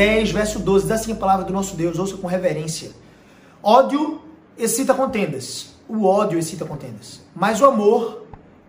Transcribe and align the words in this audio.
Provérbios 0.00 0.30
capítulo 0.30 0.30
10, 0.30 0.30
verso 0.30 0.58
12, 0.58 0.86
diz 0.86 0.92
assim 0.92 1.12
a 1.12 1.16
palavra 1.16 1.44
do 1.44 1.52
nosso 1.52 1.76
Deus, 1.76 1.98
ouça 1.98 2.16
com 2.16 2.26
reverência. 2.26 2.90
Ódio 3.62 4.22
excita 4.56 4.94
contendas, 4.94 5.74
o 5.86 6.06
ódio 6.06 6.38
excita 6.38 6.64
contendas, 6.64 7.20
mas 7.34 7.60
o 7.60 7.66
amor 7.66 8.24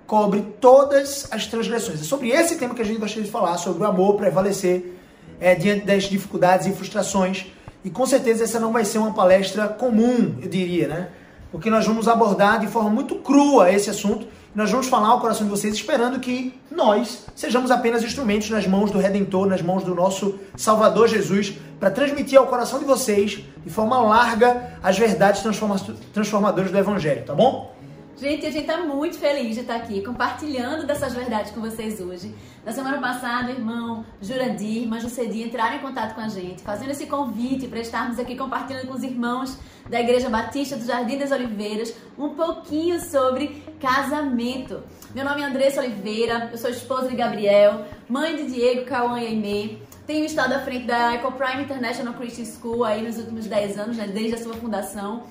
cobre 0.06 0.42
todas 0.60 1.28
as 1.32 1.48
transgressões. 1.48 2.02
É 2.02 2.04
sobre 2.04 2.30
esse 2.30 2.58
tema 2.58 2.76
que 2.76 2.82
a 2.82 2.86
gente 2.86 3.00
gostaria 3.00 3.24
de 3.24 3.32
falar, 3.32 3.58
sobre 3.58 3.82
o 3.82 3.86
amor 3.86 4.16
prevalecer 4.16 5.00
é, 5.40 5.56
diante 5.56 5.86
das 5.86 6.04
dificuldades 6.04 6.68
e 6.68 6.74
frustrações. 6.74 7.46
E 7.84 7.90
com 7.90 8.06
certeza 8.06 8.44
essa 8.44 8.60
não 8.60 8.74
vai 8.74 8.84
ser 8.84 8.98
uma 8.98 9.14
palestra 9.14 9.70
comum, 9.70 10.36
eu 10.42 10.50
diria, 10.50 10.88
né? 10.88 11.10
Porque 11.50 11.70
nós 11.70 11.86
vamos 11.86 12.10
abordar 12.10 12.60
de 12.60 12.68
forma 12.68 12.90
muito 12.90 13.16
crua 13.16 13.72
esse 13.72 13.90
assunto. 13.90 14.28
Nós 14.54 14.70
vamos 14.70 14.88
falar 14.88 15.08
ao 15.08 15.22
coração 15.22 15.46
de 15.46 15.50
vocês 15.50 15.74
esperando 15.74 16.20
que 16.20 16.54
nós 16.70 17.26
sejamos 17.34 17.72
apenas 17.72 18.04
instrumentos 18.04 18.50
nas 18.50 18.68
mãos 18.68 18.92
do 18.92 19.00
Redentor, 19.00 19.48
nas 19.48 19.62
mãos 19.62 19.82
do 19.82 19.96
nosso 19.96 20.40
Salvador 20.58 21.08
Jesus, 21.08 21.54
para 21.80 21.90
transmitir 21.90 22.38
ao 22.38 22.48
coração 22.48 22.78
de 22.78 22.84
vocês, 22.84 23.40
de 23.64 23.70
forma 23.70 23.98
larga, 24.02 24.74
as 24.84 24.98
verdades 24.98 25.42
transformadoras 25.42 26.70
do 26.70 26.78
Evangelho, 26.78 27.24
tá 27.24 27.34
bom? 27.34 27.74
Gente, 28.22 28.46
a 28.46 28.52
gente 28.52 28.68
tá 28.68 28.78
muito 28.78 29.18
feliz 29.18 29.56
de 29.56 29.62
estar 29.62 29.78
aqui 29.78 30.00
compartilhando 30.04 30.86
dessas 30.86 31.12
verdades 31.12 31.52
com 31.52 31.60
vocês 31.60 32.00
hoje. 32.00 32.32
Na 32.64 32.72
semana 32.72 33.00
passada, 33.00 33.48
o 33.48 33.50
irmão 33.50 34.06
Jurandir, 34.22 34.84
irmã 34.84 35.00
Jucedi 35.00 35.42
entraram 35.42 35.78
em 35.78 35.80
contato 35.80 36.14
com 36.14 36.22
a 36.22 36.28
gente, 36.28 36.62
fazendo 36.62 36.92
esse 36.92 37.08
convite 37.08 37.68
para 37.68 37.80
estarmos 37.80 38.20
aqui 38.20 38.36
compartilhando 38.36 38.86
com 38.86 38.94
os 38.94 39.02
irmãos 39.02 39.58
da 39.90 40.00
Igreja 40.00 40.30
Batista 40.30 40.76
do 40.76 40.86
Jardim 40.86 41.18
das 41.18 41.32
Oliveiras 41.32 41.96
um 42.16 42.36
pouquinho 42.36 43.02
sobre 43.02 43.64
casamento. 43.80 44.84
Meu 45.16 45.26
nome 45.26 45.42
é 45.42 45.46
Andressa 45.46 45.82
Oliveira, 45.82 46.50
eu 46.52 46.60
sou 46.60 46.70
esposa 46.70 47.08
de 47.08 47.16
Gabriel, 47.16 47.88
mãe 48.08 48.36
de 48.36 48.52
Diego, 48.52 48.86
Cauã 48.86 49.20
e 49.20 49.26
Aimee. 49.26 49.82
Tenho 50.06 50.26
estado 50.26 50.54
à 50.54 50.60
frente 50.60 50.86
da 50.86 51.16
Eco 51.16 51.32
Prime 51.32 51.64
International 51.64 52.14
Christian 52.14 52.46
School 52.46 52.84
aí 52.84 53.02
nos 53.02 53.18
últimos 53.18 53.48
10 53.48 53.80
anos, 53.80 53.98
né, 53.98 54.06
desde 54.06 54.36
a 54.36 54.38
sua 54.38 54.54
fundação. 54.54 55.24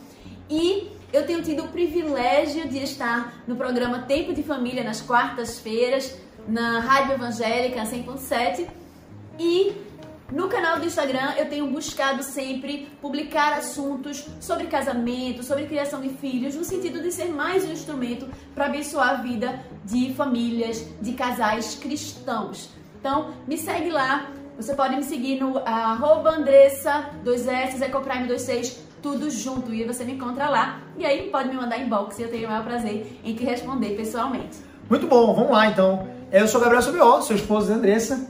E 0.51 0.99
eu 1.13 1.27
tenho 1.27 1.43
tido 1.43 1.65
o 1.65 1.69
privilégio 1.69 2.69
de 2.69 2.79
estar 2.79 3.43
no 3.47 3.57
programa 3.57 4.01
Tempo 4.01 4.33
de 4.33 4.43
Família 4.43 4.85
nas 4.85 5.01
quartas-feiras, 5.01 6.17
na 6.47 6.81
Rádio 6.81 7.15
Evangélica 7.15 7.83
100.7 7.83 8.67
e 9.39 9.73
no 10.33 10.49
canal 10.49 10.79
do 10.79 10.87
Instagram 10.87 11.33
eu 11.37 11.49
tenho 11.49 11.67
buscado 11.67 12.23
sempre 12.23 12.89
publicar 13.03 13.53
assuntos 13.55 14.27
sobre 14.41 14.69
casamento, 14.69 15.43
sobre 15.43 15.67
criação 15.67 16.01
de 16.01 16.11
filhos, 16.11 16.55
no 16.55 16.65
sentido 16.65 17.03
de 17.03 17.11
ser 17.11 17.27
mais 17.27 17.65
um 17.65 17.73
instrumento 17.73 18.29
para 18.55 18.67
abençoar 18.67 19.11
a 19.11 19.15
vida 19.15 19.65
de 19.85 20.15
famílias, 20.15 20.87
de 21.01 21.13
casais 21.15 21.75
cristãos. 21.75 22.71
Então, 23.01 23.35
me 23.49 23.59
segue 23.59 23.91
lá. 23.91 24.31
Você 24.57 24.75
pode 24.75 24.95
me 24.95 25.03
seguir 25.03 25.41
no 25.41 25.59
arroba 25.59 26.31
Andressa 26.31 27.11
2S, 27.25 27.81
Ecoprime 27.83 28.29
26 28.29 28.90
tudo 29.03 29.31
junto. 29.31 29.73
E 29.73 29.85
você 29.85 30.05
me 30.05 30.13
encontra 30.13 30.49
lá. 30.49 30.81
E 30.97 31.05
aí 31.05 31.29
pode 31.31 31.49
me 31.49 31.55
mandar 31.55 31.79
inbox 31.79 32.19
e 32.19 32.23
eu 32.23 32.29
tenho 32.29 32.47
o 32.47 32.51
maior 32.51 32.65
prazer 32.65 33.19
em 33.25 33.35
te 33.35 33.45
responder 33.45 33.97
pessoalmente. 33.97 34.59
Muito 34.89 35.07
bom, 35.07 35.35
vamos 35.35 35.53
lá 35.53 35.67
então. 35.67 36.09
Eu 36.33 36.47
sou 36.47 36.61
Gabriel 36.61 36.83
Sobió, 36.83 37.21
sou 37.21 37.35
esposo 37.37 37.69
da 37.69 37.75
Andressa. 37.75 38.29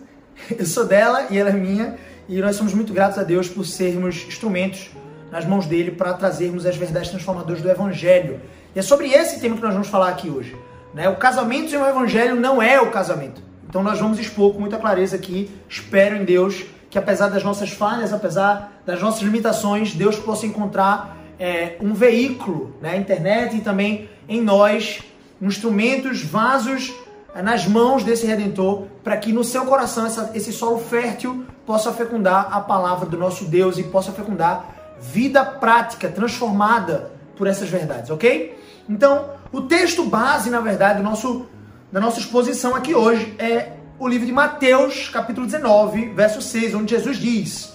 Eu 0.59 0.65
sou 0.65 0.87
dela 0.87 1.27
e 1.31 1.39
ela 1.39 1.51
é 1.51 1.53
minha. 1.53 1.99
E 2.29 2.41
nós 2.41 2.57
somos 2.57 2.73
muito 2.73 2.93
gratos 2.93 3.19
a 3.19 3.23
Deus 3.23 3.49
por 3.49 3.65
sermos 3.67 4.25
instrumentos 4.27 4.91
nas 5.31 5.45
mãos 5.45 5.67
dele 5.67 5.91
para 5.91 6.15
trazermos 6.15 6.67
as 6.67 6.77
verdades 6.77 7.11
transformadoras 7.11 7.63
do 7.63 7.71
Evangelho. 7.71 8.41
E 8.75 8.79
é 8.79 8.83
sobre 8.83 9.13
esse 9.13 9.41
tema 9.41 9.57
que 9.57 9.63
nós 9.63 9.73
vamos 9.73 9.89
falar 9.89 10.09
aqui 10.09 10.31
hoje. 10.31 10.57
Né? 10.95 11.09
O 11.09 11.17
casamento 11.17 11.71
sem 11.71 11.79
o 11.79 11.87
Evangelho 11.87 12.37
não 12.37 12.61
é 12.61 12.81
o 12.81 12.91
casamento. 12.91 13.43
Então 13.69 13.83
nós 13.83 13.99
vamos 13.99 14.19
expor 14.19 14.53
com 14.53 14.61
muita 14.61 14.79
clareza 14.79 15.15
aqui, 15.15 15.49
espero 15.69 16.17
em 16.17 16.25
Deus, 16.25 16.65
que 16.91 16.99
apesar 16.99 17.29
das 17.29 17.45
nossas 17.45 17.71
falhas, 17.71 18.13
apesar 18.13 18.83
das 18.85 19.01
nossas 19.01 19.23
limitações, 19.23 19.95
Deus 19.95 20.17
possa 20.17 20.45
encontrar 20.45 21.17
é, 21.39 21.77
um 21.81 21.95
veículo, 21.95 22.75
né, 22.83 22.97
internet 22.97 23.57
e 23.57 23.61
também 23.61 24.11
em 24.29 24.43
nós, 24.43 25.01
instrumentos, 25.41 26.23
vasos 26.23 26.93
é, 27.33 27.41
nas 27.41 27.67
mãos 27.67 28.03
desse 28.03 28.27
Redentor, 28.27 28.87
para 29.05 29.17
que 29.17 29.33
no 29.33 29.45
seu 29.45 29.65
coração 29.65 30.05
essa, 30.05 30.33
esse 30.35 30.53
solo 30.53 30.79
fértil 30.79 31.45
possa 31.65 31.93
fecundar 31.93 32.49
a 32.53 32.61
palavra 32.61 33.07
do 33.09 33.17
nosso 33.17 33.45
Deus 33.45 33.79
e 33.79 33.85
possa 33.85 34.11
fecundar 34.11 34.97
vida 35.01 35.45
prática, 35.45 36.09
transformada 36.09 37.13
por 37.37 37.47
essas 37.47 37.71
verdades, 37.71 38.11
ok? 38.11 38.59
Então, 38.89 39.31
o 39.53 39.63
texto 39.63 40.05
base, 40.05 40.51
na 40.51 40.61
verdade, 40.61 40.99
do 40.99 41.05
nosso, 41.05 41.47
da 41.91 42.01
nossa 42.01 42.19
exposição 42.19 42.75
aqui 42.75 42.95
hoje 42.95 43.35
é 43.39 43.73
o 44.01 44.09
livro 44.09 44.27
de 44.27 44.33
Mateus, 44.33 45.11
capítulo 45.11 45.47
19, 45.47 46.15
verso 46.15 46.41
6, 46.41 46.75
onde 46.75 46.97
Jesus 46.97 47.19
diz: 47.19 47.75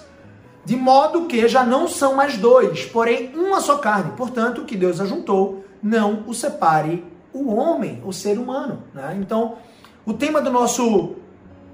De 0.66 0.76
modo 0.76 1.28
que 1.28 1.48
já 1.48 1.64
não 1.64 1.88
são 1.88 2.16
mais 2.16 2.36
dois, 2.36 2.84
porém 2.84 3.32
uma 3.36 3.62
só 3.62 3.78
carne. 3.78 4.12
Portanto, 4.18 4.62
o 4.62 4.66
que 4.66 4.76
Deus 4.76 5.00
ajuntou, 5.00 5.64
não 5.82 6.24
o 6.26 6.34
separe 6.34 7.06
o 7.32 7.54
homem, 7.54 8.02
o 8.04 8.12
ser 8.12 8.40
humano. 8.40 8.82
Né? 8.92 9.18
Então, 9.20 9.58
o 10.04 10.14
tema 10.14 10.42
do 10.42 10.50
nosso 10.50 11.16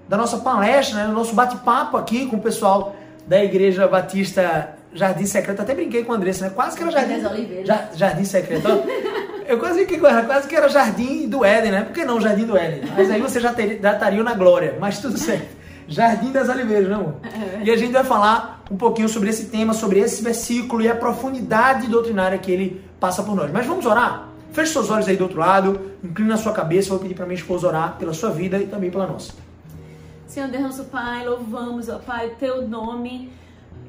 da 0.09 0.17
nossa 0.17 0.39
palestra, 0.39 1.00
né, 1.00 1.07
do 1.07 1.13
nosso 1.13 1.33
bate-papo 1.33 1.95
aqui 1.95 2.25
com 2.25 2.35
o 2.35 2.41
pessoal 2.41 2.94
da 3.25 3.41
Igreja 3.41 3.88
Batista 3.88 4.75
Jardim 4.94 5.25
Secreto, 5.25 5.62
até 5.62 5.73
brinquei 5.73 6.03
com 6.03 6.12
a 6.12 6.18
Andressa, 6.18 6.44
né? 6.44 6.51
Quase 6.53 6.75
que 6.75 6.83
era 6.83 6.91
Jardim, 6.91 7.22
Jardim 7.95 8.25
Secreto. 8.25 8.68
Eu 9.47 9.59
quase 9.59 9.85
que, 9.85 9.97
quase 9.97 10.47
que 10.47 10.56
era 10.56 10.69
Jardim 10.69 11.28
do 11.28 11.44
Éden, 11.44 11.72
né? 11.72 11.84
Por 11.84 11.94
que 11.94 12.06
não 12.06 12.19
Jardim 12.22 12.46
do 12.46 12.57
Éden? 12.57 12.90
Mas 12.96 13.09
aí 13.09 13.22
você 13.22 13.40
já, 13.40 13.53
ter, 13.53 13.79
já 13.81 13.94
estaria 13.94 14.24
na 14.24 14.34
glória, 14.34 14.78
mas 14.79 15.00
tudo 15.00 15.18
certo. 15.18 15.62
Jardim 15.88 16.31
das 16.31 16.47
Oliveiras, 16.47 16.90
não? 16.90 17.16
É. 17.24 17.63
E 17.63 17.72
a 17.72 17.75
gente 17.75 17.91
vai 17.91 18.03
falar 18.03 18.63
um 18.72 18.78
pouquinho 18.78 19.09
sobre 19.09 19.30
esse 19.30 19.46
tema, 19.46 19.74
sobre 19.74 20.00
esse 20.00 20.24
versículo 20.24 20.81
e 20.81 20.90
a 20.90 20.96
profundidade 20.96 21.88
doutrinária 21.88 22.38
que 22.38 22.51
ele 22.51 22.81
passa 23.00 23.22
por 23.24 23.35
nós. 23.35 23.51
Mas 23.51 23.66
vamos 23.66 23.85
orar? 23.85 24.30
Feche 24.53 24.72
seus 24.72 24.90
olhos 24.90 25.07
aí 25.07 25.18
do 25.18 25.24
outro 25.24 25.40
lado, 25.40 25.91
inclina 26.03 26.35
a 26.35 26.38
sua 26.38 26.53
cabeça, 26.53 26.90
vou 26.90 27.00
pedir 27.00 27.13
para 27.13 27.25
minha 27.25 27.38
esposa 27.38 27.68
orar 27.68 27.96
pela 27.97 28.13
sua 28.13 28.30
vida 28.30 28.57
e 28.57 28.68
também 28.68 28.90
pela 28.91 29.07
nossa. 29.07 29.34
Senhor 30.28 30.50
Deus, 30.50 30.63
nosso 30.63 30.85
Pai, 30.85 31.28
louvamos, 31.28 31.90
ó 31.90 31.97
Pai, 32.00 32.28
o 32.28 32.35
teu 32.35 32.68
nome 32.68 33.30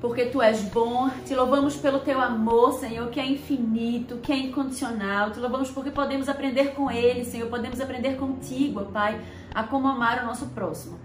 porque 0.03 0.27
tu 0.27 0.43
és 0.43 0.61
bom. 0.63 1.09
Te 1.25 1.35
louvamos 1.35 1.77
pelo 1.77 2.01
teu 2.01 2.21
amor, 2.21 2.73
Senhor, 2.73 3.09
que 3.09 3.21
é 3.21 3.25
infinito, 3.25 4.17
que 4.17 4.33
é 4.33 4.37
incondicional. 4.37 5.31
Te 5.31 5.39
louvamos 5.39 5.71
porque 5.71 5.93
podemos 5.93 6.29
aprender 6.29 6.75
com 6.75 6.91
ele, 6.91 7.25
Senhor, 7.25 7.49
podemos 7.49 7.81
aprender 7.81 8.17
contigo, 8.17 8.85
Pai, 8.87 9.19
a 9.55 9.63
como 9.63 9.87
amar 9.87 10.25
o 10.25 10.27
nosso 10.27 10.47
próximo. 10.49 10.99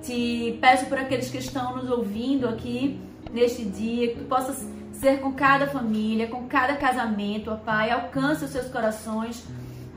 Te 0.00 0.56
peço 0.60 0.86
por 0.86 0.96
aqueles 0.96 1.28
que 1.28 1.38
estão 1.38 1.76
nos 1.76 1.90
ouvindo 1.90 2.48
aqui 2.48 3.00
neste 3.32 3.64
dia, 3.64 4.12
que 4.12 4.20
tu 4.20 4.24
possas 4.26 4.64
ser 4.92 5.20
com 5.20 5.32
cada 5.32 5.66
família, 5.66 6.28
com 6.28 6.46
cada 6.46 6.76
casamento, 6.76 7.50
ó 7.50 7.56
Pai, 7.56 7.90
alcance 7.90 8.44
os 8.44 8.50
seus 8.50 8.68
corações 8.68 9.44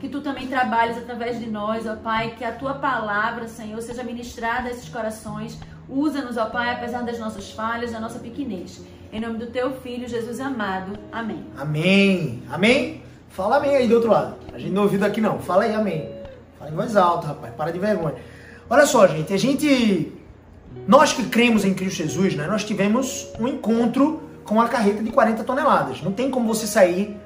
que 0.00 0.08
tu 0.08 0.22
também 0.22 0.48
trabalhes 0.48 0.96
através 0.98 1.38
de 1.38 1.46
nós, 1.46 1.86
ó 1.86 1.94
Pai, 1.94 2.34
que 2.36 2.44
a 2.44 2.52
tua 2.52 2.74
palavra, 2.74 3.46
Senhor, 3.46 3.80
seja 3.80 4.02
ministrada 4.02 4.68
a 4.68 4.70
esses 4.72 4.88
corações, 4.88 5.58
Usa-nos, 5.90 6.36
ó 6.36 6.46
Pai, 6.46 6.72
apesar 6.72 7.02
das 7.02 7.18
nossas 7.18 7.50
falhas, 7.50 7.90
da 7.90 7.98
nossa 7.98 8.18
pequenez. 8.18 8.80
Em 9.12 9.20
nome 9.20 9.38
do 9.38 9.46
teu 9.46 9.72
Filho, 9.80 10.08
Jesus 10.08 10.38
amado. 10.38 10.96
Amém. 11.10 11.44
Amém. 11.58 12.42
Amém? 12.48 13.02
Fala 13.28 13.56
amém 13.56 13.74
aí 13.74 13.88
do 13.88 13.96
outro 13.96 14.10
lado. 14.10 14.36
A 14.54 14.58
gente 14.58 14.72
não 14.72 14.82
ouviu 14.82 15.00
daqui 15.00 15.20
não. 15.20 15.40
Fala 15.40 15.64
aí 15.64 15.74
amém. 15.74 16.08
Fala 16.58 16.70
em 16.70 16.74
voz 16.74 16.96
alta, 16.96 17.28
rapaz. 17.28 17.52
Para 17.54 17.72
de 17.72 17.78
vergonha. 17.80 18.14
Olha 18.68 18.86
só, 18.86 19.06
gente. 19.06 19.32
A 19.32 19.36
gente... 19.36 20.12
Nós 20.86 21.12
que 21.12 21.24
cremos 21.24 21.64
em 21.64 21.74
Cristo 21.74 21.96
Jesus, 22.04 22.36
né? 22.36 22.46
Nós 22.46 22.62
tivemos 22.62 23.26
um 23.40 23.48
encontro 23.48 24.22
com 24.44 24.60
a 24.60 24.68
carreta 24.68 25.02
de 25.02 25.10
40 25.10 25.42
toneladas. 25.42 26.00
Não 26.02 26.12
tem 26.12 26.30
como 26.30 26.46
você 26.46 26.66
sair 26.66 27.16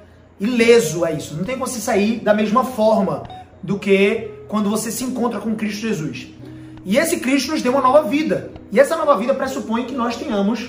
ileso 0.41 1.05
a 1.05 1.11
isso. 1.11 1.37
Não 1.37 1.45
tem 1.45 1.55
como 1.55 1.67
você 1.67 1.81
sair 1.81 2.21
da 2.21 2.33
mesma 2.33 2.65
forma 2.65 3.25
do 3.63 3.79
que 3.79 4.31
quando 4.49 4.71
você 4.71 4.91
se 4.91 5.05
encontra 5.05 5.41
com 5.41 5.55
Cristo 5.55 5.83
Jesus. 5.83 6.29
E 6.85 6.99
esse 6.99 7.19
Cristo 7.19 7.53
nos 7.53 7.63
deu 7.63 7.73
uma 7.73 7.81
nova 7.81 8.03
vida. 8.03 8.53
E 8.71 8.79
essa 8.79 8.97
nova 8.97 9.17
vida 9.17 9.33
pressupõe 9.35 9.87
que 9.87 9.95
nós 9.95 10.17
tenhamos, 10.17 10.69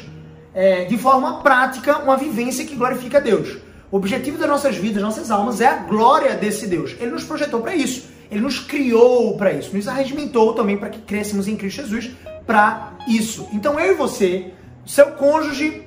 é, 0.54 0.86
de 0.86 0.98
forma 0.98 1.42
prática, 1.42 1.98
uma 2.00 2.16
vivência 2.16 2.66
que 2.66 2.76
glorifica 2.76 3.18
a 3.18 3.22
Deus. 3.22 3.58
O 3.92 3.98
objetivo 3.98 4.38
das 4.38 4.48
nossas 4.48 4.76
vidas, 4.76 5.02
nossas 5.02 5.30
almas, 5.30 5.62
é 5.62 5.68
a 5.68 5.76
glória 5.76 6.36
desse 6.36 6.68
Deus. 6.68 6.96
Ele 7.00 7.12
nos 7.12 7.24
projetou 7.24 7.62
para 7.62 7.76
isso. 7.76 8.08
Ele 8.32 8.42
nos 8.42 8.60
criou 8.60 9.38
para 9.38 9.52
isso. 9.54 9.76
Nos 9.76 9.88
arregimentou 9.88 10.54
também 10.54 10.78
para 10.78 10.90
que 10.90 11.00
crescemos 11.00 11.48
em 11.48 11.56
Cristo 11.56 11.82
Jesus 11.82 12.12
para 12.46 12.94
isso. 13.08 13.48
Então 13.52 13.80
eu 13.80 13.94
e 13.94 13.96
você, 13.96 14.52
seu 14.86 15.08
cônjuge 15.12 15.84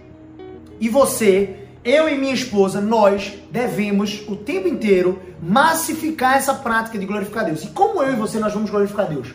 e 0.80 0.88
você, 0.88 1.56
eu 1.84 2.08
e 2.08 2.16
minha 2.19 2.34
esposa, 2.34 2.80
nós 2.80 3.32
devemos 3.50 4.22
o 4.28 4.36
tempo 4.36 4.69
inteiro 4.69 5.20
massificar 5.42 6.36
essa 6.36 6.54
prática 6.54 6.98
de 6.98 7.06
glorificar 7.06 7.44
Deus. 7.44 7.64
E 7.64 7.69
como 7.69 8.02
eu 8.02 8.12
e 8.12 8.16
você 8.16 8.38
nós 8.38 8.52
vamos 8.52 8.70
glorificar 8.70 9.08
Deus? 9.08 9.28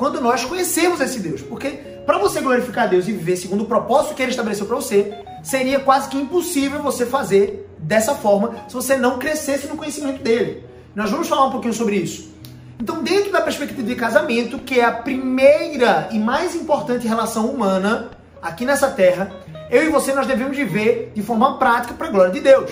Quando 0.00 0.18
nós 0.18 0.46
conhecemos 0.46 0.98
esse 1.02 1.20
Deus. 1.20 1.42
Porque 1.42 1.68
para 2.06 2.16
você 2.16 2.40
glorificar 2.40 2.88
Deus 2.88 3.06
e 3.06 3.12
viver 3.12 3.36
segundo 3.36 3.64
o 3.64 3.66
propósito 3.66 4.14
que 4.14 4.22
ele 4.22 4.30
estabeleceu 4.30 4.64
para 4.64 4.76
você, 4.76 5.12
seria 5.42 5.78
quase 5.78 6.08
que 6.08 6.16
impossível 6.16 6.82
você 6.82 7.04
fazer 7.04 7.68
dessa 7.76 8.14
forma 8.14 8.64
se 8.66 8.72
você 8.72 8.96
não 8.96 9.18
crescesse 9.18 9.66
no 9.66 9.76
conhecimento 9.76 10.22
dele. 10.22 10.64
Nós 10.94 11.10
vamos 11.10 11.28
falar 11.28 11.44
um 11.44 11.50
pouquinho 11.50 11.74
sobre 11.74 11.96
isso. 11.96 12.32
Então, 12.80 13.02
dentro 13.02 13.30
da 13.30 13.42
perspectiva 13.42 13.82
de 13.82 13.94
casamento, 13.94 14.58
que 14.60 14.80
é 14.80 14.84
a 14.86 14.90
primeira 14.90 16.08
e 16.10 16.18
mais 16.18 16.54
importante 16.54 17.06
relação 17.06 17.50
humana, 17.50 18.08
aqui 18.40 18.64
nessa 18.64 18.88
terra, 18.88 19.30
eu 19.70 19.84
e 19.84 19.90
você 19.90 20.14
nós 20.14 20.26
devemos 20.26 20.56
viver 20.56 21.12
de 21.14 21.22
forma 21.22 21.58
prática 21.58 21.92
para 21.92 22.06
a 22.06 22.10
glória 22.10 22.32
de 22.32 22.40
Deus. 22.40 22.70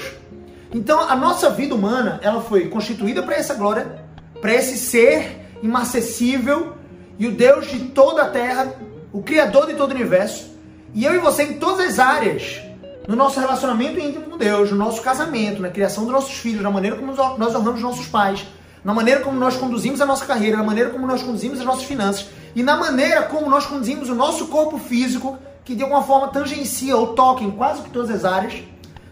Então, 0.73 0.99
a 1.07 1.15
nossa 1.15 1.51
vida 1.51 1.75
humana, 1.75 2.21
ela 2.23 2.41
foi 2.41 2.69
constituída 2.69 3.23
para 3.23 3.37
essa 3.37 3.53
glória, 3.53 4.03
para 4.41 4.55
esse 4.55 4.79
ser 4.79 5.47
inacessível 5.63 6.78
e 7.19 7.27
o 7.27 7.33
Deus 7.33 7.67
de 7.67 7.81
toda 7.87 8.23
a 8.23 8.29
terra, 8.29 8.73
o 9.13 9.23
criador 9.23 9.67
de 9.67 9.75
todo 9.75 9.91
o 9.91 9.95
universo, 9.95 10.57
e 10.95 11.05
eu 11.05 11.15
e 11.15 11.19
você 11.19 11.43
em 11.43 11.55
todas 11.55 11.87
as 11.87 11.99
áreas, 11.99 12.61
no 13.07 13.17
nosso 13.17 13.41
relacionamento 13.41 13.99
íntimo 13.99 14.27
com 14.27 14.39
Deus, 14.39 14.71
no 14.71 14.77
nosso 14.77 15.03
casamento, 15.03 15.61
na 15.61 15.71
criação 15.71 16.05
dos 16.05 16.13
nossos 16.13 16.35
filhos, 16.35 16.63
na 16.63 16.71
maneira 16.71 16.97
como 16.97 17.15
nós 17.15 17.55
honramos 17.55 17.81
nossos 17.81 18.07
pais, 18.07 18.47
na 18.85 18.95
maneira 18.95 19.21
como 19.21 19.39
nós 19.39 19.57
conduzimos 19.57 20.01
a 20.01 20.07
nossa 20.07 20.25
carreira, 20.25 20.57
na 20.57 20.63
maneira 20.63 20.91
como 20.91 21.07
nós 21.07 21.23
conduzimos 21.23 21.59
as 21.59 21.65
nossas 21.65 21.85
finanças 21.85 22.29
e 22.55 22.63
na 22.63 22.77
maneira 22.77 23.23
como 23.23 23.49
nós 23.49 23.67
conduzimos 23.67 24.09
o 24.09 24.15
nosso 24.15 24.47
corpo 24.47 24.79
físico, 24.79 25.39
que 25.65 25.75
de 25.75 25.83
alguma 25.83 26.03
forma 26.03 26.29
tangencia 26.29 26.97
ou 26.97 27.09
toca 27.15 27.43
em 27.43 27.51
quase 27.51 27.83
que 27.83 27.91
todas 27.91 28.11
as 28.11 28.25
áreas, 28.25 28.63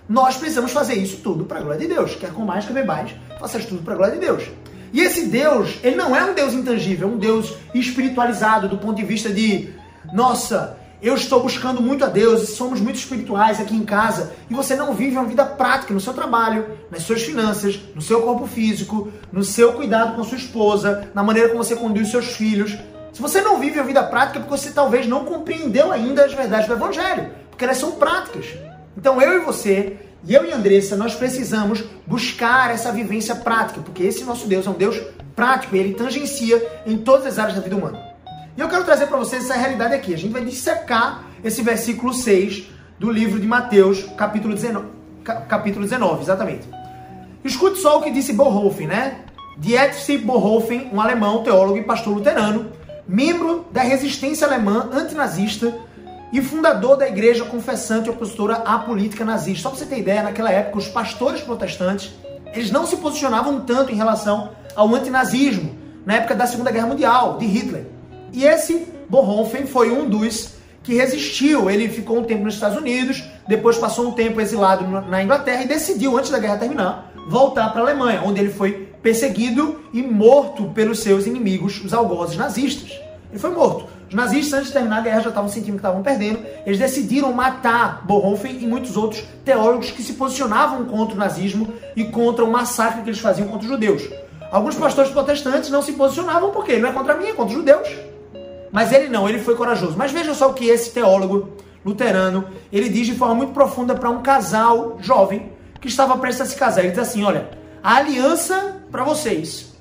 nós 0.09 0.37
precisamos 0.37 0.73
fazer 0.73 0.95
isso 0.95 1.19
tudo 1.19 1.45
para 1.45 1.59
a 1.59 1.63
glória 1.63 1.81
de 1.81 1.87
Deus. 1.87 2.15
Quer 2.15 2.33
com 2.33 2.43
mais, 2.43 2.65
quer 2.65 2.85
mais, 2.85 3.15
faça 3.39 3.59
tudo 3.61 3.83
para 3.83 3.95
a 3.95 3.97
glória 3.97 4.15
de 4.15 4.21
Deus. 4.21 4.45
E 4.97 5.01
esse 5.03 5.27
Deus, 5.27 5.79
ele 5.83 5.95
não 5.95 6.17
é 6.17 6.25
um 6.25 6.33
Deus 6.33 6.55
intangível, 6.55 7.07
é 7.07 7.13
um 7.13 7.19
Deus 7.19 7.53
espiritualizado 7.75 8.67
do 8.67 8.79
ponto 8.79 8.97
de 8.97 9.05
vista 9.05 9.29
de, 9.29 9.69
nossa, 10.11 10.79
eu 11.03 11.15
estou 11.15 11.43
buscando 11.43 11.83
muito 11.83 12.03
a 12.03 12.09
Deus, 12.09 12.49
somos 12.57 12.81
muito 12.81 12.97
espirituais 12.97 13.61
aqui 13.61 13.77
em 13.77 13.85
casa, 13.85 14.33
e 14.49 14.55
você 14.55 14.75
não 14.75 14.95
vive 14.95 15.19
uma 15.19 15.27
vida 15.27 15.45
prática 15.45 15.93
no 15.93 16.01
seu 16.01 16.15
trabalho, 16.15 16.79
nas 16.91 17.03
suas 17.03 17.23
finanças, 17.23 17.79
no 17.95 18.01
seu 18.01 18.23
corpo 18.23 18.47
físico, 18.47 19.13
no 19.31 19.45
seu 19.45 19.75
cuidado 19.75 20.17
com 20.17 20.25
sua 20.25 20.39
esposa, 20.39 21.11
na 21.13 21.23
maneira 21.23 21.51
como 21.51 21.63
você 21.63 21.77
conduz 21.77 22.11
seus 22.11 22.29
filhos. 22.29 22.75
Se 23.13 23.21
você 23.21 23.43
não 23.43 23.61
vive 23.61 23.79
a 23.79 23.83
vida 23.83 24.03
prática, 24.03 24.39
é 24.39 24.41
porque 24.41 24.57
você 24.57 24.71
talvez 24.71 25.07
não 25.07 25.27
compreendeu 25.27 25.93
ainda 25.93 26.25
as 26.25 26.33
verdades 26.33 26.69
do 26.69 26.73
Evangelho, 26.73 27.33
porque 27.51 27.67
elas 27.67 27.77
são 27.77 27.93
práticas. 27.93 28.47
Então 28.97 29.21
eu 29.21 29.43
e 29.43 29.45
você, 29.45 29.99
e 30.27 30.35
eu 30.35 30.45
e 30.45 30.53
Andressa, 30.53 30.97
nós 30.97 31.15
precisamos 31.15 31.85
buscar 32.07 32.73
essa 32.73 32.91
vivência 32.91 33.35
prática, 33.35 33.81
porque 33.81 34.03
esse 34.03 34.25
nosso 34.25 34.47
Deus 34.49 34.67
é 34.67 34.71
um 34.71 34.75
Deus 34.75 35.01
prático, 35.37 35.77
ele 35.77 35.95
tangencia 35.95 36.83
em 36.85 36.99
todas 36.99 37.27
as 37.27 37.39
áreas 37.39 37.57
da 37.57 37.63
vida 37.63 37.77
humana. 37.77 38.03
E 38.57 38.61
eu 38.61 38.69
quero 38.69 38.85
trazer 38.85 39.07
para 39.07 39.19
vocês 39.19 39.45
essa 39.45 39.55
realidade 39.55 39.95
aqui. 39.95 40.15
A 40.15 40.19
gente 40.19 40.33
vai 40.33 40.45
dissecar 40.45 41.25
esse 41.45 41.63
versículo 41.63 42.13
6 42.13 42.71
do 42.99 43.11
livro 43.11 43.39
de 43.39 43.47
Mateus, 43.47 44.03
capítulo 44.17 44.55
19, 44.55 44.87
capítulo 45.49 45.85
19 45.85 46.23
exatamente. 46.23 46.67
Escute 47.45 47.79
só 47.79 47.99
o 47.99 48.03
que 48.03 48.11
disse 48.11 48.33
Bonhoeffer, 48.33 48.89
né? 48.89 49.21
Dietrich 49.59 50.19
Bonhoeffer, 50.19 50.89
um 50.93 51.01
alemão, 51.01 51.45
teólogo 51.45 51.79
e 51.79 51.85
pastor 51.85 52.15
luterano, 52.15 52.73
membro 53.07 53.67
da 53.71 53.83
resistência 53.83 54.47
alemã 54.47 54.91
antinazista 54.93 55.73
e 56.33 56.43
fundador 56.43 56.97
da 56.97 57.09
igreja 57.09 57.45
confessante 57.45 58.11
opositora 58.11 58.57
à 58.65 58.79
política 58.79 59.25
nazista. 59.25 59.63
Só 59.63 59.71
para 59.71 59.79
você 59.79 59.87
ter 59.87 59.99
ideia, 59.99 60.23
naquela 60.23 60.51
época 60.51 60.79
os 60.79 60.89
pastores 60.89 61.41
protestantes, 61.41 62.13
eles 62.53 62.71
não 62.71 62.87
se 62.87 62.97
posicionavam 62.97 63.61
tanto 63.61 63.93
em 63.93 63.97
relação 63.97 64.51
ao 64.75 64.93
antinazismo, 64.95 65.75
na 66.05 66.15
época 66.15 66.35
da 66.35 66.47
Segunda 66.47 66.71
Guerra 66.71 66.87
Mundial, 66.87 67.39
de 67.39 67.47
Hitler. 67.47 67.87
E 68.33 68.45
esse 68.45 68.87
Bonhoeffer 69.09 69.67
foi 69.67 69.91
um 69.91 70.09
dos 70.09 70.57
que 70.83 70.95
resistiu. 70.95 71.69
Ele 71.69 71.89
ficou 71.89 72.19
um 72.19 72.25
tempo 72.25 72.45
nos 72.45 72.55
Estados 72.55 72.79
Unidos, 72.79 73.25
depois 73.49 73.77
passou 73.77 74.09
um 74.09 74.13
tempo 74.13 74.41
exilado 74.41 74.87
na 74.87 75.23
Inglaterra 75.23 75.63
e 75.63 75.67
decidiu, 75.67 76.17
antes 76.17 76.31
da 76.31 76.39
guerra 76.39 76.59
terminar, 76.59 77.13
voltar 77.29 77.71
para 77.71 77.81
a 77.81 77.85
Alemanha, 77.85 78.23
onde 78.25 78.41
ele 78.41 78.51
foi 78.51 78.89
perseguido 79.03 79.81
e 79.93 80.03
morto 80.03 80.71
pelos 80.71 81.01
seus 81.01 81.27
inimigos, 81.27 81.83
os 81.85 81.93
algozes 81.93 82.37
nazistas. 82.37 82.91
Ele 83.31 83.39
foi 83.39 83.51
morto. 83.51 83.96
Os 84.09 84.15
nazistas, 84.15 84.53
antes 84.53 84.69
de 84.69 84.73
terminar 84.73 84.99
a 84.99 85.01
guerra, 85.01 85.21
já 85.21 85.29
estavam 85.31 85.51
sentindo 85.51 85.73
que 85.73 85.79
estavam 85.79 86.03
perdendo. 86.03 86.39
Eles 86.65 86.79
decidiram 86.79 87.33
matar 87.33 88.05
Bonhoeffer 88.07 88.63
e 88.63 88.67
muitos 88.67 88.97
outros 88.97 89.25
teólogos 89.45 89.91
que 89.91 90.03
se 90.03 90.13
posicionavam 90.13 90.85
contra 90.85 91.17
o 91.17 91.19
nazismo 91.19 91.73
e 91.97 92.05
contra 92.05 92.45
o 92.45 92.51
massacre 92.51 93.03
que 93.03 93.11
eles 93.11 93.19
faziam 93.19 93.49
contra 93.49 93.65
os 93.65 93.73
judeus. 93.73 94.09
Alguns 94.53 94.77
pastores 94.77 95.11
protestantes 95.11 95.71
não 95.71 95.83
se 95.83 95.93
posicionavam 95.93 96.51
porque 96.53 96.77
não 96.79 96.89
é 96.89 96.93
contra 96.93 97.17
mim, 97.17 97.27
é 97.27 97.33
contra 97.33 97.53
os 97.53 97.59
judeus. 97.59 97.89
Mas 98.71 98.93
ele 98.93 99.09
não, 99.09 99.29
ele 99.29 99.41
foi 99.41 99.57
corajoso. 99.57 99.97
Mas 99.97 100.13
veja 100.13 100.35
só 100.35 100.51
o 100.51 100.55
que 100.55 100.67
esse 100.67 100.93
teólogo 100.93 101.57
luterano, 101.85 102.45
ele 102.73 102.89
diz 102.89 103.07
de 103.07 103.15
forma 103.15 103.35
muito 103.35 103.53
profunda 103.53 103.95
para 103.95 104.11
um 104.11 104.23
casal 104.23 104.99
jovem 105.01 105.53
que 105.81 105.89
estava 105.89 106.17
prestes 106.17 106.43
a 106.43 106.47
se 106.47 106.57
casar. 106.57 106.83
Ele 106.83 106.91
diz 106.91 107.01
assim, 107.01 107.25
olha, 107.25 107.51
a 107.83 107.97
aliança 107.97 108.77
para 108.91 109.03
vocês, 109.03 109.75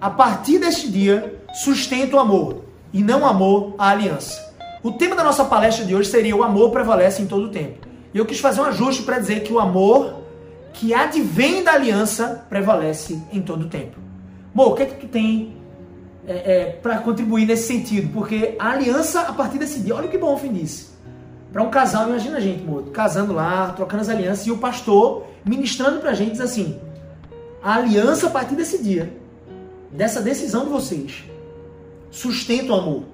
a 0.00 0.10
partir 0.10 0.58
deste 0.58 0.88
dia, 0.88 1.40
sustenta 1.54 2.16
o 2.16 2.20
amor 2.20 2.63
e 2.94 3.02
não 3.02 3.26
amor 3.26 3.74
a 3.76 3.90
aliança. 3.90 4.54
O 4.80 4.92
tema 4.92 5.16
da 5.16 5.24
nossa 5.24 5.44
palestra 5.44 5.84
de 5.84 5.96
hoje 5.96 6.08
seria 6.08 6.36
o 6.36 6.44
amor 6.44 6.70
prevalece 6.70 7.20
em 7.20 7.26
todo 7.26 7.46
o 7.46 7.48
tempo. 7.50 7.88
E 8.14 8.18
eu 8.18 8.24
quis 8.24 8.38
fazer 8.38 8.60
um 8.60 8.64
ajuste 8.64 9.02
para 9.02 9.18
dizer 9.18 9.42
que 9.42 9.52
o 9.52 9.58
amor 9.58 10.22
que 10.72 10.94
advém 10.94 11.64
da 11.64 11.72
aliança 11.72 12.46
prevalece 12.48 13.20
em 13.32 13.42
todo 13.42 13.62
o 13.62 13.68
tempo. 13.68 13.98
Amor, 14.54 14.72
o 14.72 14.74
que 14.76 14.84
é 14.84 14.86
que 14.86 14.94
tu 14.94 15.08
tem 15.08 15.56
é, 16.26 16.32
é, 16.32 16.64
para 16.70 16.98
contribuir 16.98 17.46
nesse 17.46 17.66
sentido, 17.66 18.12
porque 18.12 18.54
a 18.58 18.70
aliança, 18.70 19.22
a 19.22 19.32
partir 19.32 19.58
desse 19.58 19.80
dia, 19.80 19.96
olha 19.96 20.06
que 20.06 20.16
bom 20.16 20.32
o 20.32 20.38
fim 20.38 20.52
disse. 20.52 20.94
Para 21.52 21.62
um 21.62 21.70
casal, 21.70 22.08
imagina 22.08 22.36
a 22.36 22.40
gente, 22.40 22.62
moço, 22.62 22.90
casando 22.90 23.32
lá, 23.32 23.72
trocando 23.72 24.02
as 24.02 24.08
alianças, 24.08 24.46
e 24.46 24.52
o 24.52 24.58
pastor 24.58 25.26
ministrando 25.44 26.00
para 26.00 26.10
a 26.10 26.14
gente, 26.14 26.32
diz 26.32 26.40
assim: 26.40 26.78
a 27.62 27.74
aliança 27.74 28.28
a 28.28 28.30
partir 28.30 28.54
desse 28.54 28.82
dia, 28.82 29.12
dessa 29.92 30.20
decisão 30.20 30.64
de 30.64 30.70
vocês, 30.70 31.24
sustenta 32.14 32.72
o 32.72 32.76
amor, 32.76 33.04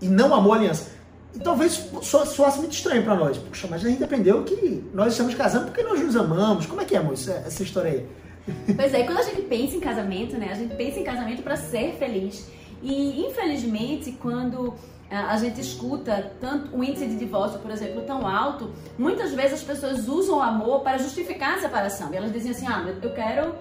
e 0.00 0.08
não 0.08 0.34
amor 0.34 0.54
a 0.54 0.60
aliança. 0.60 0.90
E 1.34 1.38
talvez 1.38 1.88
soasse 2.02 2.58
muito 2.58 2.72
estranho 2.72 3.02
para 3.02 3.14
nós. 3.14 3.38
Puxa, 3.38 3.66
mas 3.70 3.84
a 3.84 3.88
gente 3.88 4.02
aprendeu 4.02 4.42
que 4.44 4.84
nós 4.92 5.12
estamos 5.12 5.34
casando 5.34 5.66
porque 5.66 5.82
nós 5.82 6.00
nos 6.00 6.16
amamos. 6.16 6.66
Como 6.66 6.80
é 6.80 6.84
que 6.84 6.96
é, 6.96 7.00
moço, 7.00 7.30
essa 7.30 7.62
história 7.62 7.90
aí? 7.90 8.06
Pois 8.74 8.92
é, 8.92 9.04
quando 9.04 9.18
a 9.18 9.22
gente 9.22 9.42
pensa 9.42 9.76
em 9.76 9.80
casamento, 9.80 10.36
né? 10.36 10.48
A 10.50 10.54
gente 10.54 10.74
pensa 10.74 10.98
em 10.98 11.04
casamento 11.04 11.42
para 11.42 11.56
ser 11.56 11.94
feliz. 11.96 12.50
E 12.82 13.24
infelizmente, 13.24 14.12
quando 14.20 14.74
ah, 15.08 15.32
a 15.32 15.36
gente 15.36 15.60
escuta 15.60 16.32
tanto 16.40 16.76
o 16.76 16.82
índice 16.82 17.06
de 17.06 17.16
divórcio, 17.16 17.60
por 17.60 17.70
exemplo, 17.70 18.02
tão 18.02 18.26
alto, 18.26 18.72
muitas 18.98 19.32
vezes 19.32 19.54
as 19.54 19.62
pessoas 19.62 20.08
usam 20.08 20.38
o 20.38 20.42
amor 20.42 20.80
para 20.80 20.98
justificar 20.98 21.56
a 21.56 21.60
separação. 21.60 22.12
E 22.12 22.16
elas 22.16 22.32
dizem 22.32 22.50
assim: 22.50 22.66
"Ah, 22.66 22.84
eu 23.00 23.14
quero 23.14 23.54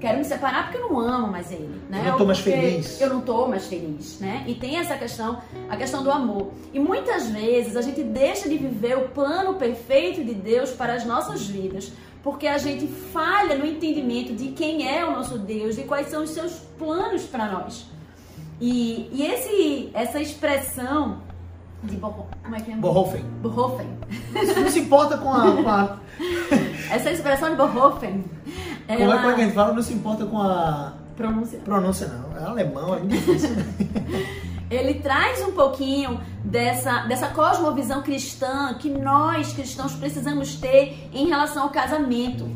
quero 0.00 0.18
me 0.18 0.24
separar 0.24 0.64
porque 0.64 0.78
eu 0.78 0.88
não 0.88 1.00
amo 1.00 1.28
mais 1.28 1.50
ele, 1.50 1.80
né? 1.88 2.02
Eu 2.04 2.10
não 2.12 2.18
tô 2.18 2.24
mais 2.24 2.38
feliz. 2.38 3.00
Eu 3.00 3.08
não 3.08 3.20
tô 3.20 3.48
mais 3.48 3.66
feliz, 3.66 4.20
né? 4.20 4.44
E 4.46 4.54
tem 4.54 4.76
essa 4.76 4.96
questão, 4.96 5.40
a 5.68 5.76
questão 5.76 6.02
do 6.02 6.10
amor. 6.10 6.52
E 6.72 6.78
muitas 6.78 7.28
vezes 7.28 7.76
a 7.76 7.82
gente 7.82 8.02
deixa 8.02 8.48
de 8.48 8.56
viver 8.56 8.96
o 8.96 9.08
plano 9.08 9.54
perfeito 9.54 10.24
de 10.24 10.34
Deus 10.34 10.70
para 10.70 10.94
as 10.94 11.04
nossas 11.04 11.46
vidas 11.46 11.92
porque 12.22 12.46
a 12.46 12.58
gente 12.58 12.86
falha 12.86 13.56
no 13.56 13.64
entendimento 13.64 14.34
de 14.34 14.48
quem 14.48 14.88
é 14.88 15.04
o 15.04 15.12
nosso 15.12 15.38
Deus 15.38 15.78
e 15.78 15.82
quais 15.82 16.08
são 16.08 16.24
os 16.24 16.30
seus 16.30 16.52
planos 16.78 17.22
para 17.22 17.50
nós. 17.50 17.86
E, 18.60 19.08
e 19.12 19.24
esse, 19.24 19.90
essa 19.94 20.20
expressão 20.20 21.22
de 21.82 21.96
Boho, 21.96 22.26
como 22.42 22.56
é 22.56 22.60
que 22.60 22.72
é? 22.72 22.76
Bohofen. 22.76 23.24
Bohofen. 23.40 23.86
Não 24.56 24.70
se 24.70 24.80
importa 24.80 25.16
com 25.16 25.32
a, 25.32 25.52
com 25.52 25.68
a... 25.68 25.98
essa 26.90 27.10
expressão 27.10 27.50
de 27.50 27.56
Bohofen. 27.56 28.24
Ela... 28.88 29.18
Como 29.18 29.30
é 29.30 29.34
que 29.34 29.40
a 29.40 29.44
gente 29.44 29.54
fala? 29.54 29.72
Não 29.72 29.82
se 29.82 29.94
importa 29.94 30.26
com 30.26 30.40
a 30.40 30.94
pronúncia. 31.16 31.58
Pronúncia 31.60 32.08
não. 32.08 32.36
É 32.36 32.44
alemão, 32.44 32.94
é 32.94 32.98
muito 32.98 33.12
difícil. 33.12 33.50
ele 34.70 34.94
traz 34.94 35.40
um 35.42 35.52
pouquinho 35.52 36.20
dessa, 36.44 37.02
dessa 37.06 37.28
cosmovisão 37.28 38.02
cristã 38.02 38.74
que 38.74 38.90
nós 38.90 39.52
cristãos 39.52 39.94
precisamos 39.94 40.56
ter 40.56 41.08
em 41.12 41.26
relação 41.26 41.64
ao 41.64 41.70
casamento. 41.70 42.48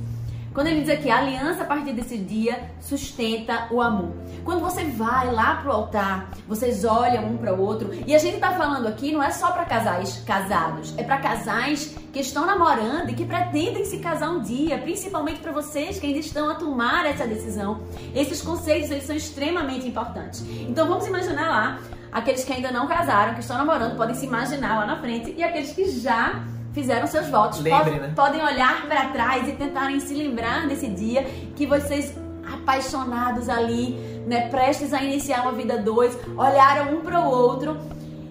Quando 0.54 0.66
ele 0.66 0.80
diz 0.80 0.90
aqui, 0.90 1.10
a 1.10 1.18
aliança 1.18 1.62
a 1.62 1.66
partir 1.66 1.92
desse 1.92 2.18
dia 2.18 2.70
sustenta 2.80 3.68
o 3.70 3.80
amor. 3.80 4.12
Quando 4.44 4.60
você 4.60 4.84
vai 4.84 5.32
lá 5.32 5.56
pro 5.56 5.72
altar, 5.72 6.30
vocês 6.46 6.84
olham 6.84 7.24
um 7.26 7.38
para 7.38 7.54
o 7.54 7.60
outro, 7.60 7.90
e 8.06 8.14
a 8.14 8.18
gente 8.18 8.38
tá 8.38 8.52
falando 8.52 8.86
aqui 8.86 9.12
não 9.12 9.22
é 9.22 9.30
só 9.30 9.50
para 9.50 9.64
casais 9.64 10.22
casados, 10.26 10.92
é 10.98 11.02
para 11.02 11.18
casais 11.18 11.96
que 12.12 12.20
estão 12.20 12.44
namorando 12.44 13.08
e 13.10 13.14
que 13.14 13.24
pretendem 13.24 13.84
se 13.84 13.98
casar 13.98 14.30
um 14.30 14.42
dia, 14.42 14.76
principalmente 14.78 15.40
para 15.40 15.52
vocês 15.52 15.98
que 15.98 16.06
ainda 16.06 16.18
estão 16.18 16.50
a 16.50 16.54
tomar 16.54 17.06
essa 17.06 17.26
decisão. 17.26 17.82
Esses 18.14 18.42
conceitos 18.42 18.90
eles 18.90 19.04
são 19.04 19.16
extremamente 19.16 19.88
importantes. 19.88 20.44
Então 20.68 20.86
vamos 20.86 21.06
imaginar 21.06 21.48
lá 21.48 21.78
Aqueles 22.12 22.44
que 22.44 22.52
ainda 22.52 22.70
não 22.70 22.86
casaram, 22.86 23.32
que 23.32 23.40
estão 23.40 23.56
namorando, 23.56 23.96
podem 23.96 24.14
se 24.14 24.26
imaginar 24.26 24.80
lá 24.80 24.84
na 24.84 25.00
frente. 25.00 25.34
E 25.34 25.42
aqueles 25.42 25.72
que 25.72 25.88
já 25.98 26.44
fizeram 26.72 27.06
seus 27.06 27.28
votos 27.28 27.60
Lembre, 27.60 27.98
né? 27.98 28.12
podem 28.14 28.42
olhar 28.42 28.86
para 28.86 29.06
trás 29.06 29.48
e 29.48 29.52
tentarem 29.52 30.00
se 30.00 30.14
lembrar 30.14 30.66
desse 30.66 30.88
dia 30.88 31.24
que 31.54 31.66
vocês 31.66 32.14
apaixonados 32.44 33.48
ali, 33.48 33.92
né, 34.26 34.48
prestes 34.48 34.92
a 34.92 35.02
iniciar 35.02 35.42
uma 35.42 35.52
vida 35.52 35.78
dois, 35.78 36.18
olharam 36.36 36.96
um 36.96 37.00
para 37.00 37.20
o 37.20 37.30
outro 37.30 37.78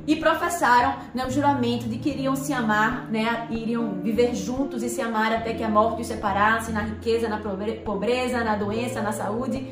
e 0.06 0.16
professaram 0.16 0.96
né, 1.14 1.26
o 1.26 1.32
juramento 1.32 1.88
de 1.88 1.98
que 1.98 2.10
iriam 2.10 2.36
se 2.36 2.52
amar, 2.52 3.08
né, 3.10 3.48
iriam 3.50 3.96
viver 4.02 4.36
juntos 4.36 4.84
e 4.84 4.90
se 4.90 5.02
amar 5.02 5.32
até 5.32 5.54
que 5.54 5.64
a 5.64 5.70
morte 5.70 6.02
os 6.02 6.08
separasse, 6.08 6.72
na 6.72 6.82
riqueza, 6.82 7.30
na 7.30 7.40
pobreza, 7.86 8.44
na 8.44 8.56
doença, 8.56 9.02
na 9.02 9.12
saúde, 9.12 9.72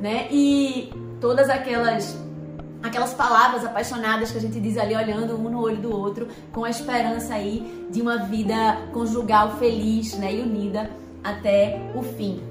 né, 0.00 0.28
e 0.30 0.92
todas 1.20 1.48
aquelas 1.48 2.16
aquelas 2.82 3.14
palavras 3.14 3.64
apaixonadas 3.64 4.30
que 4.30 4.38
a 4.38 4.40
gente 4.40 4.58
diz 4.60 4.76
ali 4.76 4.94
olhando 4.94 5.36
um 5.36 5.48
no 5.48 5.60
olho 5.60 5.76
do 5.76 5.96
outro, 5.96 6.28
com 6.52 6.64
a 6.64 6.70
esperança 6.70 7.34
aí 7.34 7.86
de 7.90 8.02
uma 8.02 8.18
vida 8.24 8.54
conjugal 8.92 9.56
feliz, 9.56 10.14
né, 10.14 10.34
e 10.34 10.40
unida 10.40 10.90
até 11.22 11.80
o 11.94 12.02
fim. 12.02 12.42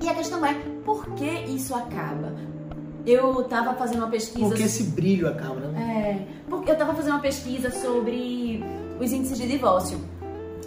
E 0.00 0.08
a 0.08 0.14
questão 0.14 0.44
é, 0.44 0.54
por 0.84 1.06
que 1.14 1.30
isso 1.48 1.74
acaba? 1.74 2.34
Eu 3.04 3.40
estava 3.40 3.74
fazendo 3.74 3.98
uma 3.98 4.10
pesquisa. 4.10 4.48
Porque 4.48 4.64
esse 4.64 4.82
brilho 4.84 5.28
acaba, 5.28 5.60
né? 5.60 5.80
É, 5.80 6.42
porque 6.48 6.70
eu 6.70 6.74
estava 6.74 6.94
fazendo 6.94 7.14
uma 7.14 7.20
pesquisa 7.20 7.70
sobre 7.70 8.64
os 9.00 9.12
índices 9.12 9.38
de 9.38 9.46
divórcio. 9.46 10.00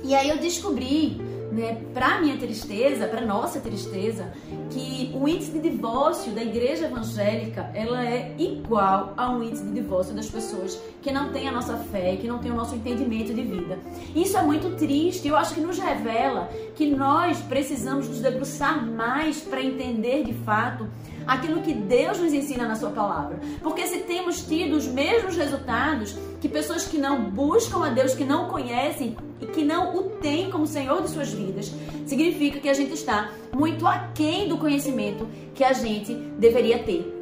E 0.03 0.15
aí 0.15 0.29
eu 0.29 0.38
descobri 0.38 1.22
né, 1.51 1.82
para 1.94 2.22
minha 2.22 2.38
tristeza, 2.38 3.08
para 3.08 3.22
nossa 3.22 3.60
tristeza, 3.60 4.32
que 4.70 5.12
o 5.13 5.27
índice 5.27 5.51
de 5.51 5.60
divórcio 5.60 6.32
da 6.32 6.44
igreja 6.44 6.86
evangélica 6.86 7.70
ela 7.74 8.06
é 8.06 8.36
igual 8.38 9.13
ao 9.18 9.44
índice 9.44 9.63
de 9.63 9.74
divórcio 9.74 10.13
das 10.13 10.29
pessoas 10.29 10.79
que 11.01 11.12
não 11.12 11.32
têm 11.32 11.48
a 11.48 11.51
nossa 11.51 11.77
fé, 11.77 12.15
que 12.18 12.27
não 12.27 12.39
têm 12.39 12.51
o 12.51 12.56
nosso 12.56 12.75
entendimento 12.75 13.34
de 13.34 13.41
vida. 13.41 13.79
Isso 14.15 14.38
é 14.38 14.41
muito 14.41 14.75
triste. 14.75 15.27
Eu 15.27 15.36
acho 15.36 15.53
que 15.53 15.62
nos 15.62 15.79
revela 15.79 16.50
que 16.75 16.86
nós 16.86 17.39
precisamos 17.39 18.08
nos 18.08 18.20
debruçar 18.20 18.86
mais 18.86 19.41
para 19.41 19.62
entender 19.62 20.24
de 20.24 20.34
fato 20.34 20.88
aquilo 21.29 21.62
que 21.62 21.74
Deus 21.74 22.17
nos 22.17 22.33
ensina 22.33 22.67
na 22.67 22.75
sua 22.75 22.89
palavra. 22.89 23.39
Porque 23.62 23.86
se 23.86 24.00
temos 24.00 24.41
tido 24.41 24.75
os 24.75 24.88
mesmos 24.88 25.36
resultados 25.36 26.15
que 26.41 26.50
pessoas 26.50 26.88
que 26.88 26.98
não 26.98 27.29
buscam 27.29 27.86
a 27.86 27.89
Deus, 27.89 28.15
que 28.15 28.25
não 28.25 28.48
conhecem 28.48 29.15
e 29.39 29.45
que 29.45 29.63
não 29.63 29.95
o 29.95 30.03
têm 30.09 30.50
como 30.50 30.65
Senhor 30.65 31.03
de 31.03 31.09
suas 31.09 31.31
vidas, 31.31 31.71
significa 32.07 32.59
que 32.59 32.67
a 32.67 32.74
gente 32.74 32.93
está 32.93 33.29
muito 33.53 33.86
aquém 33.86 34.50
do 34.50 34.57
conhecimento 34.57 35.27
que 35.53 35.63
a 35.63 35.71
gente 35.71 36.15
deveria 36.15 36.79
ter. 36.79 37.15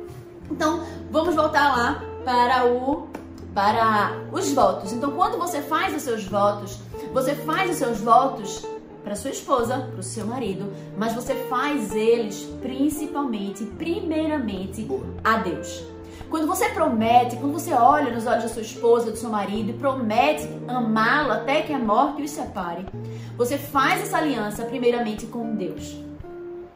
Então, 0.49 0.85
vamos 1.11 1.35
voltar 1.35 1.75
lá 1.75 2.03
para 2.23 2.65
o 2.65 3.07
para 3.53 4.11
os 4.31 4.53
votos. 4.53 4.93
Então, 4.93 5.11
quando 5.13 5.39
você 5.39 5.63
faz 5.63 5.95
os 5.95 6.03
seus 6.03 6.25
votos, 6.25 6.77
você 7.11 7.33
faz 7.33 7.71
os 7.71 7.77
seus 7.77 7.99
votos 7.99 8.63
para 9.07 9.15
sua 9.15 9.31
esposa, 9.31 9.87
para 9.89 10.01
o 10.01 10.03
seu 10.03 10.27
marido, 10.27 10.69
mas 10.97 11.13
você 11.13 11.33
faz 11.45 11.95
eles 11.95 12.43
principalmente, 12.61 13.63
primeiramente, 13.63 14.85
a 15.23 15.37
Deus. 15.37 15.81
Quando 16.29 16.45
você 16.45 16.67
promete, 16.67 17.37
quando 17.37 17.53
você 17.53 17.71
olha 17.71 18.13
nos 18.13 18.27
olhos 18.27 18.43
da 18.43 18.49
sua 18.49 18.61
esposa, 18.61 19.09
do 19.09 19.15
seu 19.15 19.29
marido 19.29 19.69
e 19.69 19.73
promete 19.73 20.45
amá-lo 20.67 21.31
até 21.31 21.61
que 21.61 21.71
a 21.71 21.79
morte 21.79 22.21
os 22.21 22.31
separe, 22.31 22.85
você 23.37 23.57
faz 23.57 24.01
essa 24.01 24.17
aliança 24.17 24.65
primeiramente 24.65 25.25
com 25.25 25.55
Deus. 25.55 25.97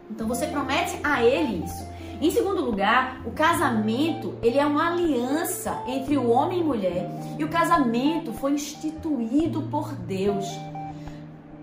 Então 0.09 0.25
você 0.25 0.47
promete 0.47 0.97
a 1.03 1.21
ele 1.21 1.65
isso. 1.65 1.91
Em 2.21 2.31
segundo 2.31 2.63
lugar, 2.63 3.19
o 3.25 3.31
casamento, 3.31 4.35
ele 4.41 4.57
é 4.57 4.65
uma 4.65 4.93
aliança 4.93 5.83
entre 5.85 6.15
o 6.17 6.29
homem 6.29 6.61
e 6.61 6.63
mulher, 6.63 7.09
e 7.37 7.43
o 7.43 7.49
casamento 7.49 8.31
foi 8.31 8.53
instituído 8.53 9.63
por 9.63 9.91
Deus. 9.91 10.45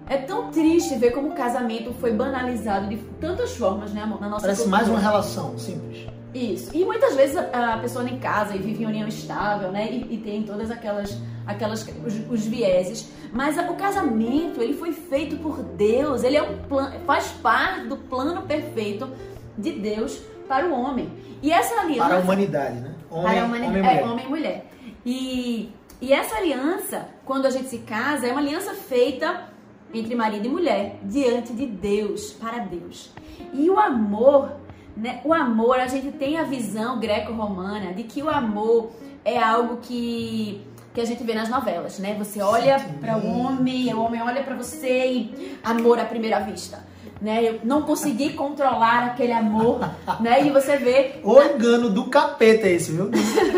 É 0.09 0.17
tão 0.17 0.51
triste 0.51 0.95
ver 0.97 1.11
como 1.11 1.29
o 1.29 1.35
casamento 1.35 1.93
foi 1.95 2.13
banalizado 2.13 2.89
de 2.89 2.97
tantas 3.21 3.55
formas, 3.55 3.93
né, 3.93 4.03
amor? 4.03 4.21
Na 4.21 4.29
nossa 4.29 4.43
Parece 4.43 4.63
cultura. 4.63 4.79
mais 4.79 4.89
uma 4.89 4.99
relação 4.99 5.59
simples. 5.59 6.07
Isso. 6.35 6.71
E 6.75 6.85
muitas 6.85 7.15
vezes 7.15 7.37
a, 7.37 7.79
pessoa 7.79 8.09
em 8.09 8.19
casa 8.19 8.55
e 8.55 8.59
vive 8.59 8.85
em 8.85 8.87
união 8.87 9.07
estável, 9.07 9.71
né? 9.71 9.91
E, 9.91 10.15
e 10.15 10.19
tem 10.19 10.43
todas 10.43 10.71
aquelas, 10.71 11.17
aquelas 11.47 11.87
os, 12.05 12.31
os, 12.31 12.47
vieses. 12.47 13.11
Mas 13.33 13.59
o 13.59 13.75
casamento, 13.75 14.63
ele 14.63 14.75
foi 14.75 14.93
feito 14.93 15.37
por 15.37 15.63
Deus. 15.63 16.25
Ele 16.25 16.37
é 16.37 16.43
um 16.43 16.57
plano, 16.59 16.99
faz 17.01 17.29
parte 17.43 17.87
do 17.87 17.97
plano 17.97 18.43
perfeito 18.43 19.11
de 19.57 19.73
Deus 19.73 20.21
para 20.47 20.67
o 20.67 20.73
homem. 20.73 21.11
E 21.43 21.53
essa 21.53 21.81
aliança... 21.81 22.09
Para 22.09 22.17
a 22.17 22.21
humanidade, 22.21 22.81
né? 22.81 22.95
Homem, 23.11 23.25
para 23.25 23.43
a 23.43 23.45
humanidade, 23.45 23.79
homem, 23.79 23.99
é, 23.99 24.05
homem 24.05 24.25
e 24.25 24.29
mulher. 24.29 24.67
E, 25.05 25.73
e 26.01 26.13
essa 26.13 26.37
aliança, 26.37 27.09
quando 27.25 27.47
a 27.47 27.51
gente 27.51 27.69
se 27.69 27.79
casa, 27.79 28.27
é 28.27 28.31
uma 28.31 28.41
aliança 28.41 28.73
feita 28.75 29.58
entre 29.93 30.15
marido 30.15 30.47
e 30.47 30.49
mulher 30.49 30.99
diante 31.03 31.53
de 31.53 31.67
Deus, 31.67 32.33
para 32.33 32.59
Deus. 32.59 33.13
E 33.53 33.69
o 33.71 33.79
amor, 33.79 34.53
né? 34.97 35.21
O 35.25 35.33
amor, 35.33 35.79
a 35.79 35.87
gente 35.87 36.13
tem 36.13 36.37
a 36.39 36.43
visão 36.43 36.99
greco-romana 36.99 37.93
de 37.93 38.03
que 38.03 38.23
o 38.23 38.29
amor 38.29 38.91
é 39.25 39.39
algo 39.39 39.79
que 39.79 40.65
que 40.99 41.03
a 41.03 41.05
gente 41.05 41.23
vê 41.23 41.33
nas 41.33 41.49
novelas, 41.49 42.01
né? 42.01 42.17
Você 42.19 42.43
olha 42.43 42.77
para 43.01 43.19
o 43.19 43.39
homem, 43.39 43.95
o 43.95 44.01
homem 44.01 44.21
olha 44.21 44.43
para 44.43 44.57
você 44.57 45.07
e 45.07 45.57
amor 45.63 45.99
à 46.01 46.05
primeira 46.05 46.41
vista. 46.41 46.85
Né? 47.21 47.45
Eu 47.45 47.61
não 47.63 47.83
consegui 47.83 48.33
controlar 48.33 49.05
aquele 49.05 49.33
amor, 49.33 49.79
né? 50.21 50.45
E 50.45 50.51
você 50.51 50.77
vê. 50.77 51.21
O 51.23 51.41
engano 51.41 51.89
do 51.89 52.07
capeta 52.07 52.69
esse, 52.69 52.91
viu? 52.91 53.11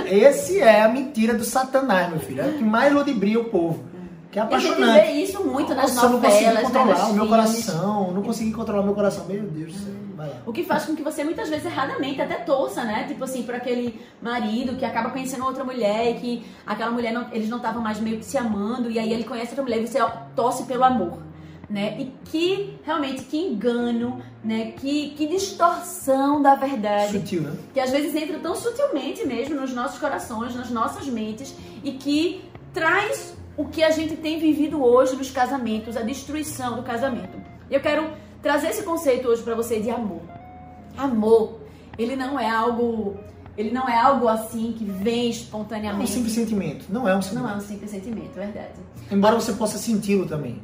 Esse 0.07 0.61
é 0.61 0.83
a 0.83 0.89
mentira 0.89 1.33
do 1.33 1.45
satanás, 1.45 2.11
meu 2.11 2.21
filho. 2.21 2.43
É 2.43 2.47
o 2.47 2.53
que 2.55 2.65
mais 2.65 2.93
ludibria 2.93 3.41
o 3.41 3.45
povo. 3.45 3.90
Que 4.31 4.39
é 4.39 4.43
apaixonante. 4.43 5.09
Eu 5.09 5.15
vê 5.15 5.21
isso 5.23 5.45
muito 5.45 5.75
nas 5.75 5.95
Nossa, 5.95 6.09
novelas, 6.09 6.63
eu 6.63 6.63
não 6.63 6.71
consegui 6.71 6.73
controlar 6.73 7.11
o 7.11 7.15
meu 7.15 7.27
coração, 7.27 8.13
não 8.13 8.23
consegui 8.23 8.53
controlar 8.53 8.81
o 8.81 8.85
meu 8.85 8.95
coração. 8.95 9.27
Meu 9.27 9.43
Deus 9.43 9.73
do 9.73 9.79
céu. 9.79 10.01
O 10.47 10.53
que 10.53 10.65
faz 10.65 10.85
com 10.85 10.95
que 10.95 11.03
você 11.03 11.25
muitas 11.25 11.49
vezes 11.49 11.65
erradamente 11.65 12.21
até 12.21 12.35
torça, 12.37 12.85
né? 12.85 13.05
Tipo 13.09 13.25
assim, 13.25 13.43
por 13.43 13.55
aquele 13.55 14.01
marido 14.21 14.77
que 14.77 14.85
acaba 14.85 15.11
conhecendo 15.11 15.45
outra 15.45 15.65
mulher 15.65 16.11
e 16.11 16.15
que 16.21 16.47
aquela 16.67 16.91
mulher 16.91 17.13
não, 17.13 17.27
eles 17.33 17.49
não 17.49 17.57
estavam 17.57 17.83
mais 17.83 17.99
meio 17.99 18.19
que 18.19 18.25
se 18.25 18.37
amando 18.37 18.91
e 18.91 18.99
aí 18.99 19.13
ele 19.13 19.25
conhece 19.25 19.49
outra 19.49 19.63
mulher 19.63 19.83
e 19.83 19.87
você 19.87 19.99
torce 20.37 20.65
pelo 20.65 20.85
amor, 20.85 21.23
né? 21.69 21.97
E 21.99 22.13
que 22.27 22.79
realmente 22.85 23.23
que 23.23 23.39
engano, 23.39 24.23
né? 24.45 24.73
Que 24.73 25.11
que 25.11 25.27
distorção 25.27 26.43
da 26.43 26.55
verdade. 26.55 27.13
Sutil, 27.19 27.43
né? 27.43 27.57
Que 27.73 27.81
às 27.81 27.91
vezes 27.91 28.15
entra 28.15 28.39
tão 28.39 28.55
sutilmente 28.55 29.27
mesmo 29.27 29.59
nos 29.59 29.73
nossos 29.73 29.99
corações, 29.99 30.55
nas 30.55 30.71
nossas 30.71 31.07
mentes 31.07 31.55
e 31.83 31.93
que 31.93 32.45
traz 32.75 33.40
o 33.57 33.65
que 33.67 33.83
a 33.83 33.91
gente 33.91 34.17
tem 34.17 34.39
vivido 34.39 34.83
hoje 34.83 35.17
nos 35.17 35.31
casamentos, 35.31 35.97
a 35.97 36.03
destruição 36.03 36.77
do 36.77 36.83
casamento. 36.83 37.39
Eu 37.71 37.81
quero 37.81 38.11
trazer 38.43 38.69
esse 38.69 38.83
conceito 38.83 39.29
hoje 39.29 39.43
para 39.43 39.55
você 39.55 39.81
de 39.81 39.91
amor. 39.91 40.23
Amor, 40.97 41.61
ele 41.99 42.17
não 42.17 42.39
é 42.39 42.49
algo, 42.49 43.17
ele 43.57 43.71
não 43.71 43.89
é 43.89 43.99
algo 43.99 44.29
assim 44.29 44.75
que 44.77 44.85
vem 44.85 45.31
espontaneamente. 45.31 46.03
É 46.03 46.05
um 46.05 46.15
simples 46.15 46.35
sentimento, 46.35 46.87
não 46.89 47.09
é 47.09 47.17
um 47.17 47.23
sentimento. 47.23 47.45
Não 47.45 47.55
é 47.55 47.57
um 47.57 47.61
simples 47.61 47.91
sentimento, 47.91 48.39
é 48.39 48.47
verdade. 48.47 48.81
Embora 49.11 49.35
você 49.35 49.53
possa 49.53 49.79
senti-lo 49.79 50.27
também. 50.27 50.61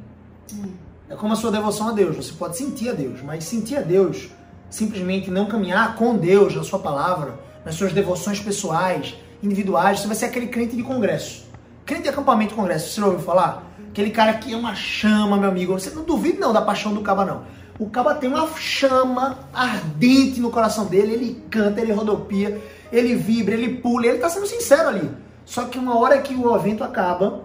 Hum. 0.53 0.73
É 1.09 1.15
como 1.15 1.33
a 1.33 1.37
sua 1.37 1.53
devoção 1.53 1.89
a 1.89 1.93
Deus, 1.93 2.17
você 2.17 2.33
pode 2.33 2.57
sentir 2.57 2.89
a 2.89 2.93
Deus, 2.93 3.23
mas 3.23 3.45
sentir 3.45 3.77
a 3.77 3.81
Deus, 3.81 4.29
simplesmente 4.69 5.31
não 5.31 5.47
caminhar 5.47 5.95
com 5.95 6.17
Deus 6.17 6.55
na 6.55 6.65
sua 6.65 6.81
palavra, 6.81 7.39
nas 7.65 7.77
suas 7.77 7.93
devoções 7.93 8.41
pessoais, 8.41 9.15
individuais, 9.41 10.01
você 10.01 10.07
vai 10.09 10.17
ser 10.17 10.25
aquele 10.27 10.49
crente 10.49 10.75
de 10.75 10.83
congresso 10.83 11.46
Crente 11.87 12.03
de 12.03 12.09
acampamento 12.09 12.51
de 12.51 12.57
congresso, 12.57 12.93
você 12.93 13.01
ouviu 13.01 13.21
falar? 13.21 13.65
Aquele 13.91 14.11
cara 14.11 14.35
que 14.35 14.53
é 14.53 14.57
uma 14.57 14.75
chama, 14.75 15.37
meu 15.37 15.49
amigo. 15.49 15.73
Você 15.73 15.91
não 15.91 16.03
duvida 16.03 16.41
não 16.41 16.53
da 16.53 16.61
paixão 16.61 16.93
do 16.93 17.01
caba, 17.01 17.25
não. 17.25 17.45
O 17.79 17.89
caba 17.89 18.13
tem 18.17 18.29
uma 18.29 18.45
chama 18.57 19.39
ardente 19.55 20.41
no 20.41 20.51
coração 20.51 20.87
dele, 20.87 21.13
ele 21.13 21.45
canta, 21.49 21.81
ele 21.81 21.93
rodopia, 21.93 22.61
ele 22.91 23.15
vibra, 23.15 23.55
ele 23.55 23.77
pula, 23.77 24.09
ele 24.09 24.19
tá 24.19 24.29
sendo 24.29 24.49
sincero 24.49 24.89
ali. 24.89 25.09
Só 25.45 25.67
que 25.67 25.79
uma 25.79 25.97
hora 25.97 26.21
que 26.21 26.35
o 26.35 26.57
evento 26.57 26.83
acaba, 26.83 27.43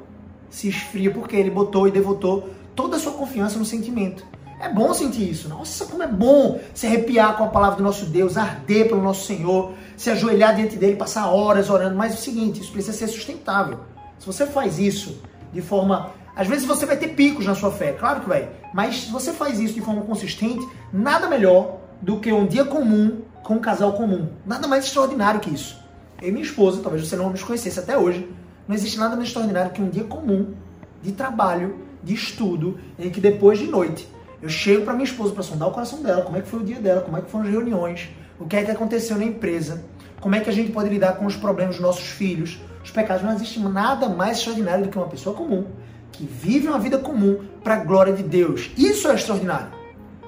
se 0.50 0.67
esfria 0.67 1.12
porque 1.12 1.36
ele 1.36 1.51
botou 1.51 1.88
e 1.88 1.91
devotou 1.91 2.50
toda 2.75 2.98
a 2.98 3.00
sua 3.00 3.12
confiança 3.12 3.60
no 3.60 3.65
sentimento. 3.65 4.25
É 4.60 4.67
bom 4.67 4.91
sentir 4.91 5.29
isso. 5.29 5.50
Nossa, 5.50 5.86
como 5.86 6.01
é 6.01 6.07
bom 6.07 6.60
se 6.74 6.88
arrepiar 6.88 7.38
com 7.38 7.43
a 7.43 7.50
palavra 7.50 7.77
do 7.77 7.83
nosso 7.83 8.07
Deus, 8.07 8.38
arder 8.38 8.89
pelo 8.89 9.03
nosso 9.03 9.27
Senhor, 9.27 9.74
se 9.95 10.10
ajoelhar 10.10 10.55
diante 10.55 10.77
dele, 10.77 10.95
passar 10.95 11.27
horas 11.27 11.69
orando. 11.69 11.95
Mas 11.95 12.13
é 12.13 12.15
o 12.15 12.19
seguinte, 12.19 12.60
isso 12.60 12.71
precisa 12.71 12.98
ser 12.98 13.07
sustentável. 13.07 13.90
Se 14.22 14.28
você 14.28 14.46
faz 14.46 14.78
isso 14.78 15.20
de 15.51 15.63
forma. 15.63 16.12
Às 16.36 16.48
vezes 16.48 16.63
você 16.63 16.86
vai 16.86 16.96
ter 16.96 17.08
picos 17.08 17.44
na 17.44 17.56
sua 17.56 17.72
fé, 17.72 17.92
claro 17.92 18.22
que 18.22 18.30
vai. 18.30 18.51
Mas 18.72 19.06
se 19.06 19.12
você 19.12 19.34
faz 19.34 19.60
isso 19.60 19.74
de 19.74 19.82
forma 19.82 20.04
consistente, 20.04 20.63
nada 20.94 21.28
melhor 21.28 21.80
do 22.00 22.20
que 22.20 22.32
um 22.32 22.46
dia 22.46 22.63
comum 22.63 23.22
com 23.42 23.56
um 23.56 23.60
casal 23.60 23.94
comum. 23.94 24.30
Nada 24.46 24.68
mais 24.68 24.86
extraordinário 24.86 25.40
que 25.40 25.50
isso. 25.50 25.84
Eu 26.22 26.30
e 26.30 26.32
minha 26.32 26.46
esposa, 26.46 26.84
talvez 26.84 27.08
você 27.08 27.16
não 27.16 27.32
nos 27.32 27.42
conhecesse 27.42 27.80
até 27.80 27.98
hoje, 27.98 28.30
não 28.68 28.75
existe 28.75 29.00
nada 29.00 29.16
mais 29.16 29.28
extraordinário 29.28 29.72
que 29.72 29.82
um 29.82 29.90
dia 29.90 30.04
comum 30.04 30.54
de 31.01 31.13
trabalho, 31.13 31.80
de 32.04 32.13
estudo, 32.13 32.80
em 33.00 33.10
que 33.10 33.20
depois 33.20 33.58
de 33.58 33.66
noite 33.66 34.08
eu 34.40 34.50
chego 34.50 34.86
para 34.86 34.94
minha 34.94 35.06
esposa 35.06 35.34
para 35.34 35.42
sondar 35.42 35.68
o 35.68 35.72
coração 35.72 36.04
dela, 36.04 36.22
como 36.22 36.38
é 36.38 36.42
que 36.42 36.48
foi 36.48 36.60
o 36.60 36.63
dia 36.63 36.80
dela, 36.80 37.01
como 37.01 37.18
é 37.18 37.22
que 37.22 37.30
foram 37.32 37.46
as 37.46 37.51
reuniões, 37.51 38.10
o 38.40 38.46
que 38.46 38.56
é 38.56 38.63
que 38.63 38.70
aconteceu 38.70 39.18
na 39.18 39.25
empresa, 39.25 39.84
como 40.20 40.36
é 40.36 40.40
que 40.42 40.50
a 40.50 40.54
gente 40.54 40.72
pode 40.72 40.90
lidar 40.90 41.13
com 41.13 41.25
os 41.25 41.36
problemas 41.36 41.75
dos 41.75 41.84
nossos 41.84 42.06
filhos, 42.08 42.60
os 42.84 42.92
pecados. 42.92 43.24
Não 43.24 43.34
existe 43.34 43.60
nada 43.60 44.10
mais 44.10 44.38
extraordinário 44.38 44.86
do 44.86 44.90
que 44.90 44.98
uma 44.98 45.08
pessoa 45.08 45.36
comum 45.36 45.66
que 46.12 46.26
vive 46.26 46.68
uma 46.68 46.80
vida 46.80 46.98
comum 46.98 47.40
para 47.64 47.76
a 47.76 47.78
glória 47.78 48.14
de 48.14 48.24
Deus. 48.24 48.70
Isso 48.78 49.08
é 49.08 49.16
extraordinário. 49.16 49.72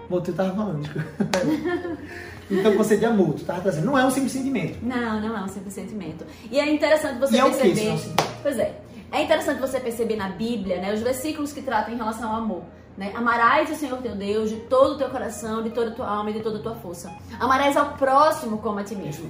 Tu 0.09 0.29
estava 0.29 0.53
falando. 0.55 0.87
então, 2.49 2.77
você 2.77 2.97
de 2.97 3.05
amor, 3.05 3.33
tu 3.33 3.41
estava 3.41 3.61
trazendo. 3.61 3.85
Não 3.85 3.97
é 3.97 4.05
um 4.05 4.11
simples 4.11 4.31
sentimento. 4.31 4.77
Não, 4.83 5.19
não 5.19 5.37
é 5.37 5.41
um 5.41 5.47
simples 5.47 5.73
sentimento. 5.73 6.23
E 6.51 6.59
é 6.59 6.71
interessante 6.71 7.19
você 7.19 7.35
e 7.35 7.41
perceber. 7.41 7.87
É 7.87 7.93
o 7.93 7.97
que, 7.97 8.23
pois 8.43 8.59
é. 8.59 8.79
É 9.11 9.23
interessante 9.23 9.59
você 9.59 9.79
perceber 9.79 10.15
na 10.15 10.29
Bíblia, 10.29 10.79
né, 10.79 10.93
os 10.93 11.01
versículos 11.01 11.51
que 11.51 11.61
tratam 11.61 11.93
em 11.93 11.97
relação 11.97 12.31
ao 12.31 12.37
amor. 12.37 12.63
Né? 12.95 13.11
Amarás 13.15 13.71
o 13.71 13.75
Senhor 13.75 13.97
teu 13.99 14.15
Deus 14.15 14.51
de 14.51 14.57
todo 14.61 14.93
o 14.93 14.97
teu 14.97 15.09
coração, 15.09 15.63
de 15.63 15.71
toda 15.71 15.91
a 15.91 15.93
tua 15.93 16.07
alma 16.07 16.29
e 16.29 16.33
de 16.33 16.41
toda 16.41 16.59
a 16.59 16.61
tua 16.61 16.75
força. 16.75 17.11
Amarás 17.39 17.75
ao 17.75 17.93
próximo 17.93 18.59
como 18.59 18.79
a 18.79 18.83
ti 18.83 18.95
mesmo. 18.95 19.29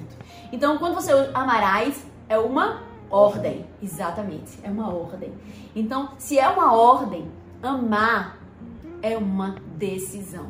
Então, 0.51 0.77
quando 0.77 0.95
você 0.95 1.11
amarás, 1.33 2.05
é 2.27 2.37
uma 2.37 2.81
ordem. 3.15 3.65
Exatamente, 3.81 4.59
é 4.63 4.69
uma 4.69 4.93
ordem. 4.93 5.31
Então, 5.75 6.09
se 6.17 6.39
é 6.39 6.47
uma 6.47 6.73
ordem, 6.73 7.25
amar 7.61 8.39
é 9.01 9.17
uma 9.17 9.55
decisão. 9.75 10.47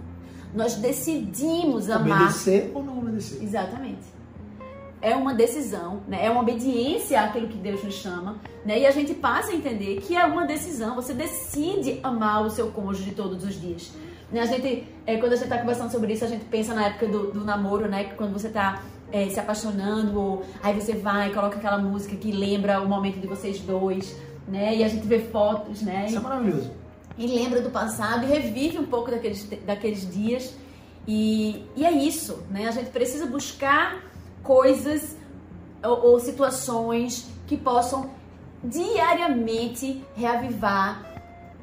Nós 0.54 0.76
decidimos 0.76 1.90
amar. 1.90 2.22
Obedecer 2.22 2.72
ou 2.74 2.84
não 2.84 3.00
obedecer? 3.00 3.44
Exatamente 3.44 4.14
é 5.04 5.14
uma 5.18 5.34
decisão, 5.34 6.02
né? 6.08 6.26
é 6.26 6.32
uma 6.32 6.40
obediência 6.40 7.22
àquilo 7.22 7.50
que 7.50 7.58
Deus 7.58 7.84
nos 7.84 7.96
chama, 7.96 8.38
né? 8.66 8.80
e 8.80 8.86
a 8.86 8.92
gente 8.92 9.14
passa 9.14 9.52
a 9.52 9.54
entender 9.54 10.00
que 10.00 10.16
é 10.16 10.24
uma 10.24 10.48
decisão, 10.48 10.96
você 10.96 11.14
decide 11.14 12.00
amar 12.02 12.46
o 12.46 12.50
seu 12.50 12.72
cônjuge 12.72 13.12
todos 13.12 13.44
os 13.44 13.60
dias. 13.60 13.92
Né? 14.32 14.40
A 14.40 14.46
gente, 14.46 14.88
é, 15.06 15.18
quando 15.18 15.34
a 15.34 15.36
gente 15.36 15.44
está 15.44 15.58
conversando 15.58 15.92
sobre 15.92 16.14
isso, 16.14 16.24
a 16.24 16.28
gente 16.30 16.46
pensa 16.46 16.74
na 16.74 16.86
época 16.86 17.08
do, 17.08 17.32
do 17.34 17.44
namoro, 17.44 17.90
né? 17.90 18.06
que 18.06 18.16
quando 18.16 18.32
você 18.32 18.48
está 18.48 18.82
é, 19.14 19.30
se 19.30 19.40
apaixonando, 19.40 20.20
ou 20.20 20.44
aí 20.62 20.74
você 20.74 20.94
vai 20.94 21.30
e 21.30 21.34
coloca 21.34 21.58
aquela 21.58 21.78
música 21.78 22.16
que 22.16 22.32
lembra 22.32 22.82
o 22.82 22.90
momento 22.90 23.20
de 23.20 23.28
vocês 23.28 23.60
dois, 23.60 24.18
né? 24.48 24.76
e 24.76 24.84
a 24.84 24.88
gente 24.88 25.06
vê 25.06 25.20
fotos, 25.20 25.84
né? 25.84 26.08
Isso 26.08 26.18
é 26.18 26.20
maravilhoso. 26.20 26.72
E 27.16 27.28
lembra 27.28 27.62
do 27.62 27.70
passado 27.70 28.26
e 28.26 28.28
revive 28.28 28.80
um 28.80 28.88
pouco 28.88 29.12
daqueles, 29.12 29.48
daqueles 29.66 30.12
dias. 30.12 30.56
E, 31.08 31.64
e 31.76 31.86
é 31.86 31.92
isso, 31.92 32.44
né? 32.50 32.68
A 32.68 32.72
gente 32.72 32.90
precisa 32.90 33.28
buscar 33.28 34.02
coisas 34.42 35.16
ou, 35.84 36.08
ou 36.08 36.20
situações 36.20 37.30
que 37.46 37.56
possam 37.56 38.10
diariamente 38.64 40.04
reavivar 40.16 41.06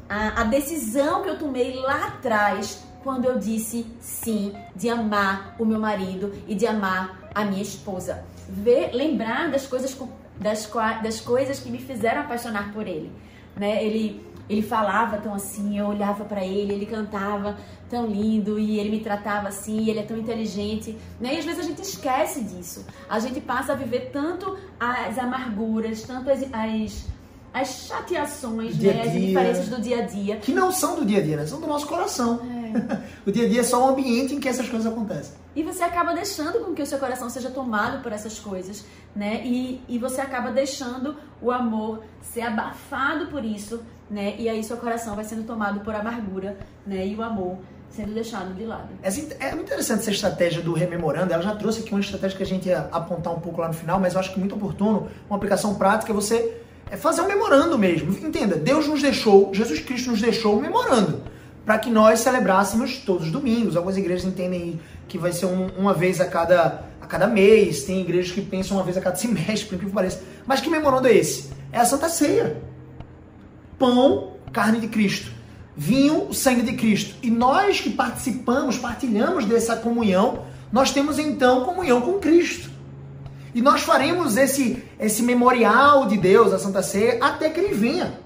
a, 0.09 0.43
a, 0.43 0.45
decisão 0.45 1.23
que 1.23 1.31
eu 1.31 1.39
tomei 1.39 1.75
lá 1.75 2.09
atrás 2.09 2.85
quando 3.03 3.25
eu 3.25 3.39
disse 3.39 3.87
sim 3.99 4.55
de 4.77 4.89
amar 4.89 5.57
o 5.59 5.65
meu 5.65 5.81
marido 5.81 6.33
e 6.47 6.55
de 6.55 6.67
amar 6.67 7.20
a 7.35 7.45
minha 7.45 7.63
esposa. 7.63 8.25
Ver, 8.49 8.91
lembrar 8.93 9.51
das 9.51 9.67
coisas 9.67 9.97
das, 10.39 10.71
das 11.03 11.21
coisas 11.21 11.61
que 11.61 11.71
me 11.71 11.79
fizeram 11.79 12.23
apaixonar 12.23 12.73
por 12.73 12.87
ele, 12.87 13.13
né? 13.57 13.85
Ele 13.85 14.29
ele 14.51 14.63
falava 14.63 15.17
tão 15.19 15.33
assim, 15.33 15.79
eu 15.79 15.87
olhava 15.87 16.25
para 16.25 16.45
ele, 16.45 16.73
ele 16.73 16.85
cantava 16.85 17.57
tão 17.89 18.07
lindo 18.07 18.59
e 18.59 18.81
ele 18.81 18.91
me 18.91 18.99
tratava 18.99 19.47
assim, 19.47 19.89
ele 19.89 20.01
é 20.01 20.03
tão 20.03 20.19
inteligente, 20.19 20.99
né? 21.21 21.37
E 21.37 21.39
às 21.39 21.45
vezes 21.45 21.61
a 21.61 21.63
gente 21.63 21.81
esquece 21.83 22.43
disso. 22.43 22.85
A 23.09 23.21
gente 23.21 23.41
passa 23.41 23.75
a 23.75 23.77
viver 23.77 24.11
tanto 24.13 24.59
as 24.79 25.17
amarguras, 25.19 26.03
tanto 26.03 26.29
as, 26.29 26.43
as 26.53 27.07
as 27.53 27.87
chateações, 27.87 28.77
dia 28.77 28.93
né? 28.93 29.03
dia, 29.03 29.11
as 29.11 29.21
diferenças 29.21 29.69
do 29.69 29.81
dia 29.81 29.99
a 29.99 30.03
dia. 30.03 30.37
Que 30.37 30.53
não 30.53 30.71
são 30.71 30.97
do 30.97 31.05
dia 31.05 31.19
a 31.19 31.23
dia, 31.23 31.37
né? 31.37 31.47
São 31.47 31.61
do 31.61 31.67
nosso 31.67 31.87
coração. 31.87 32.41
É. 32.45 33.01
o 33.29 33.33
dia 33.33 33.47
a 33.47 33.49
dia 33.49 33.61
é 33.61 33.65
só 33.65 33.85
um 33.85 33.89
ambiente 33.91 34.35
em 34.35 34.41
que 34.41 34.49
essas 34.49 34.69
coisas 34.69 34.91
acontecem. 34.91 35.35
E 35.55 35.63
você 35.63 35.83
acaba 35.83 36.15
deixando 36.15 36.65
com 36.65 36.75
que 36.75 36.83
o 36.83 36.87
seu 36.87 36.99
coração 36.99 37.29
seja 37.29 37.51
tomado 37.51 38.03
por 38.03 38.13
essas 38.13 38.39
coisas, 38.39 38.85
né? 39.15 39.43
E, 39.45 39.83
e 39.89 39.99
você 39.99 40.21
acaba 40.21 40.51
deixando 40.51 41.17
o 41.43 41.51
amor 41.51 42.05
ser 42.23 42.43
abafado 42.43 43.27
por 43.27 43.45
isso, 43.45 43.83
né? 44.09 44.37
E 44.39 44.49
aí 44.49 44.63
seu 44.63 44.77
coração 44.77 45.17
vai 45.17 45.25
sendo 45.25 45.45
tomado 45.45 45.81
por 45.81 45.95
amargura, 45.95 46.57
né? 46.87 47.07
E 47.07 47.17
o 47.17 47.23
amor 47.23 47.59
sendo 47.91 48.15
deixado 48.15 48.55
de 48.55 48.65
lado. 48.65 48.89
É, 49.03 49.09
é 49.49 49.55
muito 49.55 49.67
interessante 49.67 50.01
essa 50.01 50.11
estratégia 50.13 50.63
do 50.63 50.73
rememorando. 50.73 51.33
Ela 51.33 51.43
já 51.43 51.57
trouxe 51.57 51.81
aqui 51.81 51.91
uma 51.91 52.01
estratégia 52.01 52.37
que 52.37 52.43
a 52.43 52.47
gente 52.47 52.69
ia 52.69 52.89
apontar 52.93 53.35
um 53.35 53.41
pouco 53.41 53.61
lá 53.61 53.69
no 53.69 53.75
final, 53.75 53.99
mas 53.99 54.15
eu 54.15 54.21
acho 54.21 54.33
que 54.33 54.39
muito 54.39 54.55
oportuno, 54.55 55.09
uma 55.29 55.37
aplicação 55.37 55.75
prática, 55.75 56.13
é 56.13 56.15
você 56.15 56.61
é 56.91 56.97
fazer 56.97 57.23
um 57.23 57.27
memorando 57.27 57.79
mesmo. 57.79 58.13
Entenda, 58.13 58.57
Deus 58.57 58.87
nos 58.87 59.03
deixou, 59.03 59.53
Jesus 59.55 59.81
Cristo 59.81 60.11
nos 60.11 60.21
deixou 60.21 60.57
um 60.57 60.61
memorando 60.61 61.23
para 61.65 61.79
que 61.79 61.91
nós 61.91 62.21
celebrássemos 62.21 62.99
todos 62.99 63.27
os 63.27 63.33
domingos. 63.33 63.77
Algumas 63.77 63.97
igrejas 63.97 64.25
entendem 64.25 64.81
que 65.11 65.19
vai 65.19 65.33
ser 65.33 65.47
um, 65.47 65.67
uma 65.77 65.93
vez 65.93 66.21
a 66.21 66.25
cada, 66.25 66.85
a 67.01 67.07
cada 67.07 67.27
mês, 67.27 67.83
tem 67.83 68.01
igrejas 68.01 68.31
que 68.31 68.41
pensam 68.41 68.77
uma 68.77 68.85
vez 68.85 68.97
a 68.97 69.01
cada 69.01 69.17
semestre, 69.17 69.69
por 69.69 69.77
que 69.77 69.91
pareça. 69.91 70.23
Mas 70.47 70.61
que 70.61 70.71
memorando 70.71 71.09
é 71.09 71.13
esse? 71.13 71.51
É 71.73 71.81
a 71.81 71.85
Santa 71.85 72.09
Ceia. 72.09 72.63
Pão, 73.77 74.35
carne 74.53 74.79
de 74.79 74.87
Cristo. 74.87 75.33
Vinho, 75.77 76.33
sangue 76.33 76.63
de 76.63 76.75
Cristo. 76.75 77.17
E 77.23 77.31
nós 77.31 77.81
que 77.81 77.91
participamos, 77.91 78.79
partilhamos 78.79 79.45
dessa 79.47 79.75
comunhão, 79.75 80.45
nós 80.71 80.93
temos 80.93 81.19
então 81.19 81.65
comunhão 81.65 82.01
com 82.01 82.21
Cristo. 82.21 82.71
E 83.53 83.61
nós 83.61 83.83
faremos 83.83 84.37
esse, 84.37 84.81
esse 85.01 85.25
memorial 85.25 86.07
de 86.07 86.17
Deus, 86.17 86.53
a 86.53 86.59
Santa 86.59 86.83
Ceia, 86.83 87.19
até 87.21 87.51
que 87.51 87.59
ele 87.59 87.75
venha. 87.75 88.21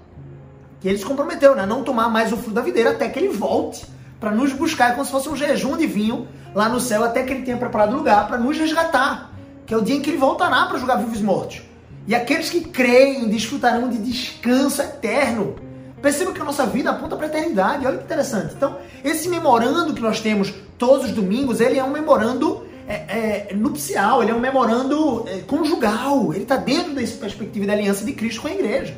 Que 0.80 0.88
ele 0.88 0.98
se 0.98 1.04
comprometeu, 1.06 1.54
né? 1.54 1.64
Não 1.64 1.82
tomar 1.82 2.10
mais 2.10 2.30
o 2.30 2.36
fruto 2.36 2.50
da 2.50 2.60
videira 2.60 2.90
até 2.90 3.08
que 3.08 3.18
ele 3.18 3.28
volte. 3.28 3.86
Para 4.24 4.32
nos 4.32 4.54
buscar, 4.54 4.92
é 4.92 4.92
como 4.92 5.04
se 5.04 5.10
fosse 5.10 5.28
um 5.28 5.36
jejum 5.36 5.76
de 5.76 5.86
vinho 5.86 6.26
lá 6.54 6.66
no 6.66 6.80
céu, 6.80 7.04
até 7.04 7.22
que 7.24 7.30
ele 7.30 7.42
tenha 7.42 7.58
preparado 7.58 7.94
lugar 7.94 8.26
para 8.26 8.38
nos 8.38 8.56
resgatar. 8.56 9.30
Que 9.66 9.74
é 9.74 9.76
o 9.76 9.82
dia 9.82 9.96
em 9.96 10.00
que 10.00 10.08
ele 10.08 10.16
voltará 10.16 10.64
para 10.64 10.78
julgar 10.78 10.96
vivos 10.96 11.20
e 11.20 11.22
mortos. 11.22 11.60
E 12.06 12.14
aqueles 12.14 12.48
que 12.48 12.62
creem 12.62 13.28
desfrutarão 13.28 13.90
de 13.90 13.98
descanso 13.98 14.80
eterno. 14.80 15.56
Perceba 16.00 16.32
que 16.32 16.40
a 16.40 16.44
nossa 16.44 16.64
vida 16.64 16.88
aponta 16.88 17.16
para 17.16 17.26
a 17.26 17.28
eternidade. 17.28 17.86
Olha 17.86 17.98
que 17.98 18.04
interessante. 18.04 18.54
Então, 18.56 18.78
esse 19.04 19.28
memorando 19.28 19.92
que 19.92 20.00
nós 20.00 20.20
temos 20.20 20.54
todos 20.78 21.04
os 21.04 21.12
domingos, 21.12 21.60
ele 21.60 21.78
é 21.78 21.84
um 21.84 21.90
memorando 21.90 22.64
é, 22.88 23.50
é, 23.50 23.54
nupcial, 23.54 24.22
ele 24.22 24.32
é 24.32 24.34
um 24.34 24.40
memorando 24.40 25.28
é, 25.28 25.40
conjugal, 25.40 26.32
ele 26.32 26.44
está 26.44 26.56
dentro 26.56 26.94
dessa 26.94 27.18
perspectiva 27.18 27.66
da 27.66 27.74
aliança 27.74 28.06
de 28.06 28.12
Cristo 28.14 28.40
com 28.40 28.48
a 28.48 28.52
igreja. 28.52 28.96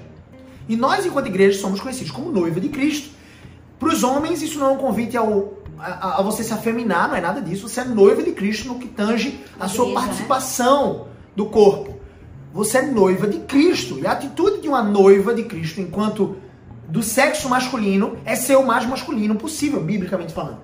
E 0.68 0.76
nós, 0.76 1.04
enquanto 1.04 1.26
igreja, 1.26 1.60
somos 1.60 1.80
conhecidos 1.80 2.12
como 2.12 2.30
noiva 2.30 2.60
de 2.60 2.68
Cristo. 2.68 3.16
Os 3.96 4.04
homens, 4.04 4.42
isso 4.42 4.58
não 4.58 4.66
é 4.66 4.70
um 4.70 4.76
convite 4.76 5.16
ao, 5.16 5.54
a, 5.78 6.20
a, 6.20 6.22
você 6.22 6.44
se 6.44 6.52
afeminar, 6.52 7.08
não 7.08 7.16
é 7.16 7.20
nada 7.20 7.40
disso. 7.40 7.66
Você 7.66 7.80
é 7.80 7.84
noiva 7.84 8.22
de 8.22 8.32
Cristo 8.32 8.68
no 8.68 8.78
que 8.78 8.88
tange 8.88 9.40
a, 9.58 9.68
sua 9.68 9.86
né? 9.86 9.94
participação 9.94 11.06
do 11.34 11.46
corpo. 11.46 11.98
Você 12.52 12.78
é 12.78 12.82
noiva 12.82 13.26
de 13.26 13.38
Cristo. 13.40 13.98
E 13.98 14.06
a 14.06 14.12
atitude 14.12 14.60
de 14.60 14.68
uma 14.68 14.82
noiva 14.82 15.34
de 15.34 15.44
Cristo, 15.44 15.80
enquanto 15.80 16.36
do 16.86 17.02
sexo 17.02 17.48
masculino, 17.48 18.18
é 18.26 18.36
ser 18.36 18.56
o 18.56 18.66
mais 18.66 18.84
masculino 18.84 19.34
possível, 19.34 19.80
biblicamente 19.80 20.34
falando. 20.34 20.58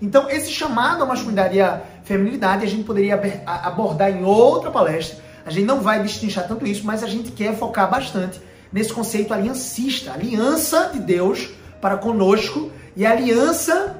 Então, 0.00 0.30
esse 0.30 0.50
chamado 0.50 1.02
à 1.02 1.06
masculinidade 1.06 1.58
e 1.58 1.60
à 1.60 1.82
feminilidade 2.04 2.64
a 2.64 2.68
gente 2.68 2.84
poderia 2.84 3.20
abordar 3.44 4.10
em 4.10 4.24
outra 4.24 4.70
palestra. 4.70 5.18
A 5.44 5.50
gente 5.50 5.66
não 5.66 5.82
vai 5.82 6.02
destrinchar 6.02 6.48
tanto 6.48 6.66
isso, 6.66 6.86
mas 6.86 7.02
a 7.02 7.06
gente 7.06 7.30
quer 7.30 7.54
focar 7.58 7.90
bastante 7.90 8.40
nesse 8.72 8.90
conceito 8.90 9.34
aliancista, 9.34 10.12
aliança 10.12 10.90
de 10.94 11.00
Deus 11.00 11.59
para 11.80 11.96
conosco 11.96 12.70
e 12.96 13.06
a 13.06 13.12
aliança 13.12 13.96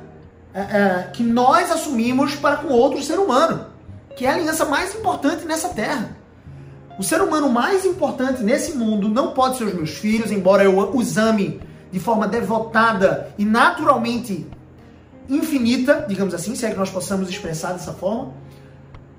é, 0.52 0.60
é, 0.60 1.10
que 1.12 1.22
nós 1.22 1.70
assumimos 1.70 2.34
para 2.34 2.56
com 2.56 2.68
outro 2.68 3.02
ser 3.02 3.18
humano, 3.18 3.66
que 4.16 4.26
é 4.26 4.30
a 4.30 4.34
aliança 4.34 4.64
mais 4.64 4.94
importante 4.94 5.44
nessa 5.46 5.68
terra. 5.70 6.16
O 6.98 7.02
ser 7.02 7.22
humano 7.22 7.48
mais 7.48 7.84
importante 7.84 8.42
nesse 8.42 8.76
mundo 8.76 9.08
não 9.08 9.32
pode 9.32 9.56
ser 9.56 9.64
os 9.64 9.74
meus 9.74 9.90
filhos, 9.90 10.30
embora 10.30 10.64
eu 10.64 10.78
os 10.94 11.16
ame 11.16 11.60
de 11.90 11.98
forma 11.98 12.28
devotada 12.28 13.32
e 13.38 13.44
naturalmente 13.44 14.46
infinita, 15.28 16.04
digamos 16.08 16.34
assim, 16.34 16.54
se 16.54 16.66
é 16.66 16.70
que 16.70 16.76
nós 16.76 16.90
possamos 16.90 17.28
expressar 17.28 17.72
dessa 17.72 17.92
forma. 17.92 18.34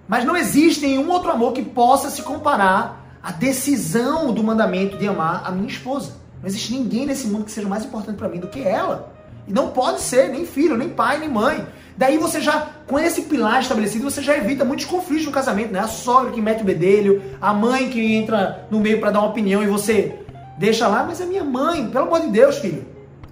Mas 0.07 0.25
não 0.25 0.35
existe 0.35 0.85
nenhum 0.85 1.09
outro 1.09 1.31
amor 1.31 1.53
que 1.53 1.63
possa 1.63 2.09
se 2.09 2.21
comparar 2.21 3.17
à 3.23 3.31
decisão 3.31 4.33
do 4.33 4.43
mandamento 4.43 4.97
de 4.97 5.07
amar 5.07 5.43
a 5.45 5.51
minha 5.51 5.69
esposa. 5.69 6.20
Não 6.41 6.47
existe 6.47 6.73
ninguém 6.73 7.05
nesse 7.05 7.27
mundo 7.27 7.45
que 7.45 7.51
seja 7.51 7.67
mais 7.67 7.85
importante 7.85 8.17
para 8.17 8.27
mim 8.27 8.39
do 8.39 8.47
que 8.47 8.61
ela. 8.61 9.13
E 9.47 9.53
não 9.53 9.69
pode 9.69 10.01
ser 10.01 10.29
nem 10.29 10.45
filho, 10.45 10.75
nem 10.77 10.89
pai, 10.89 11.19
nem 11.19 11.29
mãe. 11.29 11.65
Daí 11.97 12.17
você 12.17 12.41
já, 12.41 12.67
com 12.87 12.97
esse 12.97 13.23
pilar 13.23 13.61
estabelecido, 13.61 14.09
você 14.09 14.21
já 14.21 14.35
evita 14.35 14.65
muitos 14.65 14.85
conflitos 14.85 15.25
no 15.25 15.31
casamento, 15.31 15.71
né? 15.71 15.79
A 15.79 15.87
sogra 15.87 16.31
que 16.31 16.41
mete 16.41 16.61
o 16.61 16.65
bedelho, 16.65 17.21
a 17.39 17.53
mãe 17.53 17.89
que 17.89 18.15
entra 18.15 18.67
no 18.71 18.79
meio 18.79 18.99
para 18.99 19.11
dar 19.11 19.19
uma 19.19 19.29
opinião 19.29 19.61
e 19.61 19.67
você 19.67 20.19
deixa 20.57 20.87
lá, 20.87 21.03
mas 21.03 21.21
é 21.21 21.25
minha 21.25 21.43
mãe, 21.43 21.87
pelo 21.89 22.05
amor 22.05 22.21
de 22.21 22.27
Deus, 22.27 22.57
filho. 22.57 22.85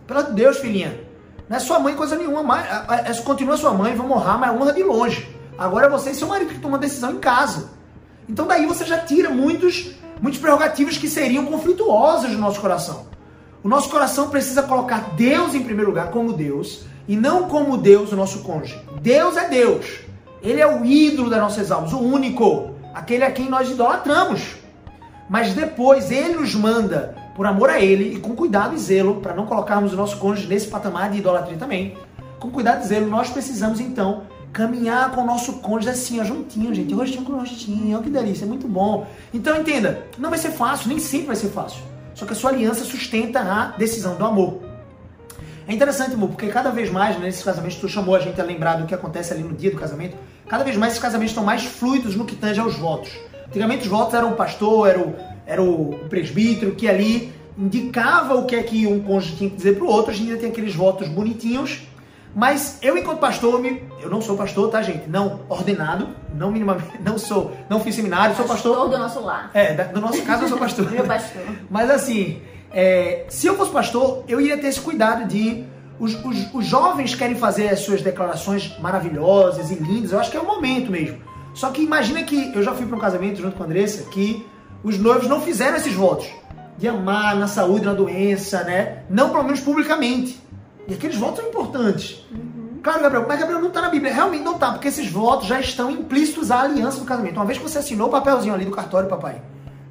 Pelo 0.05 0.19
amor 0.19 0.31
de 0.31 0.35
Deus, 0.35 0.57
filhinha. 0.57 0.99
Não 1.47 1.57
é 1.57 1.59
sua 1.59 1.79
mãe 1.79 1.95
coisa 1.95 2.15
nenhuma. 2.15 2.43
Mas, 2.43 2.65
é, 3.07 3.21
continua 3.21 3.57
sua 3.57 3.73
mãe, 3.73 3.95
vamos 3.95 4.15
honrar, 4.15 4.39
mas 4.39 4.51
honra 4.51 4.73
de 4.73 4.83
longe. 4.83 5.27
Agora 5.57 5.87
é 5.87 5.89
você 5.89 6.11
e 6.11 6.15
seu 6.15 6.27
marido 6.27 6.53
que 6.53 6.59
tomam 6.59 6.79
decisão 6.79 7.11
em 7.11 7.17
casa. 7.17 7.71
Então 8.29 8.45
daí 8.45 8.67
você 8.67 8.85
já 8.85 8.99
tira 8.99 9.31
muitos, 9.31 9.95
muitos 10.21 10.39
prerrogativos 10.39 10.97
que 10.97 11.08
seriam 11.08 11.45
conflituosos 11.45 12.32
no 12.32 12.39
nosso 12.39 12.60
coração. 12.60 13.08
O 13.63 13.67
nosso 13.67 13.89
coração 13.89 14.29
precisa 14.29 14.63
colocar 14.63 15.15
Deus 15.15 15.53
em 15.53 15.63
primeiro 15.63 15.89
lugar 15.89 16.12
como 16.12 16.34
Deus 16.34 16.84
e 17.08 17.15
não 17.15 17.49
como 17.49 17.77
Deus 17.77 18.12
o 18.12 18.15
nosso 18.15 18.39
cônjuge. 18.39 18.79
Deus 19.01 19.36
é 19.36 19.49
Deus. 19.49 20.01
Ele 20.41 20.62
é 20.62 20.67
o 20.67 20.86
ídolo 20.86 21.29
das 21.29 21.41
nossas 21.41 21.71
almas, 21.71 21.91
o 21.91 21.99
único, 21.99 22.73
aquele 22.93 23.23
a 23.23 23.32
quem 23.32 23.49
nós 23.49 23.69
idolatramos. 23.69 24.55
Mas 25.29 25.53
depois 25.53 26.10
ele 26.10 26.36
nos 26.36 26.55
manda 26.55 27.15
por 27.36 27.45
amor 27.45 27.69
a 27.69 27.79
Ele 27.79 28.15
e 28.15 28.19
com 28.19 28.36
cuidado 28.36 28.75
e 28.75 28.77
zelo, 28.77 29.21
para 29.21 29.34
não 29.34 29.45
colocarmos 29.45 29.93
o 29.93 29.95
nosso 29.95 30.17
cônjuge 30.17 30.47
nesse 30.47 30.67
patamar 30.67 31.10
de 31.10 31.19
idolatria 31.19 31.58
também, 31.58 31.95
com 32.38 32.51
cuidado 32.51 32.84
e 32.84 32.88
zelo, 32.88 33.08
nós 33.08 33.29
precisamos 33.29 33.79
então 33.79 34.23
caminhar 34.51 35.12
com 35.12 35.21
o 35.21 35.25
nosso 35.25 35.53
cônjuge 35.53 35.89
assim, 35.89 36.19
ó, 36.19 36.23
juntinho, 36.23 36.73
gente, 36.73 36.93
rostinho 36.93 37.23
com 37.23 37.33
rostinho, 37.33 37.97
ó, 37.97 38.01
que 38.01 38.09
delícia, 38.09 38.45
é 38.45 38.47
muito 38.47 38.67
bom. 38.67 39.07
Então 39.33 39.59
entenda, 39.59 40.05
não 40.17 40.29
vai 40.29 40.39
ser 40.39 40.51
fácil, 40.51 40.89
nem 40.89 40.99
sempre 40.99 41.27
vai 41.27 41.35
ser 41.35 41.49
fácil. 41.49 41.81
Só 42.15 42.25
que 42.25 42.33
a 42.33 42.35
sua 42.35 42.49
aliança 42.49 42.83
sustenta 42.83 43.39
a 43.39 43.67
decisão 43.77 44.15
do 44.15 44.25
amor. 44.25 44.59
É 45.67 45.73
interessante, 45.73 46.15
amor, 46.15 46.29
porque 46.29 46.47
cada 46.47 46.71
vez 46.71 46.89
mais, 46.89 47.15
né, 47.17 47.25
nesses 47.25 47.43
casamentos, 47.43 47.77
tu 47.77 47.88
chamou 47.88 48.15
a 48.15 48.19
gente 48.19 48.41
a 48.41 48.43
lembrar 48.43 48.75
do 48.75 48.88
que 48.88 48.93
acontece 48.95 49.33
ali 49.33 49.43
no 49.43 49.53
dia 49.53 49.69
do 49.69 49.77
casamento, 49.77 50.17
cada 50.47 50.63
vez 50.63 50.75
mais 50.75 50.93
esses 50.93 51.01
casamentos 51.01 51.31
estão 51.31 51.43
mais 51.43 51.63
fluidos 51.63 52.15
no 52.15 52.25
que 52.25 52.35
tange 52.35 52.59
aos 52.59 52.75
votos. 52.75 53.12
Antigamente 53.47 53.83
os 53.83 53.88
votos 53.88 54.15
eram 54.15 54.31
o 54.31 54.35
pastor, 54.35 54.89
era 54.89 54.99
o, 54.99 55.15
era 55.45 55.62
o 55.62 55.99
presbítero, 56.09 56.73
que 56.73 56.88
ali 56.88 57.31
indicava 57.55 58.35
o 58.35 58.45
que 58.45 58.55
é 58.55 58.63
que 58.63 58.88
um 58.88 58.99
cônjuge 58.99 59.35
tinha 59.35 59.49
que 59.49 59.55
dizer 59.57 59.75
pro 59.75 59.88
outro, 59.88 60.12
a 60.12 60.13
gente 60.13 60.29
ainda 60.29 60.41
tem 60.41 60.49
aqueles 60.49 60.73
votos 60.73 61.07
bonitinhos, 61.07 61.81
mas 62.35 62.77
eu, 62.81 62.97
enquanto 62.97 63.19
pastor, 63.19 63.61
eu 64.01 64.09
não 64.09 64.21
sou 64.21 64.37
pastor, 64.37 64.69
tá, 64.69 64.81
gente? 64.81 65.09
Não 65.09 65.41
ordenado, 65.49 66.09
não 66.33 66.51
minimamente, 66.51 66.91
não 67.03 67.17
sou, 67.17 67.55
não 67.69 67.79
fiz 67.79 67.95
seminário, 67.95 68.35
sou 68.35 68.45
pastor. 68.45 68.75
Pastor 68.75 68.89
do 68.91 68.97
nosso 68.97 69.19
lar. 69.21 69.51
É, 69.53 69.73
do 69.85 70.01
nosso 70.01 70.21
caso 70.23 70.43
eu 70.43 70.49
sou 70.49 70.57
pastor. 70.57 70.89
Meu 70.91 71.05
pastor. 71.05 71.41
Mas 71.69 71.89
assim, 71.89 72.41
é, 72.71 73.25
se 73.29 73.47
eu 73.47 73.55
fosse 73.55 73.71
pastor, 73.71 74.23
eu 74.27 74.39
iria 74.39 74.57
ter 74.57 74.67
esse 74.67 74.81
cuidado 74.81 75.27
de. 75.27 75.65
Os, 75.99 76.15
os, 76.23 76.53
os, 76.53 76.65
jovens 76.65 77.13
querem 77.13 77.35
fazer 77.35 77.67
as 77.67 77.81
suas 77.81 78.01
declarações 78.01 78.79
maravilhosas 78.79 79.69
e 79.69 79.75
lindas, 79.75 80.13
eu 80.13 80.19
acho 80.19 80.31
que 80.31 80.37
é 80.37 80.39
o 80.39 80.45
momento 80.45 80.89
mesmo. 80.89 81.17
Só 81.53 81.71
que 81.71 81.81
imagina 81.81 82.23
que 82.23 82.55
eu 82.55 82.63
já 82.63 82.73
fui 82.73 82.85
para 82.85 82.95
um 82.95 82.99
casamento 82.99 83.41
junto 83.41 83.57
com 83.57 83.63
a 83.63 83.65
Andressa 83.65 84.09
que 84.09 84.47
os 84.81 84.97
noivos 84.97 85.27
não 85.27 85.41
fizeram 85.41 85.75
esses 85.75 85.93
votos 85.93 86.25
de 86.77 86.87
amar 86.87 87.35
na 87.35 87.47
saúde, 87.47 87.85
na 87.85 87.93
doença, 87.93 88.63
né? 88.63 88.99
Não 89.09 89.29
pelo 89.29 89.43
menos 89.43 89.59
publicamente. 89.59 90.39
E 90.89 90.93
aqueles 90.95 91.15
votos 91.17 91.39
são 91.39 91.49
importantes. 91.49 92.25
Uhum. 92.32 92.80
Claro, 92.82 93.02
Gabriel, 93.02 93.25
mas 93.28 93.39
Gabriel 93.39 93.62
não 93.62 93.67
está 93.67 93.82
na 93.82 93.89
Bíblia. 93.89 94.13
Realmente 94.13 94.43
não 94.43 94.56
está, 94.56 94.71
porque 94.71 94.88
esses 94.88 95.10
votos 95.10 95.47
já 95.47 95.60
estão 95.60 95.91
implícitos 95.91 96.49
à 96.49 96.62
aliança 96.62 96.99
do 96.99 97.06
casamento. 97.06 97.36
Uma 97.36 97.45
vez 97.45 97.58
que 97.58 97.63
você 97.63 97.78
assinou 97.78 98.08
o 98.08 98.12
papelzinho 98.12 98.54
ali 98.54 98.65
do 98.65 98.71
cartório, 98.71 99.08
papai, 99.08 99.41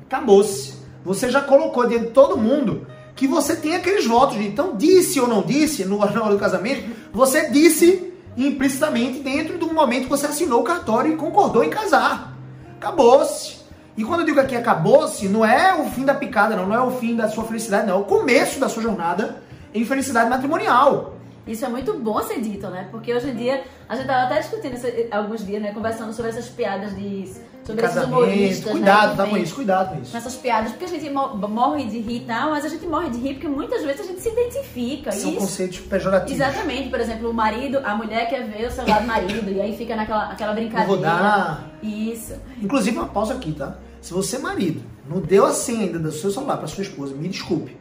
acabou-se. 0.02 0.74
Você 1.04 1.30
já 1.30 1.40
colocou 1.40 1.86
dentro 1.86 2.06
de 2.06 2.12
todo 2.12 2.36
mundo 2.36 2.86
que 3.14 3.26
você 3.26 3.54
tem 3.54 3.76
aqueles 3.76 4.06
votos. 4.06 4.36
Então, 4.38 4.76
disse 4.76 5.20
ou 5.20 5.28
não 5.28 5.42
disse, 5.42 5.84
no 5.84 6.00
hora 6.02 6.30
do 6.30 6.38
casamento, 6.38 6.90
você 7.12 7.48
disse 7.50 8.12
implicitamente 8.36 9.20
dentro 9.20 9.58
do 9.58 9.72
momento 9.72 10.04
que 10.04 10.10
você 10.10 10.26
assinou 10.26 10.60
o 10.60 10.64
cartório 10.64 11.12
e 11.12 11.16
concordou 11.16 11.62
em 11.62 11.70
casar. 11.70 12.36
Acabou-se. 12.76 13.58
E 13.96 14.04
quando 14.04 14.20
eu 14.20 14.26
digo 14.26 14.38
aqui 14.38 14.54
acabou-se, 14.54 15.28
não 15.28 15.44
é 15.44 15.74
o 15.74 15.86
fim 15.90 16.04
da 16.04 16.14
picada, 16.14 16.54
não, 16.54 16.66
não 16.66 16.74
é 16.74 16.80
o 16.80 16.92
fim 16.92 17.16
da 17.16 17.28
sua 17.28 17.44
felicidade, 17.44 17.86
não. 17.86 17.96
É 17.96 18.00
o 18.00 18.04
começo 18.04 18.60
da 18.60 18.68
sua 18.68 18.82
jornada 18.82 19.42
infelicidade 19.74 20.28
matrimonial. 20.28 21.18
Isso 21.48 21.64
é 21.64 21.68
muito 21.68 21.94
bom 21.94 22.22
ser 22.22 22.40
dito, 22.42 22.68
né? 22.68 22.88
Porque 22.90 23.12
hoje 23.12 23.30
em 23.30 23.34
dia, 23.34 23.64
a 23.88 23.94
gente 23.94 24.04
estava 24.04 24.26
até 24.26 24.38
discutindo 24.38 24.74
esse, 24.74 25.08
alguns 25.10 25.44
dias, 25.46 25.62
né? 25.62 25.72
Conversando 25.72 26.12
sobre 26.12 26.30
essas 26.30 26.46
piadas 26.46 26.94
de. 26.94 27.26
Sobre 27.64 27.86
esses 27.86 28.04
humoristas. 28.04 28.72
Cuidado, 28.72 29.10
né, 29.10 29.16
tá 29.16 29.26
com 29.26 29.36
isso, 29.36 29.54
cuidado 29.54 29.94
com 29.94 30.02
isso. 30.02 30.16
Essas 30.16 30.34
piadas, 30.36 30.72
porque 30.72 30.84
a 30.84 30.88
gente 30.88 31.10
morre 31.10 31.84
de 31.84 32.00
rir 32.00 32.16
e 32.16 32.26
tal, 32.26 32.50
mas 32.50 32.64
a 32.64 32.68
gente 32.68 32.86
morre 32.86 33.10
de 33.10 33.18
rir 33.18 33.34
porque 33.34 33.48
muitas 33.48 33.82
vezes 33.82 34.02
a 34.02 34.04
gente 34.04 34.20
se 34.20 34.28
identifica. 34.28 35.12
São 35.12 35.30
isso, 35.30 35.40
conceitos 35.40 35.80
pejorativos. 35.80 36.32
Exatamente, 36.32 36.90
por 36.90 37.00
exemplo, 37.00 37.30
o 37.30 37.34
marido, 37.34 37.78
a 37.84 37.94
mulher 37.94 38.28
quer 38.28 38.46
ver 38.46 38.66
o 38.66 38.70
celular 38.70 39.00
do 39.00 39.06
marido, 39.06 39.50
e 39.50 39.60
aí 39.60 39.76
fica 39.76 39.96
naquela 39.96 40.30
aquela 40.30 40.52
brincadeira. 40.52 40.86
Vou 40.86 40.98
dar. 40.98 41.70
Isso. 41.82 42.34
Inclusive, 42.60 42.96
uma 42.96 43.08
pausa 43.08 43.34
aqui, 43.34 43.52
tá? 43.52 43.76
Se 44.00 44.12
você, 44.12 44.38
marido, 44.38 44.82
não 45.08 45.20
deu 45.20 45.46
a 45.46 45.52
senha 45.52 45.86
ainda 45.86 45.98
do 45.98 46.12
seu 46.12 46.30
celular 46.30 46.58
para 46.58 46.66
sua 46.66 46.82
esposa, 46.82 47.14
me 47.14 47.28
desculpe 47.28 47.77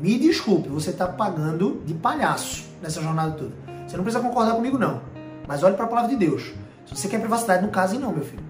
me 0.00 0.18
desculpe, 0.18 0.68
você 0.68 0.90
está 0.90 1.06
pagando 1.06 1.82
de 1.84 1.94
palhaço 1.94 2.64
nessa 2.80 3.02
jornada 3.02 3.32
toda. 3.32 3.52
Você 3.86 3.96
não 3.96 4.04
precisa 4.04 4.22
concordar 4.22 4.54
comigo, 4.54 4.78
não. 4.78 5.00
Mas 5.46 5.62
olhe 5.62 5.74
para 5.74 5.86
a 5.86 5.88
palavra 5.88 6.10
de 6.10 6.16
Deus. 6.16 6.52
Se 6.86 6.96
você 6.96 7.08
quer 7.08 7.20
privacidade, 7.20 7.62
não 7.62 7.70
case 7.70 7.98
não, 7.98 8.12
meu 8.12 8.24
filho. 8.24 8.44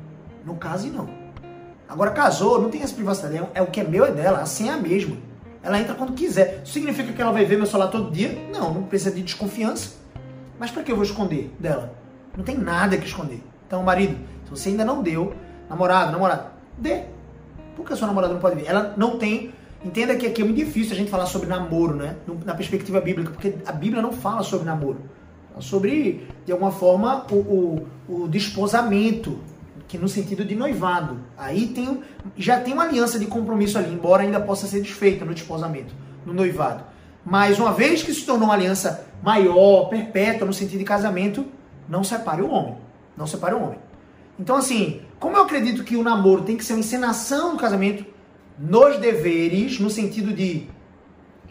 Não 0.45 0.57
case 0.57 0.91
não. 0.91 1.09
Agora, 1.89 2.11
casou, 2.11 2.61
não 2.61 2.69
tem 2.69 2.83
essa 2.83 2.95
privacidade. 2.95 3.37
É, 3.37 3.49
é 3.55 3.63
o 3.63 3.69
que 3.69 3.81
é 3.81 3.85
meu 3.85 4.05
é 4.05 4.11
dela, 4.11 4.41
assim 4.41 4.69
é 4.69 4.73
a 4.73 4.77
mesma. 4.77 5.17
Ela 5.63 5.81
entra 5.81 5.95
quando 5.95 6.13
quiser. 6.13 6.63
Significa 6.65 7.13
que 7.13 7.23
ela 7.23 7.33
vai 7.33 7.45
ver 7.45 7.57
meu 7.57 7.67
celular 7.67 7.89
todo 7.89 8.11
dia? 8.11 8.37
Não, 8.53 8.75
não 8.75 8.83
precisa 8.83 9.15
de 9.15 9.23
desconfiança. 9.23 9.97
Mas 10.59 10.71
para 10.71 10.83
que 10.83 10.93
eu 10.93 10.97
vou 10.97 11.05
esconder 11.05 11.55
dela? 11.59 11.95
Não 12.37 12.45
tem 12.45 12.59
nada 12.59 12.97
que 12.97 13.07
esconder. 13.07 13.43
Então, 13.67 13.83
marido, 13.83 14.19
se 14.45 14.51
você 14.51 14.69
ainda 14.69 14.85
não 14.85 15.03
deu, 15.03 15.35
namorado, 15.69 16.13
namorada, 16.13 16.53
dê. 16.77 17.05
Por 17.75 17.87
que 17.87 17.93
a 17.93 17.97
sua 17.97 18.07
namorada 18.07 18.35
não 18.35 18.41
pode 18.41 18.57
ver? 18.57 18.67
Ela 18.67 18.95
não 18.97 19.19
tem 19.19 19.53
Entenda 19.85 20.17
que 20.17 20.27
aqui 20.27 20.43
é 20.43 20.45
muito 20.45 20.57
difícil 20.57 20.93
a 20.93 20.97
gente 20.97 21.11
falar 21.11 21.27
sobre 21.27 21.49
namoro, 21.49 21.95
né? 21.95 22.17
Na 22.45 22.55
perspectiva 22.55 23.01
bíblica, 23.01 23.31
porque 23.31 23.55
a 23.65 23.73
Bíblia 23.73 24.03
não 24.03 24.13
fala 24.13 24.43
sobre 24.43 24.67
namoro. 24.67 24.99
Fala 25.51 25.63
sobre, 25.63 26.27
de 26.45 26.51
alguma 26.51 26.73
forma, 26.73 27.25
o, 27.31 27.37
o, 28.09 28.23
o 28.25 28.29
desposamento, 28.29 29.39
que 29.87 29.97
no 29.97 30.09
sentido 30.09 30.45
de 30.45 30.57
noivado. 30.57 31.19
Aí 31.37 31.69
tem, 31.69 32.03
já 32.37 32.61
tem 32.61 32.75
uma 32.75 32.85
aliança 32.85 33.19
de 33.19 33.27
compromisso 33.27 33.79
ali, 33.79 33.93
embora 33.93 34.23
ainda 34.23 34.41
possa 34.41 34.67
ser 34.67 34.81
desfeita 34.81 35.25
no 35.25 35.33
desposamento, 35.33 35.95
no 36.27 36.35
noivado. 36.35 36.83
Mas 37.25 37.59
uma 37.59 37.73
vez 37.73 38.03
que 38.03 38.13
se 38.13 38.25
tornou 38.25 38.49
uma 38.49 38.55
aliança 38.55 39.07
maior, 39.23 39.89
perpétua, 39.89 40.47
no 40.47 40.53
sentido 40.53 40.79
de 40.79 40.85
casamento, 40.85 41.47
não 41.89 42.03
separe 42.03 42.43
o 42.43 42.51
homem. 42.51 42.77
Não 43.17 43.27
separe 43.27 43.55
o 43.55 43.63
homem. 43.63 43.79
Então, 44.39 44.57
assim, 44.57 45.01
como 45.19 45.37
eu 45.37 45.43
acredito 45.43 45.85
que 45.85 45.97
o 45.97 46.03
namoro 46.03 46.43
tem 46.43 46.57
que 46.57 46.65
ser 46.65 46.75
uma 46.75 46.81
encenação 46.81 47.53
do 47.53 47.59
casamento, 47.59 48.05
nos 48.59 48.99
deveres, 48.99 49.79
no 49.79 49.89
sentido 49.89 50.33
de 50.33 50.67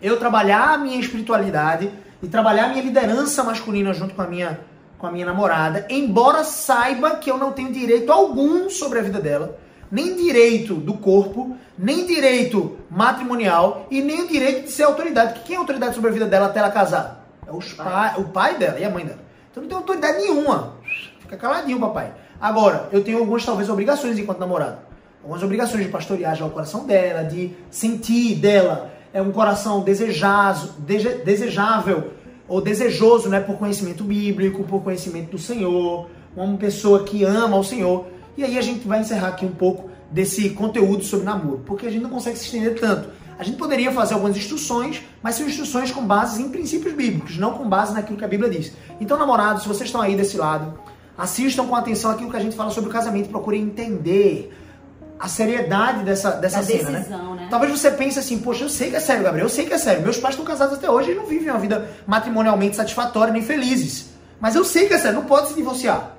eu 0.02 0.18
trabalhar 0.18 0.74
a 0.74 0.78
minha 0.78 1.00
espiritualidade 1.00 1.90
e 2.22 2.28
trabalhar 2.28 2.66
a 2.66 2.68
minha 2.70 2.84
liderança 2.84 3.44
masculina 3.44 3.94
junto 3.94 4.14
com 4.14 4.22
a 4.22 4.28
minha, 4.28 4.60
com 4.98 5.08
a 5.08 5.12
minha 5.12 5.26
namorada, 5.26 5.86
embora 5.90 6.44
saiba 6.44 7.16
que 7.16 7.32
eu 7.32 7.38
não 7.38 7.52
tenho 7.52 7.72
direito 7.72 8.12
algum 8.12 8.70
sobre 8.70 9.00
a 9.00 9.02
vida 9.02 9.20
dela, 9.20 9.58
nem 9.90 10.16
direito 10.16 10.76
do 10.76 10.96
corpo, 10.96 11.56
nem 11.78 12.06
direito 12.06 12.78
matrimonial 12.90 13.88
e 13.90 14.02
nem 14.02 14.24
o 14.24 14.28
direito 14.28 14.66
de 14.66 14.72
ser 14.72 14.84
autoridade. 14.84 15.34
Porque 15.34 15.48
quem 15.48 15.56
é 15.56 15.60
autoridade 15.60 15.96
sobre 15.96 16.10
a 16.10 16.14
vida 16.14 16.26
dela 16.26 16.48
até 16.48 16.60
ela 16.60 16.70
casar? 16.70 17.26
É 17.48 17.52
os 17.52 17.72
pai, 17.72 18.16
o 18.18 18.26
pai 18.26 18.58
dela 18.58 18.80
e 18.80 18.84
a 18.84 18.90
mãe 18.90 19.06
dela. 19.06 19.20
Então 19.50 19.64
não 19.64 19.70
tem 19.70 19.78
autoridade 19.78 20.18
nenhuma. 20.18 20.74
Fica 21.22 21.38
caladinho, 21.38 21.80
papai. 21.80 22.12
Agora, 22.40 22.90
eu 22.92 23.04
tenho 23.04 23.20
algumas, 23.20 23.46
talvez, 23.46 23.70
obrigações 23.70 24.20
enquanto 24.20 24.40
namorado 24.40 24.87
algumas 25.28 25.44
obrigações 25.44 25.84
de 25.84 25.92
pastorear 25.92 26.38
já 26.38 26.46
o 26.46 26.50
coração 26.50 26.86
dela, 26.86 27.22
de 27.24 27.52
sentir 27.70 28.36
dela 28.36 28.94
é 29.14 29.22
um 29.22 29.30
coração 29.30 29.82
desejado, 29.82 30.70
desejável 30.80 32.12
ou 32.48 32.62
desejoso, 32.62 33.28
né, 33.28 33.42
por 33.42 33.58
conhecimento 33.58 34.06
bíblico, 34.06 34.64
por 34.64 34.82
conhecimento 34.82 35.32
do 35.32 35.38
Senhor, 35.38 36.10
uma 36.34 36.56
pessoa 36.56 37.04
que 37.04 37.26
ama 37.26 37.58
o 37.58 37.64
Senhor. 37.64 38.08
E 38.38 38.44
aí 38.44 38.58
a 38.58 38.62
gente 38.62 38.88
vai 38.88 39.02
encerrar 39.02 39.30
aqui 39.30 39.46
um 39.46 39.52
pouco 39.52 39.90
desse 40.10 40.52
conteúdo 40.52 41.04
sobre 41.04 41.26
namoro, 41.26 41.62
porque 41.66 41.88
a 41.88 41.92
gente 41.92 42.04
não 42.04 42.10
consegue 42.10 42.38
se 42.38 42.46
estender 42.46 42.80
tanto. 42.80 43.10
A 43.38 43.44
gente 43.44 43.58
poderia 43.58 43.92
fazer 43.92 44.14
algumas 44.14 44.38
instruções, 44.38 45.02
mas 45.22 45.36
são 45.36 45.46
instruções 45.46 45.92
com 45.92 46.06
bases 46.06 46.40
em 46.40 46.48
princípios 46.48 46.94
bíblicos, 46.94 47.38
não 47.38 47.52
com 47.52 47.68
base 47.68 47.94
naquilo 47.94 48.18
que 48.18 48.24
a 48.24 48.30
Bíblia 48.30 48.50
diz. 48.50 48.72
Então, 49.02 49.18
namorados, 49.18 49.64
se 49.64 49.68
vocês 49.68 49.90
estão 49.90 50.02
aí 50.02 50.16
desse 50.16 50.38
lado, 50.38 50.80
assistam 51.18 51.66
com 51.66 51.76
atenção 51.76 52.12
aquilo 52.12 52.32
que 52.32 52.38
a 52.38 52.40
gente 52.40 52.56
fala 52.56 52.70
sobre 52.70 52.90
o 52.90 52.94
casamento, 52.94 53.28
procurem 53.28 53.62
entender 53.62 54.54
a 55.20 55.28
seriedade 55.28 56.04
dessa, 56.04 56.32
dessa 56.32 56.62
cena, 56.62 56.90
né? 56.90 57.00
decisão, 57.00 57.36
né? 57.36 57.42
né? 57.44 57.48
Talvez 57.50 57.72
você 57.72 57.90
pense 57.92 58.20
assim, 58.20 58.40
poxa, 58.40 58.64
eu 58.64 58.70
sei 58.70 58.90
que 58.90 58.96
é 58.96 59.00
sério, 59.00 59.24
Gabriel, 59.24 59.46
eu 59.46 59.50
sei 59.50 59.66
que 59.66 59.74
é 59.74 59.78
sério. 59.78 60.04
Meus 60.04 60.18
pais 60.18 60.36
estão 60.36 60.46
casados 60.46 60.78
até 60.78 60.90
hoje 60.90 61.12
e 61.12 61.16
não 61.16 61.26
vivem 61.26 61.50
uma 61.50 61.60
vida 61.60 61.90
matrimonialmente 62.06 62.76
satisfatória 62.76 63.34
nem 63.34 63.42
felizes. 63.42 64.10
Mas 64.40 64.56
eu 64.56 64.64
sei 64.64 64.88
que 64.88 64.94
é 64.94 64.98
sério, 64.98 65.20
não 65.20 65.26
pode 65.26 65.50
se 65.50 65.56
divorciar. 65.56 66.18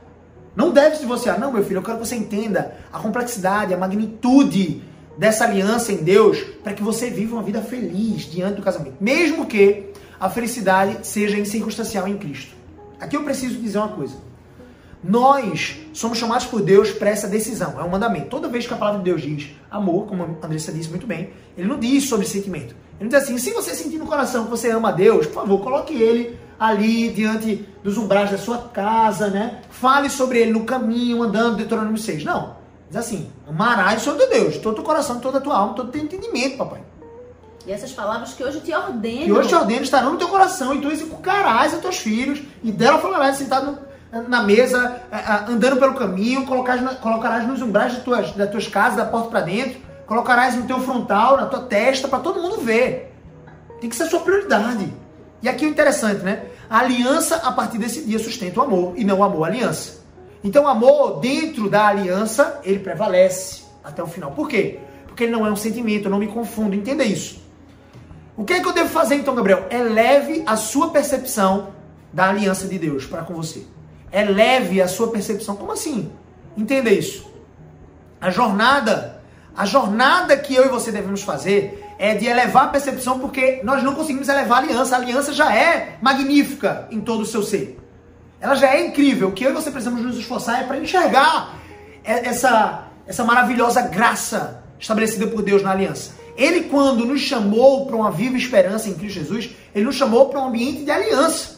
Não 0.57 0.71
deve 0.71 0.97
se 0.97 1.03
divorciar. 1.03 1.39
Não, 1.39 1.53
meu 1.53 1.63
filho, 1.63 1.79
eu 1.79 1.83
quero 1.83 1.99
que 1.99 2.07
você 2.07 2.17
entenda 2.17 2.75
a 2.93 2.99
complexidade, 2.99 3.73
a 3.73 3.77
magnitude 3.77 4.83
dessa 5.17 5.45
aliança 5.45 5.93
em 5.93 5.99
Deus 5.99 6.41
para 6.63 6.73
que 6.73 6.83
você 6.83 7.11
viva 7.11 7.37
uma 7.37 7.43
vida 7.43 7.63
feliz 7.63 8.23
diante 8.23 8.57
do 8.57 8.63
casamento. 8.63 8.97
Mesmo 9.01 9.47
que 9.47 9.93
a 10.19 10.29
felicidade 10.29 11.07
seja 11.07 11.39
incircunstancial 11.39 12.09
em 12.09 12.19
Cristo. 12.19 12.57
Aqui 12.99 13.17
eu 13.17 13.23
preciso 13.23 13.61
dizer 13.61 13.79
uma 13.79 13.89
coisa. 13.89 14.17
Nós 15.03 15.77
somos 15.93 16.19
chamados 16.19 16.47
por 16.47 16.61
Deus 16.61 16.91
para 16.91 17.11
essa 17.11 17.29
decisão, 17.29 17.81
é 17.81 17.85
um 17.85 17.89
mandamento. 17.89 18.29
Toda 18.29 18.49
vez 18.49 18.67
que 18.67 18.75
a 18.75 18.77
palavra 18.77 18.99
de 18.99 19.05
Deus 19.05 19.23
diz 19.23 19.51
amor, 19.71 20.07
como 20.07 20.23
a 20.23 20.47
Andressa 20.47 20.73
disse 20.73 20.91
muito 20.91 21.07
bem, 21.07 21.31
ele 21.57 21.69
não 21.69 21.79
diz 21.79 22.09
sobre 22.09 22.27
sentimento. 22.27 22.75
Ele 23.01 23.09
diz 23.09 23.23
assim: 23.23 23.39
se 23.39 23.53
você 23.53 23.75
sentir 23.75 23.99
no 23.99 24.07
coração 24.07 24.45
que 24.45 24.51
você 24.51 24.71
ama 24.71 24.89
a 24.89 24.93
Deus, 24.93 25.27
por 25.27 25.35
favor, 25.35 25.61
coloque 25.61 25.95
ele 25.95 26.37
ali 26.59 27.11
diante 27.11 27.65
dos 27.83 27.97
umbrais 27.97 28.31
da 28.31 28.39
sua 28.39 28.59
casa, 28.59 29.29
né? 29.29 29.61
Fale 29.71 30.11
sobre 30.11 30.41
ele 30.41 30.53
no 30.53 30.65
caminho, 30.65 31.23
andando, 31.23 31.57
Deuteronômio 31.57 31.99
6. 31.99 32.25
Não. 32.25 32.57
Diz 32.89 32.97
assim: 32.97 33.31
amarás 33.47 34.01
o 34.01 34.05
Senhor 34.05 34.17
teu 34.17 34.31
Deus, 34.31 34.57
todo 34.59 34.73
o 34.73 34.77
teu 34.77 34.85
coração, 34.85 35.21
toda 35.21 35.39
a 35.39 35.41
tua 35.41 35.57
alma, 35.57 35.75
todo 35.75 35.89
o 35.89 35.93
teu 35.93 36.03
entendimento, 36.03 36.57
papai. 36.57 36.83
E 37.67 37.73
essas 37.73 37.93
palavras 37.93 38.33
que 38.33 38.43
hoje 38.43 38.61
te 38.61 38.73
ordeno. 38.73 39.25
Que 39.27 39.33
hoje 39.33 39.49
te 39.51 39.55
ordeno 39.55 39.83
estarão 39.83 40.13
no 40.13 40.19
teu 40.19 40.29
coração, 40.29 40.75
e 40.75 40.81
tu 40.81 40.91
executarás 40.91 41.75
a 41.75 41.77
teus 41.77 41.99
filhos, 41.99 42.41
e 42.65 42.73
dela 42.73 42.99
falarás 42.99 43.37
sentado 43.37 43.73
no 43.73 43.88
na 44.11 44.42
mesa, 44.42 45.03
andando 45.49 45.77
pelo 45.79 45.94
caminho, 45.94 46.47
colocarás 46.47 47.47
nos 47.47 47.61
umbrais 47.61 47.94
das 47.94 48.03
tuas, 48.03 48.33
das 48.33 48.51
tuas 48.51 48.66
casas, 48.66 48.97
da 48.97 49.05
porta 49.05 49.29
para 49.29 49.40
dentro, 49.40 49.81
colocarás 50.07 50.55
no 50.55 50.66
teu 50.66 50.81
frontal, 50.81 51.37
na 51.37 51.47
tua 51.47 51.61
testa, 51.61 52.09
para 52.09 52.18
todo 52.21 52.40
mundo 52.40 52.61
ver. 52.61 53.14
Tem 53.81 53.90
que 53.90 53.97
ser 53.97 54.05
a 54.05 54.11
sua 54.11 54.21
prioridade. 54.21 54.92
E 55.42 55.49
aqui 55.49 55.66
o 55.66 55.68
interessante, 55.68 56.23
né? 56.23 56.47
A 56.68 56.81
aliança, 56.81 57.37
a 57.37 57.53
partir 57.53 57.79
desse 57.79 58.05
dia, 58.05 58.18
sustenta 58.18 58.61
o 58.61 58.62
amor, 58.62 58.94
e 58.97 59.05
não 59.05 59.18
o 59.18 59.23
amor 59.23 59.44
a 59.44 59.49
aliança. 59.49 59.99
Então 60.42 60.64
o 60.64 60.68
amor 60.68 61.21
dentro 61.21 61.68
da 61.68 61.87
aliança, 61.87 62.61
ele 62.64 62.79
prevalece 62.79 63.62
até 63.85 64.03
o 64.03 64.07
final. 64.07 64.33
Por 64.33 64.49
quê? 64.49 64.81
Porque 65.07 65.25
ele 65.25 65.33
não 65.33 65.47
é 65.47 65.51
um 65.51 65.57
sentimento, 65.57 66.07
eu 66.07 66.11
não 66.11 66.18
me 66.18 66.29
confundo, 66.29 66.75
entenda 66.75 67.05
isso. 67.05 67.42
O 68.37 68.44
que 68.44 68.55
é 68.55 68.61
que 68.61 68.66
eu 68.66 68.73
devo 68.73 68.88
fazer 68.88 69.16
então, 69.16 69.35
Gabriel? 69.35 69.66
Eleve 69.71 70.44
a 70.47 70.57
sua 70.57 70.90
percepção 70.90 71.68
da 72.12 72.29
aliança 72.29 72.68
de 72.68 72.79
Deus 72.79 73.05
para 73.05 73.23
com 73.23 73.35
você. 73.35 73.66
Eleve 74.12 74.81
a 74.81 74.88
sua 74.88 75.09
percepção. 75.09 75.57
Como 75.57 75.73
assim? 75.73 76.11
Entenda 76.57 76.90
isso. 76.90 77.31
A 78.21 78.31
jornada, 78.31 79.23
a 79.57 79.64
jornada 79.64 80.37
que 80.37 80.55
eu 80.55 80.66
e 80.66 80.68
você 80.68 80.90
devemos 80.90 81.23
fazer 81.23 81.85
é 81.99 82.14
de 82.14 82.27
elevar 82.27 82.64
a 82.64 82.68
percepção, 82.68 83.18
porque 83.18 83.61
nós 83.64 83.83
não 83.83 83.94
conseguimos 83.94 84.29
elevar 84.29 84.59
a 84.59 84.62
aliança. 84.62 84.97
A 84.97 84.99
aliança 84.99 85.33
já 85.33 85.55
é 85.55 85.99
magnífica 86.01 86.88
em 86.90 87.01
todo 87.01 87.23
o 87.23 87.27
seu 87.27 87.42
ser. 87.42 87.79
Ela 88.40 88.55
já 88.55 88.75
é 88.75 88.87
incrível. 88.87 89.29
O 89.29 89.33
que 89.33 89.44
eu 89.44 89.51
e 89.51 89.55
você 89.55 89.71
precisamos 89.71 90.03
nos 90.03 90.16
esforçar 90.16 90.62
é 90.62 90.64
para 90.64 90.79
enxergar 90.79 91.59
essa, 92.05 92.88
essa 93.07 93.25
maravilhosa 93.25 93.83
graça 93.83 94.62
estabelecida 94.79 95.27
por 95.27 95.42
Deus 95.42 95.62
na 95.62 95.73
aliança. 95.73 96.12
Ele, 96.37 96.62
quando 96.62 97.05
nos 97.05 97.21
chamou 97.21 97.87
para 97.87 97.97
uma 97.97 98.12
viva 98.12 98.37
esperança 98.37 98.88
em 98.88 98.94
Cristo 98.94 99.18
Jesus, 99.18 99.51
ele 99.75 99.85
nos 99.85 99.97
chamou 99.97 100.29
para 100.29 100.40
um 100.40 100.47
ambiente 100.47 100.85
de 100.85 100.90
aliança. 100.90 101.58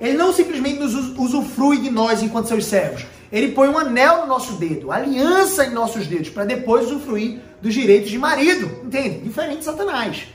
Ele 0.00 0.16
não 0.16 0.32
simplesmente 0.32 0.78
nos 0.78 0.94
usufrui 1.16 1.78
de 1.78 1.90
nós 1.90 2.22
enquanto 2.22 2.48
seus 2.48 2.64
servos. 2.64 3.06
Ele 3.30 3.52
põe 3.52 3.68
um 3.68 3.78
anel 3.78 4.22
no 4.22 4.26
nosso 4.26 4.54
dedo, 4.54 4.90
aliança 4.90 5.66
em 5.66 5.70
nossos 5.70 6.06
dedos, 6.06 6.30
para 6.30 6.44
depois 6.44 6.86
usufruir 6.86 7.40
dos 7.60 7.74
direitos 7.74 8.10
de 8.10 8.18
marido. 8.18 8.66
Entende? 8.84 9.20
Diferente 9.20 9.58
de 9.58 9.64
Satanás, 9.64 10.26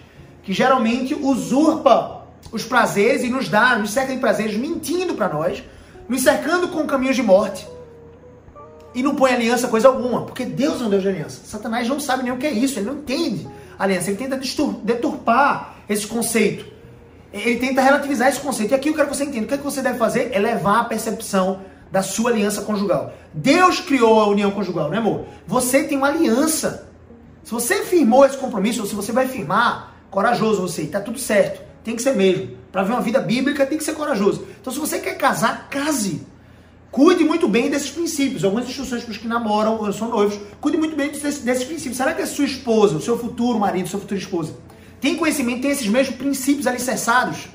que 0.43 0.53
geralmente 0.53 1.15
usurpa 1.15 2.27
os 2.51 2.63
prazeres 2.63 3.23
e 3.23 3.29
nos 3.29 3.49
dá, 3.49 3.77
nos 3.77 3.91
cerca 3.91 4.13
de 4.13 4.19
prazeres, 4.19 4.55
mentindo 4.55 5.15
para 5.15 5.29
nós, 5.29 5.63
nos 6.07 6.21
cercando 6.21 6.67
com 6.67 6.85
caminhos 6.85 7.15
de 7.15 7.23
morte. 7.23 7.67
E 8.93 9.01
não 9.01 9.15
põe 9.15 9.31
aliança 9.31 9.67
coisa 9.67 9.87
alguma, 9.87 10.21
porque 10.23 10.45
Deus 10.45 10.79
é 10.79 10.83
um 10.83 10.89
Deus 10.89 11.01
de 11.01 11.09
aliança. 11.09 11.41
Satanás 11.45 11.87
não 11.87 11.99
sabe 11.99 12.23
nem 12.23 12.31
o 12.31 12.37
que 12.37 12.45
é 12.45 12.51
isso, 12.51 12.77
ele 12.77 12.85
não 12.85 12.97
entende 12.97 13.47
aliança, 13.77 14.09
ele 14.09 14.17
tenta 14.17 14.39
deturpar 14.83 15.77
esse 15.89 16.05
conceito. 16.05 16.72
Ele 17.33 17.57
tenta 17.57 17.81
relativizar 17.81 18.29
esse 18.29 18.39
conceito. 18.39 18.71
E 18.71 18.75
aqui 18.75 18.89
eu 18.89 18.93
quero 18.93 19.09
que 19.09 19.15
você 19.17 19.23
entenda. 19.23 19.45
O 19.45 19.47
que, 19.47 19.53
é 19.55 19.57
que 19.57 19.63
você 19.63 19.81
deve 19.81 19.97
fazer 19.97 20.29
é 20.31 20.39
levar 20.39 20.81
a 20.81 20.83
percepção 20.83 21.61
da 21.91 22.01
sua 22.01 22.31
aliança 22.31 22.61
conjugal. 22.61 23.13
Deus 23.33 23.79
criou 23.79 24.19
a 24.19 24.27
união 24.27 24.51
conjugal, 24.51 24.89
né, 24.89 24.97
amor? 24.97 25.25
Você 25.45 25.83
tem 25.83 25.97
uma 25.97 26.07
aliança. 26.07 26.87
Se 27.43 27.51
você 27.51 27.83
firmou 27.83 28.25
esse 28.25 28.37
compromisso, 28.37 28.81
ou 28.81 28.87
se 28.87 28.95
você 28.95 29.11
vai 29.11 29.27
firmar, 29.27 29.95
corajoso 30.09 30.61
você, 30.61 30.85
tá 30.85 30.99
tudo 30.99 31.19
certo. 31.19 31.61
Tem 31.83 31.95
que 31.95 32.01
ser 32.01 32.15
mesmo. 32.15 32.57
Para 32.71 32.83
ver 32.83 32.93
uma 32.93 33.01
vida 33.01 33.19
bíblica, 33.19 33.65
tem 33.65 33.77
que 33.77 33.83
ser 33.83 33.93
corajoso. 33.93 34.47
Então, 34.61 34.71
se 34.71 34.79
você 34.79 34.99
quer 34.99 35.17
casar, 35.17 35.67
case. 35.69 36.25
Cuide 36.89 37.23
muito 37.23 37.47
bem 37.47 37.69
desses 37.69 37.89
princípios. 37.89 38.43
Algumas 38.43 38.67
instruções 38.67 39.03
para 39.03 39.11
os 39.11 39.17
que 39.17 39.27
namoram 39.27 39.79
ou 39.79 39.91
são 39.91 40.09
noivos. 40.09 40.39
Cuide 40.61 40.77
muito 40.77 40.95
bem 40.95 41.09
desses, 41.09 41.39
desses 41.39 41.63
princípios. 41.63 41.97
Será 41.97 42.13
que 42.13 42.21
a 42.21 42.27
sua 42.27 42.45
esposa, 42.45 42.97
o 42.97 43.01
seu 43.01 43.17
futuro 43.17 43.59
marido, 43.59 43.89
sua 43.89 43.99
futura 43.99 44.19
esposa, 44.19 44.53
tem 45.03 45.17
conhecimento, 45.17 45.63
tem 45.63 45.71
esses 45.71 45.87
mesmos 45.87 46.15
princípios 46.15 46.65
alicerçados? 46.65 47.49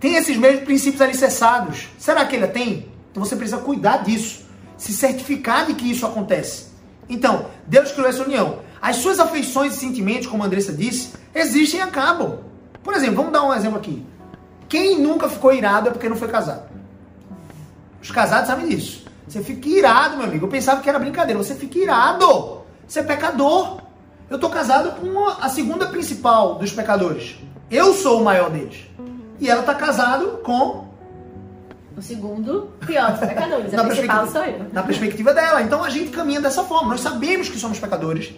Tem 0.00 0.14
esses 0.14 0.38
mesmos 0.38 0.64
princípios 0.64 1.02
alicerçados? 1.02 1.86
Será 1.98 2.24
que 2.24 2.34
ele 2.34 2.46
tem? 2.46 2.88
Então 3.10 3.22
você 3.22 3.36
precisa 3.36 3.58
cuidar 3.58 3.98
disso. 3.98 4.46
Se 4.78 4.90
certificar 4.94 5.66
de 5.66 5.74
que 5.74 5.90
isso 5.90 6.06
acontece. 6.06 6.68
Então, 7.10 7.44
Deus 7.66 7.92
criou 7.92 8.08
essa 8.08 8.22
união. 8.24 8.60
As 8.80 8.96
suas 8.96 9.20
afeições 9.20 9.74
e 9.74 9.80
sentimentos, 9.80 10.28
como 10.28 10.42
a 10.42 10.46
Andressa 10.46 10.72
disse, 10.72 11.12
existem 11.34 11.78
e 11.78 11.82
acabam. 11.82 12.38
Por 12.82 12.94
exemplo, 12.94 13.16
vamos 13.16 13.34
dar 13.34 13.44
um 13.44 13.52
exemplo 13.52 13.76
aqui. 13.76 14.02
Quem 14.66 14.98
nunca 14.98 15.28
ficou 15.28 15.52
irado 15.52 15.88
é 15.88 15.92
porque 15.92 16.08
não 16.08 16.16
foi 16.16 16.28
casado. 16.28 16.70
Os 18.00 18.10
casados 18.10 18.46
sabem 18.46 18.66
disso. 18.66 19.04
Você 19.28 19.42
fica 19.42 19.68
irado, 19.68 20.16
meu 20.16 20.24
amigo. 20.24 20.46
Eu 20.46 20.50
pensava 20.50 20.80
que 20.80 20.88
era 20.88 20.98
brincadeira. 20.98 21.36
Você 21.36 21.54
fica 21.54 21.78
irado. 21.78 22.62
Você 22.88 23.00
é 23.00 23.02
pecador. 23.02 23.81
Eu 24.32 24.38
tô 24.38 24.48
casado 24.48 24.92
com 24.92 25.28
a 25.28 25.46
segunda 25.50 25.84
principal 25.88 26.54
dos 26.54 26.72
pecadores. 26.72 27.36
Eu 27.70 27.92
sou 27.92 28.18
o 28.18 28.24
maior 28.24 28.48
deles. 28.48 28.78
E 29.38 29.50
ela 29.50 29.62
tá 29.62 29.74
casado 29.74 30.38
com 30.42 30.86
o 31.94 32.00
segundo 32.00 32.70
pior 32.86 33.10
dos 33.10 33.20
pecadores. 33.20 33.74
A 33.76 33.84
principal 33.84 34.26
sou 34.26 34.42
eu. 34.42 34.64
Na 34.72 34.82
perspectiva 34.82 35.34
dela. 35.34 35.60
Então 35.60 35.84
a 35.84 35.90
gente 35.90 36.10
caminha 36.12 36.40
dessa 36.40 36.64
forma. 36.64 36.88
Nós 36.88 37.02
sabemos 37.02 37.50
que 37.50 37.58
somos 37.58 37.78
pecadores 37.78 38.32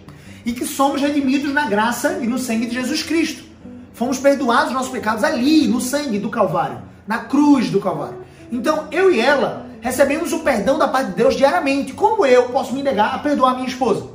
e 0.44 0.52
que 0.52 0.66
somos 0.66 1.00
redimidos 1.00 1.54
na 1.54 1.68
graça 1.68 2.18
e 2.20 2.26
no 2.26 2.40
sangue 2.40 2.66
de 2.66 2.74
Jesus 2.74 3.04
Cristo. 3.04 3.44
Fomos 3.92 4.18
perdoados 4.18 4.70
os 4.70 4.72
nossos 4.72 4.90
pecados 4.90 5.22
ali, 5.22 5.68
no 5.68 5.80
sangue 5.80 6.18
do 6.18 6.28
Calvário, 6.28 6.82
na 7.06 7.18
cruz 7.18 7.70
do 7.70 7.80
Calvário. 7.80 8.18
Então 8.50 8.88
eu 8.90 9.12
e 9.12 9.20
ela 9.20 9.66
recebemos 9.80 10.32
o 10.32 10.40
perdão 10.40 10.76
da 10.76 10.88
parte 10.88 11.10
de 11.10 11.14
Deus 11.14 11.36
diariamente. 11.36 11.92
Como 11.92 12.26
eu 12.26 12.48
posso 12.48 12.74
me 12.74 12.82
negar 12.82 13.14
a 13.14 13.18
perdoar 13.20 13.54
minha 13.54 13.68
esposa? 13.68 14.08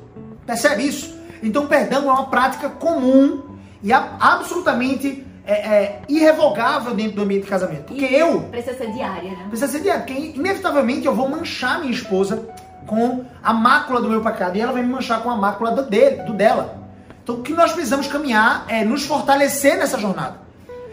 Percebe 0.45 0.85
isso? 0.85 1.18
Então, 1.41 1.67
perdão 1.67 2.09
é 2.09 2.13
uma 2.13 2.27
prática 2.27 2.69
comum 2.69 3.43
e 3.81 3.91
absolutamente 3.93 5.25
é, 5.45 5.53
é, 5.53 6.01
irrevogável 6.07 6.93
dentro 6.93 7.13
do 7.13 7.21
ambiente 7.23 7.43
de 7.43 7.49
casamento. 7.49 7.85
Porque 7.85 8.05
e 8.05 8.15
eu. 8.15 8.41
Precisa 8.43 8.77
ser 8.77 8.91
diária, 8.91 9.31
né? 9.31 9.45
Precisa 9.49 9.71
ser 9.71 9.81
diária, 9.81 10.03
porque 10.03 10.33
inevitavelmente 10.35 11.07
eu 11.07 11.15
vou 11.15 11.27
manchar 11.27 11.79
minha 11.79 11.91
esposa 11.91 12.47
com 12.85 13.25
a 13.41 13.53
mácula 13.53 14.01
do 14.01 14.09
meu 14.09 14.21
pecado 14.21 14.57
e 14.57 14.61
ela 14.61 14.73
vai 14.73 14.83
me 14.83 14.89
manchar 14.89 15.21
com 15.23 15.29
a 15.29 15.35
mácula 15.35 15.71
do, 15.71 15.83
dele, 15.83 16.23
do 16.23 16.33
dela. 16.33 16.77
Então, 17.23 17.35
o 17.35 17.41
que 17.41 17.53
nós 17.53 17.71
precisamos 17.71 18.07
caminhar 18.07 18.65
é 18.67 18.83
nos 18.83 19.05
fortalecer 19.05 19.77
nessa 19.77 19.97
jornada. 19.97 20.39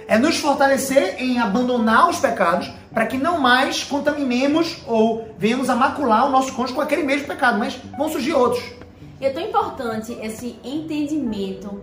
É 0.09 0.17
nos 0.17 0.39
fortalecer 0.39 1.17
em 1.19 1.39
abandonar 1.39 2.09
os 2.09 2.19
pecados 2.19 2.71
para 2.95 3.07
que 3.07 3.19
não 3.19 3.41
mais 3.41 3.83
contaminemos 3.83 4.79
ou 4.87 5.29
venhamos 5.37 5.69
a 5.69 5.75
macular 5.75 6.27
o 6.27 6.31
nosso 6.31 6.53
cônjuge 6.53 6.75
com 6.75 6.81
aquele 6.81 7.03
mesmo 7.03 7.27
pecado, 7.27 7.59
mas 7.59 7.77
vão 7.99 8.09
surgir 8.09 8.33
outros. 8.33 8.63
E 9.21 9.27
é 9.27 9.31
tão 9.31 9.43
importante 9.43 10.13
esse 10.23 10.59
entendimento 10.63 11.81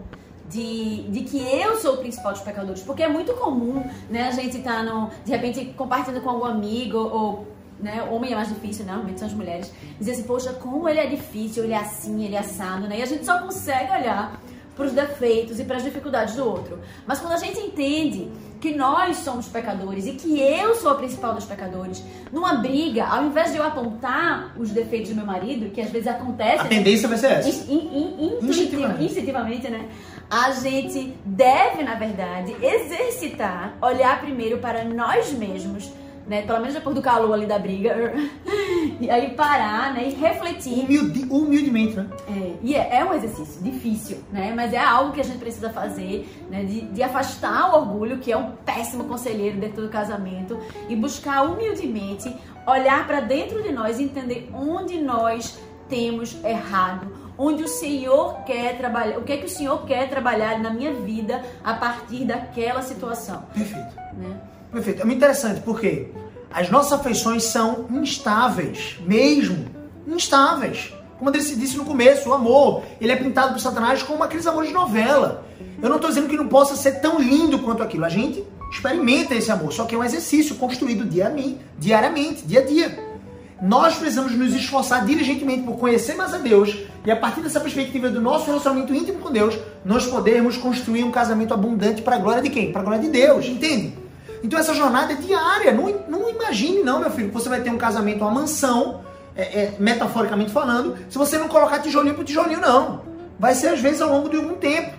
de, 0.50 1.04
de 1.10 1.22
que 1.22 1.38
eu 1.38 1.78
sou 1.78 1.96
o 1.96 1.98
principal 1.98 2.32
dos 2.32 2.42
pecadores, 2.42 2.82
porque 2.84 3.02
é 3.02 3.08
muito 3.08 3.34
comum, 3.34 3.84
né, 4.10 4.28
a 4.28 4.32
gente 4.32 4.60
tá 4.60 4.84
no, 4.84 5.10
de 5.26 5.32
repente 5.32 5.66
compartilhando 5.76 6.22
com 6.22 6.30
algum 6.30 6.46
amigo 6.46 6.98
ou 6.98 7.48
né, 7.80 8.04
homem 8.04 8.32
é 8.32 8.36
mais 8.36 8.50
difícil, 8.50 8.86
né, 8.86 8.92
normalmente 8.92 9.20
são 9.20 9.28
as 9.28 9.34
mulheres, 9.34 9.74
dizer 9.98 10.12
assim, 10.12 10.24
poxa, 10.24 10.54
como 10.54 10.88
ele 10.88 11.00
é 11.00 11.08
difícil, 11.08 11.64
ele 11.64 11.74
é 11.74 11.78
assim, 11.78 12.24
ele 12.24 12.36
é 12.36 12.40
assado, 12.40 12.88
né? 12.88 13.00
E 13.00 13.02
a 13.02 13.06
gente 13.06 13.26
só 13.26 13.40
consegue 13.40 13.92
olhar 13.92 14.40
para 14.76 14.86
os 14.86 14.92
defeitos 14.92 15.60
e 15.60 15.64
para 15.64 15.78
as 15.78 15.84
dificuldades 15.84 16.36
do 16.36 16.48
outro. 16.48 16.80
Mas 17.06 17.20
quando 17.20 17.34
a 17.34 17.38
gente 17.38 17.60
entende 17.60 18.32
que 18.64 18.74
nós 18.74 19.18
somos 19.18 19.46
pecadores 19.48 20.06
e 20.06 20.14
que 20.14 20.40
eu 20.40 20.74
sou 20.76 20.92
a 20.92 20.96
principal 20.96 21.34
dos 21.34 21.44
pecadores, 21.44 22.02
numa 22.32 22.54
briga, 22.54 23.04
ao 23.04 23.26
invés 23.26 23.52
de 23.52 23.58
eu 23.58 23.64
apontar 23.64 24.54
os 24.58 24.70
defeitos 24.70 25.10
do 25.10 25.18
meu 25.18 25.26
marido, 25.26 25.70
que 25.70 25.82
às 25.82 25.90
vezes 25.90 26.08
acontece. 26.08 26.62
A 26.62 26.64
né, 26.64 26.70
tendência 26.70 27.10
vai 27.10 27.18
ser 27.18 27.32
essa. 27.34 27.70
In, 27.70 27.76
in, 27.76 28.40
instintivamente. 28.42 29.04
instintivamente, 29.04 29.70
né? 29.70 29.90
A 30.30 30.52
gente 30.52 31.14
deve, 31.26 31.84
na 31.84 31.96
verdade, 31.96 32.56
exercitar, 32.62 33.78
olhar 33.82 34.22
primeiro 34.22 34.60
para 34.60 34.86
nós 34.86 35.34
mesmos 35.34 35.92
né? 36.28 36.42
Pelo 36.44 36.60
menos 36.60 36.74
depois 36.74 36.96
do 36.96 37.02
calor 37.02 37.34
ali 37.34 37.46
da 37.46 37.60
briga. 37.60 38.14
e 39.00 39.10
aí 39.10 39.32
parar, 39.32 39.94
né? 39.94 40.08
E 40.08 40.14
refletir. 40.14 40.86
Humilde, 40.86 41.26
humildemente, 41.30 41.96
né? 41.96 42.08
É, 42.28 42.54
e 42.62 42.76
é, 42.76 42.98
é, 42.98 43.06
um 43.06 43.14
exercício 43.14 43.62
difícil, 43.62 44.24
né? 44.32 44.54
Mas 44.56 44.74
é 44.74 44.80
algo 44.80 45.12
que 45.12 45.22
a 45.22 45.24
gente 45.24 45.40
precisa 45.40 45.70
fazer, 45.70 46.30
né? 46.50 46.64
De, 46.64 46.82
de 46.82 47.04
afastar 47.04 47.72
o 47.72 47.80
orgulho, 47.80 48.20
que 48.20 48.32
é 48.32 48.38
um 48.38 48.52
péssimo 48.66 49.06
conselheiro 49.06 49.60
dentro 49.60 49.82
do 49.82 49.90
casamento, 49.90 50.58
e 50.90 50.96
buscar 50.96 51.44
humildemente 51.44 52.34
olhar 52.66 53.06
para 53.06 53.20
dentro 53.20 53.62
de 53.62 53.72
nós 53.72 54.00
e 54.00 54.04
entender 54.04 54.50
onde 54.54 55.00
nós 55.02 55.60
temos 55.90 56.44
errado, 56.44 57.12
onde 57.38 57.64
o 57.64 57.68
Senhor 57.68 58.44
quer 58.46 58.78
trabalhar, 58.78 59.18
o 59.18 59.24
que 59.24 59.34
é 59.34 59.38
que 59.38 59.46
o 59.46 59.50
Senhor 59.50 59.86
quer 59.86 60.10
trabalhar 60.10 60.60
na 60.60 60.70
minha 60.70 60.94
vida 60.94 61.44
a 61.64 61.74
partir 61.74 62.26
daquela 62.26 62.82
situação. 62.82 63.44
Perfeito. 63.54 63.96
Né? 64.14 64.40
Perfeito. 64.74 65.02
É 65.02 65.06
muito 65.06 65.18
interessante 65.18 65.62
porque 65.62 66.08
as 66.52 66.70
nossas 66.70 66.94
afeições 66.94 67.44
são 67.44 67.86
instáveis, 67.92 68.98
mesmo 69.06 69.66
instáveis. 70.08 70.92
Como 71.20 71.34
se 71.40 71.56
disse 71.56 71.78
no 71.78 71.86
começo, 71.86 72.28
o 72.28 72.34
amor, 72.34 72.84
ele 73.00 73.12
é 73.12 73.16
pintado 73.16 73.54
por 73.54 73.60
Satanás 73.60 74.04
como 74.04 74.24
aqueles 74.24 74.46
amores 74.48 74.70
de 74.70 74.74
novela. 74.74 75.46
Eu 75.82 75.88
não 75.88 75.96
estou 75.98 76.10
dizendo 76.10 76.28
que 76.28 76.36
não 76.36 76.48
possa 76.48 76.76
ser 76.76 77.00
tão 77.00 77.20
lindo 77.20 77.60
quanto 77.60 77.84
aquilo. 77.84 78.04
A 78.04 78.10
gente 78.10 78.44
experimenta 78.72 79.36
esse 79.36 79.52
amor, 79.52 79.72
só 79.72 79.86
que 79.86 79.94
é 79.94 79.98
um 79.98 80.04
exercício 80.04 80.56
construído 80.56 81.06
diariamente, 81.06 81.60
diariamente, 81.78 82.46
dia 82.46 82.60
a 82.60 82.66
dia. 82.66 83.14
Nós 83.62 83.96
precisamos 83.96 84.34
nos 84.34 84.54
esforçar 84.54 85.06
diligentemente 85.06 85.64
por 85.64 85.78
conhecer 85.78 86.16
mais 86.16 86.34
a 86.34 86.38
Deus 86.40 86.78
e 87.06 87.12
a 87.12 87.16
partir 87.16 87.42
dessa 87.42 87.62
perspectiva 87.62 88.10
do 88.10 88.20
nosso 88.20 88.48
relacionamento 88.48 88.94
íntimo 88.94 89.20
com 89.20 89.32
Deus, 89.32 89.58
nós 89.86 90.06
podermos 90.06 90.58
construir 90.58 91.04
um 91.04 91.12
casamento 91.12 91.54
abundante 91.54 92.02
para 92.02 92.16
a 92.18 92.20
glória 92.20 92.42
de 92.42 92.50
quem? 92.50 92.74
Para 92.74 92.82
a 92.82 92.86
glória 92.86 93.02
de 93.02 93.10
Deus, 93.10 93.46
entende? 93.46 94.03
Então 94.44 94.60
essa 94.60 94.74
jornada 94.74 95.14
é 95.14 95.16
diária. 95.16 95.72
Não, 95.72 95.90
não 96.08 96.30
imagine, 96.30 96.84
não, 96.84 97.00
meu 97.00 97.10
filho, 97.10 97.30
que 97.30 97.34
você 97.34 97.48
vai 97.48 97.62
ter 97.62 97.70
um 97.70 97.78
casamento, 97.78 98.22
uma 98.22 98.32
mansão, 98.32 99.02
é, 99.36 99.42
é, 99.42 99.76
metaforicamente 99.80 100.52
falando, 100.52 100.98
se 101.10 101.18
você 101.18 101.38
não 101.38 101.48
colocar 101.48 101.80
tijolinho 101.80 102.14
por 102.14 102.26
tijolinho, 102.26 102.60
não. 102.60 103.02
Vai 103.40 103.56
ser 103.56 103.70
às 103.70 103.80
vezes 103.80 104.02
ao 104.02 104.10
longo 104.10 104.30
de 104.30 104.36
algum 104.36 104.56
tempo. 104.56 104.94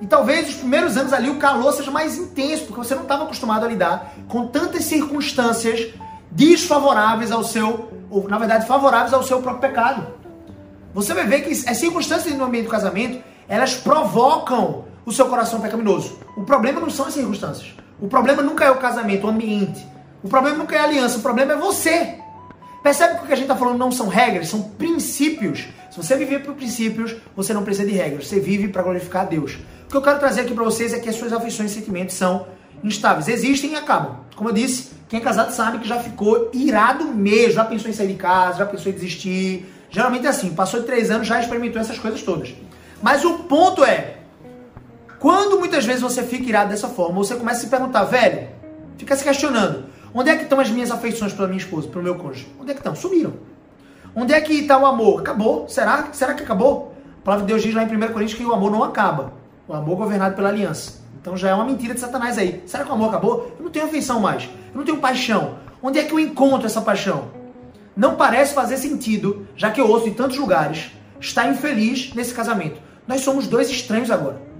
E 0.00 0.06
talvez 0.06 0.48
os 0.48 0.54
primeiros 0.56 0.96
anos 0.96 1.12
ali 1.12 1.30
o 1.30 1.36
calor 1.36 1.72
seja 1.72 1.90
mais 1.90 2.18
intenso, 2.18 2.64
porque 2.64 2.78
você 2.78 2.94
não 2.94 3.02
estava 3.02 3.22
acostumado 3.22 3.64
a 3.64 3.68
lidar 3.68 4.14
com 4.28 4.48
tantas 4.48 4.84
circunstâncias 4.84 5.94
desfavoráveis 6.28 7.30
ao 7.30 7.44
seu, 7.44 7.88
ou 8.10 8.28
na 8.28 8.36
verdade 8.36 8.66
favoráveis 8.66 9.14
ao 9.14 9.22
seu 9.22 9.40
próprio 9.40 9.70
pecado. 9.70 10.06
Você 10.92 11.14
vai 11.14 11.24
ver 11.24 11.42
que 11.42 11.52
as 11.52 11.76
circunstâncias 11.76 12.34
no 12.34 12.44
ambiente 12.44 12.64
do 12.64 12.70
casamento, 12.70 13.22
elas 13.48 13.74
provocam 13.74 14.84
o 15.06 15.12
seu 15.12 15.26
coração 15.26 15.60
pecaminoso. 15.60 16.18
O 16.36 16.42
problema 16.42 16.80
não 16.80 16.90
são 16.90 17.06
as 17.06 17.14
circunstâncias. 17.14 17.81
O 18.02 18.08
problema 18.08 18.42
nunca 18.42 18.64
é 18.64 18.70
o 18.70 18.78
casamento, 18.78 19.28
o 19.28 19.30
ambiente. 19.30 19.86
O 20.24 20.28
problema 20.28 20.58
nunca 20.58 20.74
é 20.74 20.80
a 20.80 20.82
aliança, 20.82 21.18
o 21.18 21.22
problema 21.22 21.52
é 21.52 21.56
você. 21.56 22.16
Percebe 22.82 23.14
que 23.14 23.22
o 23.22 23.26
que 23.28 23.32
a 23.32 23.36
gente 23.36 23.44
está 23.44 23.54
falando 23.54 23.78
não 23.78 23.92
são 23.92 24.08
regras, 24.08 24.48
são 24.48 24.60
princípios. 24.60 25.68
Se 25.88 25.98
você 25.98 26.16
viver 26.16 26.42
por 26.42 26.56
princípios, 26.56 27.14
você 27.36 27.54
não 27.54 27.62
precisa 27.62 27.86
de 27.86 27.94
regras. 27.94 28.26
Você 28.26 28.40
vive 28.40 28.66
para 28.66 28.82
glorificar 28.82 29.22
a 29.22 29.26
Deus. 29.26 29.56
O 29.84 29.88
que 29.88 29.96
eu 29.96 30.02
quero 30.02 30.18
trazer 30.18 30.40
aqui 30.40 30.52
para 30.52 30.64
vocês 30.64 30.92
é 30.92 30.98
que 30.98 31.08
as 31.08 31.14
suas 31.14 31.32
afeições 31.32 31.70
e 31.70 31.74
sentimentos 31.74 32.16
são 32.16 32.44
instáveis. 32.82 33.28
Existem 33.28 33.70
e 33.70 33.76
acabam. 33.76 34.16
Como 34.34 34.48
eu 34.48 34.52
disse, 34.52 34.90
quem 35.08 35.20
é 35.20 35.22
casado 35.22 35.52
sabe 35.52 35.78
que 35.78 35.86
já 35.86 36.00
ficou 36.00 36.50
irado 36.52 37.04
mesmo. 37.04 37.52
Já 37.52 37.64
pensou 37.64 37.88
em 37.88 37.94
sair 37.94 38.08
de 38.08 38.14
casa, 38.14 38.58
já 38.58 38.66
pensou 38.66 38.90
em 38.90 38.96
desistir. 38.96 39.64
Geralmente 39.90 40.26
é 40.26 40.30
assim. 40.30 40.52
Passou 40.52 40.80
de 40.80 40.86
três 40.86 41.08
anos, 41.08 41.28
já 41.28 41.38
experimentou 41.38 41.80
essas 41.80 42.00
coisas 42.00 42.20
todas. 42.20 42.52
Mas 43.00 43.24
o 43.24 43.44
ponto 43.44 43.84
é, 43.84 44.21
quando 45.22 45.56
muitas 45.60 45.86
vezes 45.86 46.02
você 46.02 46.24
fica 46.24 46.48
irado 46.48 46.70
dessa 46.70 46.88
forma, 46.88 47.14
você 47.14 47.36
começa 47.36 47.60
a 47.60 47.62
se 47.62 47.68
perguntar, 47.68 48.02
velho, 48.02 48.48
fica 48.98 49.14
se 49.14 49.22
questionando, 49.22 49.84
onde 50.12 50.28
é 50.28 50.34
que 50.34 50.42
estão 50.42 50.58
as 50.58 50.68
minhas 50.68 50.90
afeições 50.90 51.32
pela 51.32 51.46
minha 51.46 51.60
esposa, 51.60 51.86
pelo 51.86 52.02
meu 52.02 52.16
cônjuge? 52.16 52.48
Onde 52.60 52.72
é 52.72 52.74
que 52.74 52.80
estão? 52.80 52.92
Sumiram. 52.96 53.34
Onde 54.16 54.34
é 54.34 54.40
que 54.40 54.52
está 54.52 54.76
o 54.76 54.84
amor? 54.84 55.20
Acabou. 55.20 55.68
Será? 55.68 56.08
Será 56.10 56.34
que 56.34 56.42
acabou? 56.42 56.92
A 57.20 57.24
palavra 57.24 57.46
de 57.46 57.52
Deus 57.52 57.62
diz 57.62 57.72
lá 57.72 57.84
em 57.84 57.86
1 57.86 58.12
Coríntios 58.12 58.36
que 58.36 58.44
o 58.44 58.52
amor 58.52 58.72
não 58.72 58.82
acaba. 58.82 59.32
O 59.68 59.72
amor 59.72 59.96
governado 59.96 60.34
pela 60.34 60.48
aliança. 60.48 61.00
Então 61.20 61.36
já 61.36 61.50
é 61.50 61.54
uma 61.54 61.66
mentira 61.66 61.94
de 61.94 62.00
Satanás 62.00 62.36
aí. 62.36 62.60
Será 62.66 62.82
que 62.82 62.90
o 62.90 62.94
amor 62.94 63.10
acabou? 63.10 63.54
Eu 63.56 63.64
não 63.64 63.70
tenho 63.70 63.84
afeição 63.84 64.18
mais. 64.18 64.50
Eu 64.72 64.78
não 64.78 64.84
tenho 64.84 64.98
paixão. 64.98 65.54
Onde 65.80 66.00
é 66.00 66.02
que 66.02 66.12
eu 66.12 66.18
encontro 66.18 66.66
essa 66.66 66.80
paixão? 66.80 67.28
Não 67.96 68.16
parece 68.16 68.54
fazer 68.54 68.76
sentido, 68.76 69.46
já 69.54 69.70
que 69.70 69.80
eu 69.80 69.88
ouço 69.88 70.08
em 70.08 70.14
tantos 70.14 70.36
lugares, 70.36 70.90
estar 71.20 71.48
infeliz 71.48 72.12
nesse 72.12 72.34
casamento. 72.34 72.80
Nós 73.06 73.20
somos 73.20 73.46
dois 73.46 73.70
estranhos 73.70 74.10
agora. 74.10 74.50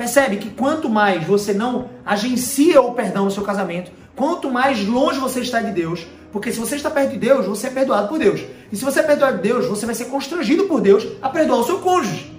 Percebe 0.00 0.38
que 0.38 0.48
quanto 0.48 0.88
mais 0.88 1.26
você 1.26 1.52
não 1.52 1.90
agencia 2.06 2.80
o 2.80 2.94
perdão 2.94 3.26
no 3.26 3.30
seu 3.30 3.42
casamento, 3.42 3.92
quanto 4.16 4.50
mais 4.50 4.82
longe 4.86 5.20
você 5.20 5.40
está 5.40 5.60
de 5.60 5.72
Deus, 5.72 6.06
porque 6.32 6.50
se 6.50 6.58
você 6.58 6.76
está 6.76 6.90
perto 6.90 7.10
de 7.10 7.18
Deus, 7.18 7.44
você 7.44 7.66
é 7.66 7.70
perdoado 7.70 8.08
por 8.08 8.18
Deus. 8.18 8.40
E 8.72 8.76
se 8.76 8.82
você 8.82 9.00
é 9.00 9.02
perdoado 9.02 9.36
de 9.36 9.42
Deus, 9.42 9.66
você 9.66 9.84
vai 9.84 9.94
ser 9.94 10.06
constrangido 10.06 10.64
por 10.64 10.80
Deus 10.80 11.06
a 11.20 11.28
perdoar 11.28 11.58
o 11.58 11.64
seu 11.64 11.80
cônjuge. 11.80 12.32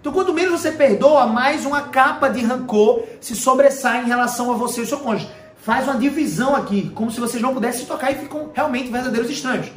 Então, 0.00 0.12
quanto 0.12 0.34
menos 0.34 0.60
você 0.60 0.72
perdoa, 0.72 1.28
mais 1.28 1.64
uma 1.64 1.82
capa 1.82 2.26
de 2.26 2.44
rancor 2.44 3.04
se 3.20 3.36
sobressai 3.36 4.02
em 4.02 4.08
relação 4.08 4.50
a 4.50 4.56
você 4.56 4.80
e 4.80 4.82
o 4.82 4.86
seu 4.88 4.98
cônjuge. 4.98 5.30
Faz 5.58 5.84
uma 5.84 5.98
divisão 5.98 6.56
aqui, 6.56 6.90
como 6.92 7.12
se 7.12 7.20
vocês 7.20 7.40
não 7.40 7.54
pudessem 7.54 7.82
se 7.82 7.86
tocar 7.86 8.10
e 8.10 8.16
ficam 8.16 8.50
realmente 8.52 8.90
verdadeiros 8.90 9.30
estranhos. 9.30 9.70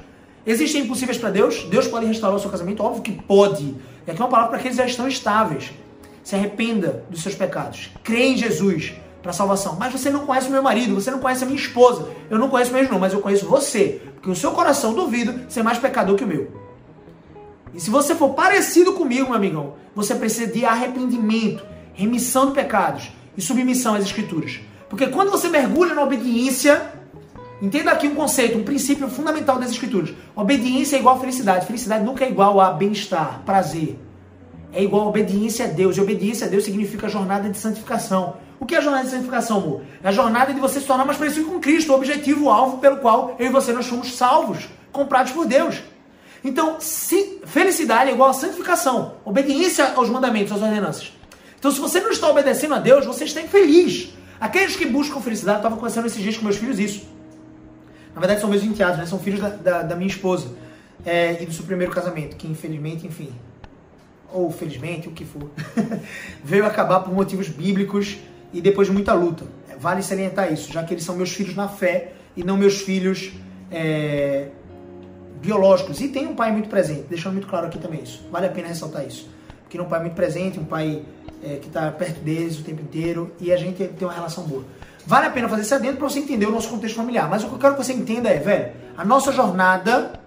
Existem 0.47 0.81
impossíveis 0.81 1.19
para 1.19 1.29
Deus? 1.29 1.61
Deus 1.65 1.87
pode 1.87 2.07
restaurar 2.07 2.37
o 2.37 2.41
seu 2.41 2.49
casamento? 2.49 2.81
Óbvio 2.81 3.03
que 3.03 3.11
pode. 3.11 3.75
E 4.07 4.09
aqui 4.09 4.19
é 4.19 4.25
uma 4.25 4.31
palavra 4.31 4.49
para 4.49 4.57
aqueles 4.57 4.75
que 4.75 4.81
já 4.81 4.89
estão 4.89 5.07
estáveis. 5.07 5.71
Se 6.29 6.35
arrependa 6.35 7.03
dos 7.09 7.23
seus 7.23 7.33
pecados. 7.33 7.89
Crê 8.03 8.27
em 8.27 8.37
Jesus 8.37 8.93
para 9.19 9.33
salvação. 9.33 9.75
Mas 9.79 9.91
você 9.91 10.11
não 10.11 10.27
conhece 10.27 10.47
o 10.47 10.51
meu 10.51 10.61
marido, 10.61 10.93
você 10.93 11.09
não 11.09 11.17
conhece 11.17 11.43
a 11.43 11.47
minha 11.47 11.59
esposa. 11.59 12.07
Eu 12.29 12.37
não 12.37 12.49
conheço 12.49 12.71
mesmo 12.71 12.93
não, 12.93 12.99
mas 12.99 13.13
eu 13.13 13.19
conheço 13.19 13.47
você. 13.47 13.99
Porque 14.13 14.29
o 14.29 14.35
seu 14.35 14.51
coração 14.51 14.93
duvido 14.93 15.51
ser 15.51 15.63
mais 15.63 15.79
pecador 15.79 16.15
que 16.15 16.23
o 16.23 16.27
meu. 16.27 16.51
E 17.73 17.79
se 17.79 17.89
você 17.89 18.13
for 18.13 18.35
parecido 18.35 18.93
comigo, 18.93 19.25
meu 19.25 19.33
amigão, 19.33 19.73
você 19.95 20.13
precisa 20.13 20.45
de 20.45 20.63
arrependimento, 20.63 21.65
remissão 21.95 22.45
de 22.45 22.51
pecados 22.51 23.11
e 23.35 23.41
submissão 23.41 23.95
às 23.95 24.03
escrituras. 24.03 24.59
Porque 24.87 25.07
quando 25.07 25.31
você 25.31 25.49
mergulha 25.49 25.95
na 25.95 26.03
obediência, 26.03 26.91
entenda 27.59 27.89
aqui 27.89 28.07
um 28.07 28.13
conceito, 28.13 28.55
um 28.55 28.63
princípio 28.63 29.09
fundamental 29.09 29.57
das 29.57 29.71
escrituras. 29.71 30.13
Obediência 30.35 30.95
é 30.95 30.99
igual 30.99 31.15
a 31.15 31.19
felicidade. 31.19 31.65
Felicidade 31.65 32.03
nunca 32.05 32.23
é 32.23 32.29
igual 32.29 32.61
a 32.61 32.71
bem-estar, 32.71 33.41
prazer 33.43 33.97
é 34.71 34.83
igual 34.83 35.03
a 35.03 35.09
obediência 35.09 35.65
a 35.65 35.67
Deus. 35.67 35.97
E 35.97 36.01
obediência 36.01 36.47
a 36.47 36.49
Deus 36.49 36.63
significa 36.63 37.09
jornada 37.09 37.49
de 37.49 37.57
santificação. 37.57 38.37
O 38.59 38.65
que 38.65 38.75
é 38.75 38.77
a 38.77 38.81
jornada 38.81 39.05
de 39.05 39.11
santificação, 39.11 39.57
amor? 39.57 39.81
É 40.03 40.09
a 40.09 40.11
jornada 40.11 40.53
de 40.53 40.59
você 40.59 40.79
se 40.79 40.85
tornar 40.85 41.05
mais 41.05 41.17
parecido 41.17 41.47
com 41.47 41.59
Cristo, 41.59 41.91
o 41.91 41.95
objetivo, 41.95 42.45
o 42.45 42.49
alvo 42.49 42.77
pelo 42.77 42.97
qual 42.97 43.35
eu 43.39 43.47
e 43.47 43.49
você 43.49 43.71
nós 43.71 43.85
somos 43.85 44.15
salvos, 44.15 44.67
comprados 44.91 45.31
por 45.31 45.45
Deus. 45.45 45.81
Então, 46.43 46.77
se, 46.79 47.41
felicidade 47.45 48.09
é 48.09 48.13
igual 48.13 48.29
a 48.29 48.33
santificação, 48.33 49.15
obediência 49.25 49.93
aos 49.93 50.09
mandamentos, 50.09 50.51
às 50.53 50.61
ordenanças. 50.61 51.13
Então, 51.57 51.71
se 51.71 51.79
você 51.79 51.99
não 51.99 52.11
está 52.11 52.29
obedecendo 52.29 52.75
a 52.75 52.79
Deus, 52.79 53.05
você 53.05 53.25
está 53.25 53.41
infeliz. 53.41 54.13
Aqueles 54.39 54.75
que 54.75 54.85
buscam 54.85 55.19
felicidade, 55.19 55.57
eu 55.57 55.59
estava 55.59 55.75
conversando 55.75 56.07
esses 56.07 56.21
dias 56.21 56.37
com 56.37 56.45
meus 56.45 56.57
filhos 56.57 56.79
isso. 56.79 57.07
Na 58.13 58.21
verdade, 58.21 58.39
são 58.39 58.49
meus 58.49 58.63
enteados, 58.63 58.97
né? 58.97 59.05
São 59.05 59.19
filhos 59.19 59.41
da, 59.41 59.49
da, 59.49 59.81
da 59.83 59.95
minha 59.95 60.07
esposa 60.07 60.47
é, 61.05 61.41
e 61.43 61.45
do 61.45 61.53
seu 61.53 61.65
primeiro 61.65 61.91
casamento, 61.91 62.37
que 62.37 62.47
infelizmente, 62.47 63.05
enfim, 63.05 63.33
ou 64.31 64.51
felizmente, 64.51 65.07
o 65.07 65.11
que 65.11 65.25
for, 65.25 65.49
veio 66.43 66.65
acabar 66.65 67.01
por 67.01 67.13
motivos 67.13 67.47
bíblicos 67.47 68.17
e 68.53 68.61
depois 68.61 68.87
de 68.87 68.93
muita 68.93 69.13
luta. 69.13 69.45
Vale 69.79 70.03
salientar 70.03 70.51
isso, 70.51 70.71
já 70.71 70.83
que 70.83 70.93
eles 70.93 71.03
são 71.03 71.15
meus 71.15 71.31
filhos 71.31 71.55
na 71.55 71.67
fé 71.67 72.13
e 72.35 72.43
não 72.43 72.57
meus 72.57 72.81
filhos 72.81 73.31
é, 73.71 74.49
biológicos. 75.41 76.01
E 76.01 76.09
tem 76.09 76.27
um 76.27 76.35
pai 76.35 76.51
muito 76.51 76.69
presente, 76.69 77.05
deixando 77.09 77.33
muito 77.33 77.47
claro 77.47 77.67
aqui 77.67 77.77
também 77.77 78.01
isso. 78.03 78.25
Vale 78.31 78.47
a 78.47 78.49
pena 78.49 78.67
ressaltar 78.67 79.05
isso. 79.05 79.29
Porque 79.63 79.79
um 79.79 79.85
pai 79.85 80.01
muito 80.01 80.15
presente, 80.15 80.59
um 80.59 80.65
pai 80.65 81.03
é, 81.43 81.55
que 81.55 81.67
está 81.67 81.91
perto 81.91 82.19
deles 82.21 82.59
o 82.59 82.63
tempo 82.63 82.81
inteiro 82.81 83.31
e 83.39 83.51
a 83.51 83.57
gente 83.57 83.87
tem 83.87 84.07
uma 84.07 84.13
relação 84.13 84.43
boa. 84.43 84.65
Vale 85.05 85.27
a 85.27 85.29
pena 85.29 85.47
fazer 85.47 85.61
isso 85.61 85.75
adentro 85.75 85.97
para 85.97 86.09
você 86.09 86.19
entender 86.19 86.45
o 86.45 86.51
nosso 86.51 86.69
contexto 86.69 86.95
familiar. 86.95 87.29
Mas 87.29 87.43
o 87.43 87.47
que 87.47 87.53
eu 87.53 87.59
quero 87.59 87.75
que 87.75 87.83
você 87.83 87.93
entenda 87.93 88.29
é, 88.29 88.37
velho, 88.37 88.71
a 88.97 89.05
nossa 89.05 89.31
jornada 89.31 90.19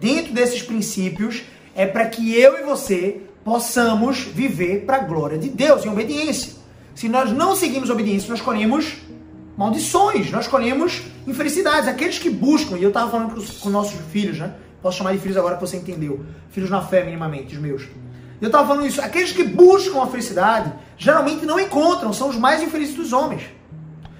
dentro 0.00 0.32
desses 0.32 0.62
princípios 0.62 1.44
é 1.74 1.86
para 1.86 2.06
que 2.06 2.34
eu 2.34 2.58
e 2.58 2.62
você 2.62 3.22
possamos 3.46 4.22
viver 4.22 4.84
para 4.84 4.96
a 4.96 4.98
glória 4.98 5.38
de 5.38 5.48
Deus, 5.48 5.84
em 5.84 5.88
obediência. 5.88 6.54
Se 6.96 7.08
nós 7.08 7.30
não 7.30 7.54
seguimos 7.54 7.88
obediência, 7.88 8.28
nós 8.28 8.40
colhemos 8.40 8.96
maldições, 9.56 10.32
nós 10.32 10.48
colhemos 10.48 11.02
infelicidades. 11.28 11.88
Aqueles 11.88 12.18
que 12.18 12.28
buscam, 12.28 12.76
e 12.76 12.82
eu 12.82 12.88
estava 12.88 13.08
falando 13.08 13.36
com, 13.36 13.60
com 13.60 13.70
nossos 13.70 14.00
filhos, 14.10 14.40
né? 14.40 14.52
Posso 14.82 14.98
chamar 14.98 15.12
de 15.12 15.18
filhos 15.18 15.36
agora 15.36 15.54
que 15.54 15.60
você 15.60 15.76
entendeu. 15.76 16.26
Filhos 16.50 16.68
na 16.68 16.82
fé, 16.82 17.04
minimamente, 17.04 17.54
os 17.54 17.60
meus. 17.60 17.82
Eu 18.40 18.48
estava 18.48 18.66
falando 18.66 18.84
isso. 18.84 19.00
Aqueles 19.00 19.30
que 19.30 19.44
buscam 19.44 20.02
a 20.02 20.08
felicidade, 20.08 20.72
geralmente 20.98 21.46
não 21.46 21.60
encontram, 21.60 22.12
são 22.12 22.28
os 22.28 22.36
mais 22.36 22.60
infelizes 22.60 22.96
dos 22.96 23.12
homens. 23.12 23.42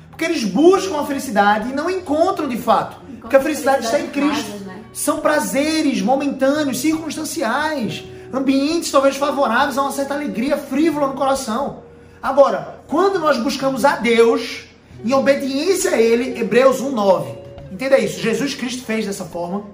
Porque 0.08 0.24
eles 0.24 0.44
buscam 0.44 1.00
a 1.00 1.04
felicidade 1.04 1.70
e 1.70 1.72
não 1.72 1.90
encontram 1.90 2.46
de 2.46 2.56
fato. 2.56 3.00
Porque 3.20 3.34
a 3.34 3.40
felicidade, 3.40 3.86
está 3.86 3.98
em 3.98 4.06
Cristo. 4.06 4.64
né? 4.64 4.82
São 4.92 5.18
prazeres 5.18 6.00
momentâneos, 6.00 6.78
circunstanciais 6.78 8.04
ambientes 8.32 8.90
talvez 8.90 9.16
favoráveis 9.16 9.78
a 9.78 9.82
uma 9.82 9.92
certa 9.92 10.14
alegria 10.14 10.56
frívola 10.56 11.08
no 11.08 11.14
coração. 11.14 11.82
Agora, 12.22 12.80
quando 12.88 13.18
nós 13.18 13.38
buscamos 13.38 13.84
a 13.84 13.96
Deus, 13.96 14.64
em 15.04 15.12
obediência 15.12 15.92
a 15.92 16.00
Ele, 16.00 16.38
Hebreus 16.38 16.82
1,9. 16.82 17.36
Entenda 17.72 17.98
isso, 17.98 18.20
Jesus 18.20 18.54
Cristo 18.54 18.84
fez 18.84 19.06
dessa 19.06 19.24
forma. 19.24 19.64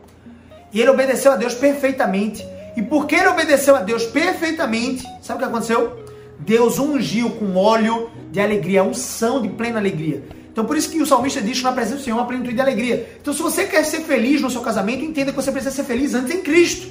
E 0.72 0.80
ele 0.80 0.90
obedeceu 0.90 1.32
a 1.32 1.36
Deus 1.36 1.54
perfeitamente. 1.54 2.46
E 2.76 2.82
porque 2.82 3.14
ele 3.14 3.28
obedeceu 3.28 3.76
a 3.76 3.80
Deus 3.80 4.04
perfeitamente, 4.04 5.04
sabe 5.20 5.36
o 5.36 5.38
que 5.38 5.50
aconteceu? 5.50 6.04
Deus 6.38 6.78
ungiu 6.78 7.30
com 7.30 7.54
óleo 7.54 8.10
de 8.30 8.40
alegria, 8.40 8.82
unção 8.82 9.42
de 9.42 9.50
plena 9.50 9.78
alegria. 9.78 10.22
Então 10.50 10.64
por 10.64 10.76
isso 10.76 10.90
que 10.90 11.00
o 11.00 11.06
salmista 11.06 11.40
diz 11.40 11.58
que 11.58 11.64
na 11.64 11.72
presença 11.72 11.98
do 11.98 12.02
Senhor 12.02 12.16
uma 12.16 12.26
plenitude 12.26 12.54
de 12.54 12.60
alegria. 12.60 13.16
Então 13.20 13.32
se 13.32 13.42
você 13.42 13.64
quer 13.64 13.84
ser 13.84 14.00
feliz 14.00 14.40
no 14.40 14.50
seu 14.50 14.62
casamento, 14.62 15.04
entenda 15.04 15.30
que 15.30 15.36
você 15.36 15.52
precisa 15.52 15.74
ser 15.74 15.84
feliz 15.84 16.14
antes 16.14 16.34
em 16.34 16.40
Cristo. 16.40 16.88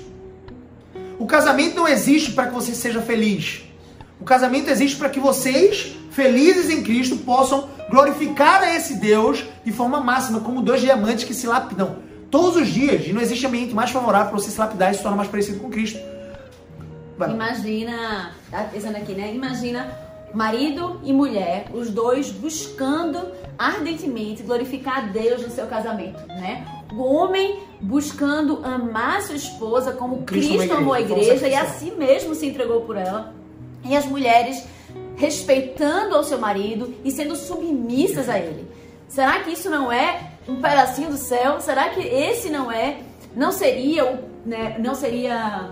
O 1.21 1.27
casamento 1.27 1.75
não 1.75 1.87
existe 1.87 2.31
para 2.31 2.47
que 2.47 2.53
você 2.55 2.73
seja 2.73 2.99
feliz. 2.99 3.61
O 4.19 4.23
casamento 4.23 4.71
existe 4.71 4.97
para 4.97 5.07
que 5.07 5.19
vocês, 5.19 5.95
felizes 6.09 6.67
em 6.67 6.81
Cristo, 6.81 7.15
possam 7.17 7.69
glorificar 7.91 8.63
a 8.63 8.75
esse 8.75 8.95
Deus 8.95 9.45
de 9.63 9.71
forma 9.71 10.01
máxima, 10.01 10.39
como 10.39 10.63
dois 10.63 10.81
diamantes 10.81 11.23
que 11.23 11.35
se 11.35 11.45
lapidam 11.45 11.97
todos 12.31 12.55
os 12.55 12.67
dias. 12.69 13.05
E 13.05 13.13
não 13.13 13.21
existe 13.21 13.45
ambiente 13.45 13.71
mais 13.71 13.91
favorável 13.91 14.31
para 14.31 14.39
você 14.39 14.49
se 14.49 14.59
lapidar 14.59 14.91
e 14.91 14.95
se 14.95 15.03
tornar 15.03 15.15
mais 15.15 15.29
parecido 15.29 15.59
com 15.59 15.69
Cristo. 15.69 15.99
Vai. 17.19 17.29
Imagina, 17.29 18.31
tá 18.49 18.63
pensando 18.63 18.95
aqui, 18.95 19.13
né? 19.13 19.31
Imagina 19.31 19.95
marido 20.33 21.01
e 21.03 21.13
mulher, 21.13 21.67
os 21.71 21.91
dois 21.91 22.31
buscando 22.31 23.31
ardentemente 23.59 24.41
glorificar 24.41 24.97
a 24.97 25.01
Deus 25.01 25.43
no 25.43 25.51
seu 25.51 25.67
casamento, 25.67 26.25
né? 26.27 26.65
O 26.91 27.03
homem 27.03 27.59
buscando 27.79 28.63
amar 28.63 29.21
sua 29.21 29.35
esposa 29.35 29.93
como 29.93 30.23
Cristo, 30.23 30.57
Cristo 30.57 30.73
amou 30.73 30.93
a 30.93 31.01
igreja 31.01 31.47
e 31.47 31.55
a 31.55 31.65
si 31.65 31.91
mesmo 31.91 32.35
se 32.35 32.45
entregou 32.47 32.81
por 32.81 32.97
ela. 32.97 33.33
E 33.85 33.95
as 33.95 34.05
mulheres 34.05 34.63
respeitando 35.15 36.15
ao 36.15 36.23
seu 36.23 36.37
marido 36.37 36.93
e 37.03 37.11
sendo 37.11 37.35
submissas 37.35 38.27
a 38.27 38.37
ele. 38.37 38.67
Será 39.07 39.39
que 39.39 39.51
isso 39.51 39.69
não 39.69 39.91
é 39.91 40.31
um 40.47 40.61
pedacinho 40.61 41.09
do 41.09 41.17
céu? 41.17 41.59
Será 41.59 41.89
que 41.89 42.01
esse 42.01 42.49
não 42.49 42.71
é, 42.71 42.97
não 43.35 43.51
seria 43.51 44.05
o, 44.05 44.19
né, 44.45 44.77
não 44.79 44.95
seria, 44.95 45.69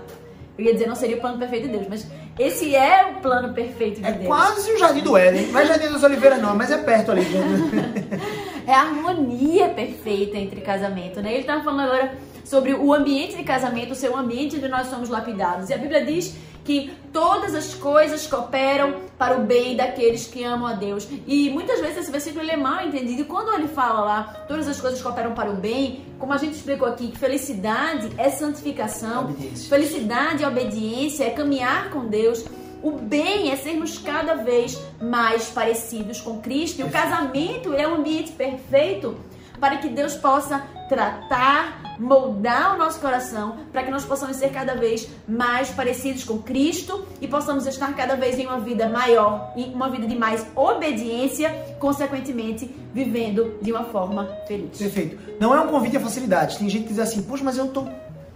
eu 0.58 0.64
ia 0.64 0.72
dizer 0.72 0.86
não 0.86 0.94
seria 0.94 1.16
o 1.16 1.20
plano 1.20 1.38
perfeito 1.38 1.66
de 1.66 1.72
Deus, 1.72 1.86
mas 1.88 2.06
esse 2.38 2.74
é 2.74 3.06
o 3.06 3.20
plano 3.20 3.52
perfeito 3.52 4.00
de 4.00 4.06
é 4.06 4.12
Deus. 4.12 4.24
É 4.24 4.26
quase 4.26 4.72
o 4.72 4.78
Jardim 4.78 5.00
do 5.00 5.16
Éden. 5.16 5.46
Não 5.48 5.60
é 5.60 5.66
Jardim 5.66 5.88
das 5.90 6.02
Oliveiras 6.02 6.40
não, 6.40 6.54
mas 6.54 6.70
é 6.70 6.78
perto 6.78 7.10
ali. 7.12 7.26
é 8.70 8.74
a 8.74 8.82
harmonia 8.82 9.68
perfeita 9.70 10.38
entre 10.38 10.60
casamento, 10.60 11.20
né? 11.20 11.32
Ele 11.32 11.40
estava 11.40 11.62
falando 11.62 11.90
agora 11.90 12.16
sobre 12.44 12.72
o 12.72 12.92
ambiente 12.94 13.36
de 13.36 13.42
casamento 13.42 13.94
ser 13.94 14.10
um 14.10 14.16
ambiente 14.16 14.56
onde 14.56 14.68
nós 14.68 14.86
somos 14.86 15.08
lapidados. 15.08 15.70
E 15.70 15.74
a 15.74 15.78
Bíblia 15.78 16.04
diz 16.04 16.36
que 16.64 16.92
todas 17.12 17.54
as 17.54 17.74
coisas 17.74 18.26
cooperam 18.26 18.94
para 19.18 19.36
o 19.38 19.42
bem 19.42 19.74
daqueles 19.76 20.26
que 20.26 20.44
amam 20.44 20.68
a 20.68 20.74
Deus. 20.74 21.08
E 21.26 21.50
muitas 21.50 21.80
vezes 21.80 21.98
esse 21.98 22.12
versículo 22.12 22.48
é 22.48 22.56
mal 22.56 22.86
entendido. 22.86 23.22
E 23.22 23.24
quando 23.24 23.52
ele 23.54 23.66
fala 23.66 24.00
lá, 24.02 24.44
todas 24.46 24.68
as 24.68 24.80
coisas 24.80 25.02
cooperam 25.02 25.32
para 25.32 25.50
o 25.50 25.54
bem, 25.54 26.04
como 26.18 26.32
a 26.32 26.36
gente 26.36 26.54
explicou 26.54 26.86
aqui, 26.86 27.08
que 27.08 27.18
felicidade 27.18 28.10
é 28.18 28.30
santificação, 28.30 29.24
Obediência. 29.24 29.68
felicidade 29.68 30.44
é 30.44 30.48
obediência, 30.48 31.24
é 31.24 31.30
caminhar 31.30 31.90
com 31.90 32.06
Deus. 32.06 32.44
O 32.82 32.92
bem 32.92 33.50
é 33.50 33.56
sermos 33.56 33.98
cada 33.98 34.34
vez 34.34 34.80
mais 35.00 35.48
parecidos 35.48 36.20
com 36.20 36.40
Cristo. 36.40 36.80
E 36.80 36.84
o 36.84 36.90
casamento 36.90 37.74
é 37.74 37.86
um 37.86 37.96
ambiente 37.96 38.32
perfeito 38.32 39.16
para 39.60 39.76
que 39.76 39.88
Deus 39.88 40.14
possa 40.14 40.62
tratar, 40.88 41.96
moldar 42.00 42.74
o 42.74 42.78
nosso 42.78 42.98
coração, 42.98 43.58
para 43.70 43.82
que 43.82 43.90
nós 43.90 44.04
possamos 44.04 44.36
ser 44.36 44.48
cada 44.50 44.74
vez 44.74 45.06
mais 45.28 45.68
parecidos 45.68 46.24
com 46.24 46.38
Cristo 46.38 47.04
e 47.20 47.28
possamos 47.28 47.66
estar 47.66 47.94
cada 47.94 48.16
vez 48.16 48.38
em 48.38 48.46
uma 48.46 48.58
vida 48.58 48.88
maior, 48.88 49.52
em 49.54 49.72
uma 49.74 49.90
vida 49.90 50.06
de 50.06 50.16
mais 50.16 50.46
obediência, 50.56 51.50
consequentemente 51.78 52.74
vivendo 52.94 53.58
de 53.60 53.70
uma 53.70 53.84
forma 53.84 54.24
feliz. 54.48 54.78
Perfeito. 54.78 55.18
Não 55.38 55.54
é 55.54 55.60
um 55.60 55.68
convite 55.68 55.98
à 55.98 56.00
facilidade. 56.00 56.58
Tem 56.58 56.68
gente 56.68 56.84
que 56.84 56.88
diz 56.88 56.98
assim, 56.98 57.22
poxa, 57.22 57.44
mas 57.44 57.58
eu 57.58 57.68
tô 57.68 57.84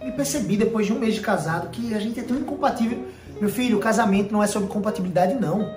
me 0.05 0.12
percebi 0.12 0.57
depois 0.57 0.86
de 0.86 0.92
um 0.92 0.99
mês 0.99 1.14
de 1.14 1.22
casado 1.22 1.70
que 1.70 1.95
a 1.95 1.99
gente 1.99 2.20
é 2.20 2.22
tão 2.22 2.36
incompatível. 2.36 3.07
Meu 3.41 3.49
filho, 3.51 3.78
o 3.78 3.80
casamento 3.80 4.32
não 4.32 4.43
é 4.43 4.47
sobre 4.47 4.68
compatibilidade, 4.68 5.35
não. 5.35 5.74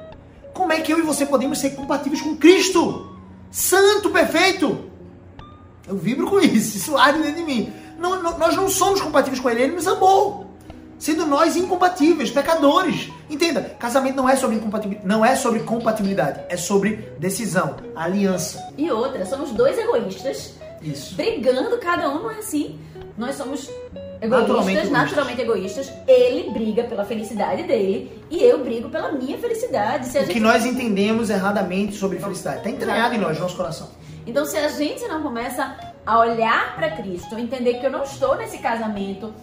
Como 0.53 0.71
é 0.71 0.81
que 0.81 0.91
eu 0.91 0.99
e 0.99 1.01
você 1.01 1.25
podemos 1.25 1.59
ser 1.59 1.71
compatíveis 1.71 2.21
com 2.21 2.35
Cristo? 2.35 3.15
Santo, 3.51 4.09
perfeito! 4.09 4.85
Eu 5.87 5.95
vibro 5.95 6.27
com 6.27 6.39
isso, 6.39 6.77
isso 6.77 6.97
arde 6.97 7.19
dentro 7.19 7.37
de 7.37 7.43
mim. 7.43 7.71
Não, 7.97 8.21
não, 8.21 8.37
nós 8.37 8.55
não 8.55 8.67
somos 8.67 9.01
compatíveis 9.01 9.39
com 9.39 9.49
Ele, 9.49 9.63
Ele 9.63 9.75
nos 9.75 9.87
amou. 9.87 10.47
Sendo 10.99 11.25
nós 11.25 11.55
incompatíveis, 11.55 12.31
pecadores. 12.31 13.09
Entenda, 13.29 13.61
casamento 13.79 14.15
não 14.15 14.27
é 14.27 14.35
sobre 14.35 14.57
incompatibilidade, 14.57 15.07
não 15.07 15.23
é 15.23 15.35
sobre 15.35 15.59
compatibilidade, 15.59 16.41
é 16.49 16.57
sobre 16.57 17.13
decisão, 17.19 17.77
aliança. 17.95 18.73
E 18.77 18.89
outra, 18.89 19.25
somos 19.25 19.51
dois 19.51 19.77
egoístas 19.77 20.55
Isso. 20.81 21.15
brigando, 21.15 21.77
cada 21.77 22.09
um 22.09 22.23
não 22.23 22.31
é 22.31 22.39
assim. 22.39 22.79
Nós 23.17 23.35
somos 23.35 23.69
egoístas, 24.21 24.29
Naturalmente 24.29 24.89
naturalmente, 24.89 25.41
egoístas. 25.41 25.93
Ele 26.07 26.49
briga 26.51 26.83
pela 26.83 27.05
felicidade 27.05 27.63
dele 27.63 28.11
e 28.29 28.43
eu 28.43 28.63
brigo 28.63 28.89
pela 28.89 29.11
minha 29.11 29.37
felicidade. 29.37 30.07
Se 30.07 30.17
O 30.17 30.21
que 30.21 30.33
gente- 30.33 30.39
nós 30.39 30.65
entendemos 30.65 31.29
erradamente 31.29 31.95
sobre 31.95 32.19
felicidade. 32.19 32.57
Está 32.57 32.69
entranhado 32.69 33.15
em 33.15 33.17
nós, 33.19 33.37
no 33.37 33.43
nosso 33.43 33.57
coração. 33.57 33.89
Então, 34.25 34.45
se 34.45 34.57
a 34.57 34.67
gente 34.67 35.07
não 35.07 35.21
começa 35.21 35.75
a 36.05 36.19
olhar 36.19 36.75
para 36.75 36.91
Cristo, 36.91 37.37
entender 37.37 37.75
que 37.75 37.85
eu 37.85 37.91
não 37.91 38.03
estou 38.03 38.35
nesse 38.35 38.57
casamento 38.57 39.33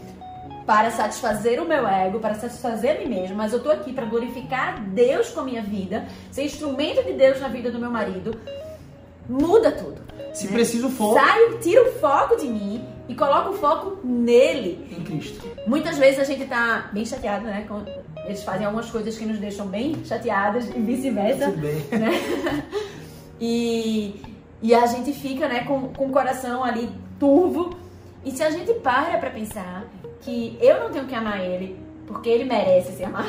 para 0.66 0.91
satisfazer 0.91 1.61
o 1.62 1.66
meu 1.66 1.87
ego, 1.87 2.20
para 2.20 2.35
satisfazer 2.35 2.97
a 2.97 2.99
mim 3.01 3.07
mesmo, 3.07 3.37
mas 3.37 3.53
eu 3.53 3.59
estou 3.59 3.72
aqui 3.72 3.93
para 3.93 4.07
glorificar 4.07 4.83
Deus 4.83 5.29
com 5.31 5.41
a 5.41 5.45
minha 5.45 5.62
vida, 5.62 6.07
ser 6.31 6.45
instrumento 6.45 7.03
de 7.03 7.12
Deus 7.12 7.39
na 7.41 7.49
vida 7.49 7.70
do 7.70 7.79
meu 7.79 7.91
marido, 7.91 8.39
muda 9.29 9.70
tudo. 9.72 10.01
Se 10.33 10.47
né? 10.47 10.53
preciso 10.53 10.89
for, 10.91 11.18
Saio, 11.18 11.59
tiro 11.59 11.89
o 11.89 11.93
foco 11.93 12.37
de 12.37 12.47
mim 12.47 12.85
e 13.09 13.15
coloco 13.15 13.51
o 13.51 13.53
foco 13.55 13.99
nele. 14.05 14.87
em 14.91 15.03
Cristo. 15.05 15.47
Muitas 15.67 15.99
vezes 15.99 16.21
a 16.21 16.25
gente 16.25 16.47
tá 16.47 16.91
bem 16.93 17.05
chateado, 17.05 17.45
né? 17.45 17.67
Eles 18.25 18.43
fazem 18.43 18.65
algumas 18.65 18.91
coisas 18.91 19.17
que 19.19 19.27
nos 19.27 19.39
deixam 19.39 19.67
bem 19.67 20.03
chateadas 20.05 20.69
e 20.69 20.81
vice-versa 20.81 21.49
né? 21.49 22.65
E, 23.41 24.23
e 24.63 24.73
a 24.75 24.87
gente 24.87 25.13
fica, 25.13 25.49
né, 25.49 25.65
com, 25.65 25.89
com 25.89 26.07
o 26.07 26.11
coração 26.11 26.65
ali 26.65 26.89
turvo. 27.19 27.77
E 28.25 28.31
se 28.31 28.43
a 28.43 28.51
gente 28.51 28.73
para 28.75 29.19
pra 29.19 29.29
pensar 29.29 29.85
que 30.21 30.57
eu 30.61 30.81
não 30.81 30.91
tenho 30.91 31.05
que 31.07 31.15
amar 31.15 31.45
ele 31.45 31.77
porque 32.07 32.29
ele 32.29 32.45
merece 32.45 32.93
ser 32.93 33.05
amado, 33.05 33.29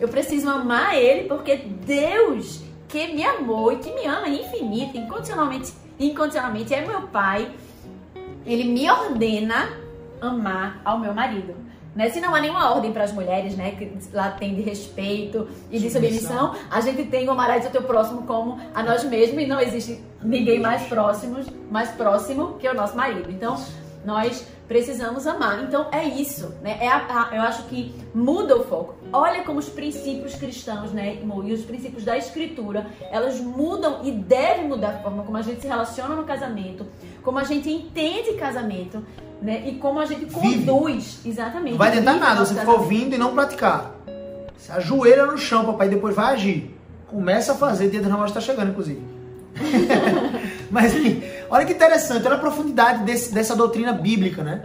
eu 0.00 0.08
preciso 0.08 0.48
amar 0.50 0.96
ele 0.98 1.28
porque 1.28 1.56
Deus 1.56 2.60
que 2.88 3.14
me 3.14 3.24
amou 3.24 3.72
e 3.72 3.76
que 3.76 3.90
me 3.94 4.04
ama 4.06 4.28
infinito, 4.28 4.98
incondicionalmente, 4.98 5.72
incondicionalmente 5.98 6.74
é 6.74 6.86
meu 6.86 7.02
pai. 7.08 7.50
Ele 8.44 8.64
me 8.64 8.90
ordena 8.90 9.70
amar 10.20 10.80
ao 10.84 10.98
meu 10.98 11.14
marido. 11.14 11.54
Né? 11.94 12.08
Se 12.08 12.20
não 12.20 12.34
há 12.34 12.40
nenhuma 12.40 12.72
ordem 12.72 12.92
para 12.92 13.04
as 13.04 13.12
mulheres, 13.12 13.54
né, 13.56 13.72
que 13.72 13.92
lá 14.12 14.30
tem 14.30 14.54
de 14.54 14.62
respeito 14.62 15.48
e 15.70 15.78
de 15.78 15.90
Submissão. 15.90 16.54
a 16.70 16.80
gente 16.80 17.04
tem 17.04 17.28
o 17.28 17.32
amarás 17.32 17.66
o 17.66 17.70
teu 17.70 17.82
próximo 17.82 18.22
como 18.22 18.58
a 18.74 18.82
nós 18.82 19.04
mesmos 19.04 19.42
e 19.42 19.46
não 19.46 19.60
existe 19.60 20.02
ninguém 20.22 20.58
mais 20.58 20.82
próximo, 20.84 21.38
mais 21.70 21.90
próximo 21.90 22.54
que 22.58 22.66
o 22.68 22.74
nosso 22.74 22.96
marido. 22.96 23.30
Então, 23.30 23.62
nós 24.04 24.46
precisamos 24.68 25.26
amar. 25.26 25.62
Então, 25.64 25.86
é 25.92 26.04
isso, 26.04 26.54
né? 26.62 26.78
É 26.80 26.88
a- 26.88 27.28
a- 27.30 27.36
eu 27.36 27.42
acho 27.42 27.64
que 27.64 27.94
muda 28.14 28.56
o 28.56 28.64
foco. 28.64 28.94
Olha 29.12 29.42
como 29.44 29.58
os 29.58 29.68
princípios 29.68 30.34
cristãos, 30.34 30.92
né, 30.92 31.18
Mo, 31.22 31.46
e 31.46 31.52
os 31.52 31.62
princípios 31.62 32.04
da 32.04 32.16
escritura, 32.16 32.86
elas 33.10 33.38
mudam 33.40 34.00
e 34.02 34.10
devem 34.10 34.66
mudar 34.68 34.88
a 34.90 34.98
forma 35.02 35.22
como 35.24 35.36
a 35.36 35.42
gente 35.42 35.60
se 35.60 35.66
relaciona 35.66 36.14
no 36.14 36.24
casamento, 36.24 36.86
como 37.22 37.38
a 37.38 37.44
gente 37.44 37.70
entende 37.70 38.32
casamento, 38.34 39.04
né, 39.42 39.62
e 39.66 39.72
como 39.76 40.00
a 40.00 40.06
gente 40.06 40.24
Vive. 40.24 40.64
conduz, 40.66 41.20
exatamente. 41.24 41.72
Não 41.72 41.78
vai 41.78 41.88
adiantar 41.88 42.18
nada 42.18 42.44
você 42.44 42.54
casamento. 42.54 42.80
ouvindo 42.80 43.14
e 43.14 43.18
não 43.18 43.34
praticar. 43.34 43.94
Se 44.56 44.70
ajoelha 44.72 45.26
no 45.26 45.36
chão, 45.36 45.66
papai, 45.66 45.88
depois 45.88 46.14
vai 46.14 46.34
agir. 46.34 46.78
Começa 47.08 47.52
a 47.52 47.54
fazer, 47.56 47.90
dia 47.90 48.00
das 48.00 48.08
namoradas 48.08 48.34
está 48.36 48.40
chegando, 48.40 48.70
inclusive. 48.70 49.02
Mas 50.70 50.94
olha 51.50 51.64
que 51.66 51.72
interessante, 51.72 52.26
olha 52.26 52.36
a 52.36 52.38
profundidade 52.40 53.04
desse- 53.04 53.32
dessa 53.32 53.54
doutrina 53.54 53.92
bíblica, 53.92 54.42
né? 54.42 54.62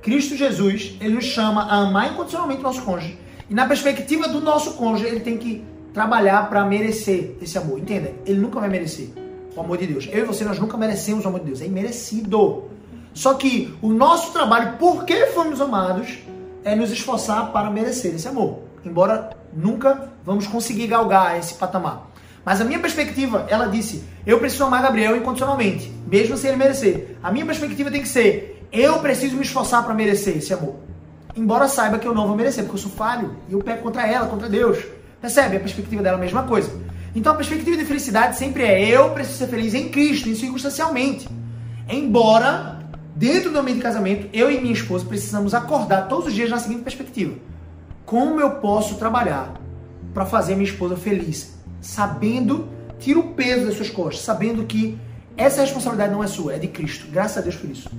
Cristo 0.00 0.36
Jesus, 0.36 0.96
ele 1.00 1.14
nos 1.14 1.24
chama 1.24 1.62
a 1.62 1.76
amar 1.82 2.12
incondicionalmente 2.12 2.60
o 2.60 2.64
nosso 2.64 2.82
cônjuge. 2.82 3.18
E 3.48 3.54
na 3.54 3.66
perspectiva 3.66 4.28
do 4.28 4.40
nosso 4.40 4.72
cônjuge, 4.74 5.06
ele 5.06 5.20
tem 5.20 5.36
que 5.36 5.64
trabalhar 5.92 6.48
para 6.48 6.64
merecer 6.64 7.36
esse 7.40 7.56
amor. 7.58 7.78
Entenda? 7.78 8.12
Ele 8.26 8.40
nunca 8.40 8.58
vai 8.58 8.68
merecer 8.68 9.10
o 9.54 9.60
amor 9.60 9.78
de 9.78 9.86
Deus. 9.86 10.08
Eu 10.10 10.24
e 10.24 10.26
você, 10.26 10.44
nós 10.44 10.58
nunca 10.58 10.76
merecemos 10.76 11.24
o 11.24 11.28
amor 11.28 11.40
de 11.40 11.46
Deus. 11.46 11.60
É 11.60 11.66
imerecido. 11.66 12.64
Só 13.14 13.34
que 13.34 13.72
o 13.82 13.90
nosso 13.92 14.32
trabalho, 14.32 14.76
porque 14.78 15.26
fomos 15.26 15.60
amados, 15.60 16.18
é 16.64 16.74
nos 16.74 16.90
esforçar 16.90 17.52
para 17.52 17.70
merecer 17.70 18.14
esse 18.14 18.26
amor. 18.26 18.60
Embora 18.84 19.30
nunca 19.52 20.08
vamos 20.24 20.46
conseguir 20.46 20.86
galgar 20.86 21.38
esse 21.38 21.54
patamar. 21.54 22.10
Mas 22.44 22.60
a 22.60 22.64
minha 22.64 22.78
perspectiva, 22.78 23.46
ela 23.48 23.66
disse, 23.66 24.02
eu 24.26 24.38
preciso 24.38 24.64
amar 24.64 24.82
Gabriel 24.82 25.16
incondicionalmente, 25.16 25.92
mesmo 26.06 26.36
sem 26.36 26.50
ele 26.50 26.58
merecer. 26.58 27.16
A 27.22 27.30
minha 27.30 27.46
perspectiva 27.46 27.90
tem 27.90 28.02
que 28.02 28.08
ser, 28.08 28.66
eu 28.72 28.98
preciso 28.98 29.36
me 29.36 29.42
esforçar 29.42 29.84
para 29.84 29.94
merecer 29.94 30.36
esse 30.36 30.52
amor. 30.52 30.76
Embora 31.36 31.68
saiba 31.68 31.98
que 31.98 32.06
eu 32.06 32.14
não 32.14 32.26
vou 32.26 32.36
merecer, 32.36 32.64
porque 32.64 32.76
eu 32.76 32.82
sou 32.82 32.90
falho 32.90 33.36
e 33.48 33.52
eu 33.52 33.60
pego 33.60 33.82
contra 33.82 34.06
ela, 34.06 34.26
contra 34.26 34.48
Deus. 34.48 34.78
Percebe? 35.20 35.56
A 35.56 35.60
perspectiva 35.60 36.02
dela 36.02 36.16
é 36.16 36.20
a 36.20 36.22
mesma 36.22 36.42
coisa. 36.42 36.70
Então 37.14 37.32
a 37.32 37.36
perspectiva 37.36 37.76
de 37.76 37.84
felicidade 37.84 38.36
sempre 38.36 38.64
é 38.64 38.88
eu 38.88 39.10
preciso 39.10 39.38
ser 39.38 39.46
feliz 39.46 39.74
em 39.74 39.88
Cristo, 39.88 40.28
insubstancialmente. 40.28 41.28
Embora, 41.88 42.80
dentro 43.14 43.50
do 43.50 43.58
ambiente 43.58 43.76
de 43.76 43.82
casamento, 43.82 44.28
eu 44.32 44.50
e 44.50 44.60
minha 44.60 44.72
esposa 44.72 45.04
precisamos 45.04 45.54
acordar 45.54 46.08
todos 46.08 46.26
os 46.26 46.32
dias 46.32 46.50
na 46.50 46.58
seguinte 46.58 46.82
perspectiva: 46.82 47.34
como 48.04 48.40
eu 48.40 48.52
posso 48.52 48.96
trabalhar 48.96 49.54
para 50.12 50.26
fazer 50.26 50.54
minha 50.54 50.68
esposa 50.68 50.96
feliz, 50.96 51.54
sabendo, 51.82 52.68
tira 52.98 53.18
o 53.18 53.34
peso 53.34 53.66
das 53.66 53.74
suas 53.74 53.90
costas, 53.90 54.24
sabendo 54.24 54.64
que 54.64 54.98
essa 55.36 55.60
responsabilidade 55.60 56.12
não 56.12 56.24
é 56.24 56.26
sua, 56.26 56.54
é 56.54 56.58
de 56.58 56.68
Cristo. 56.68 57.08
Graças 57.12 57.36
a 57.36 57.40
Deus 57.42 57.56
por 57.56 57.68
isso. 57.68 57.90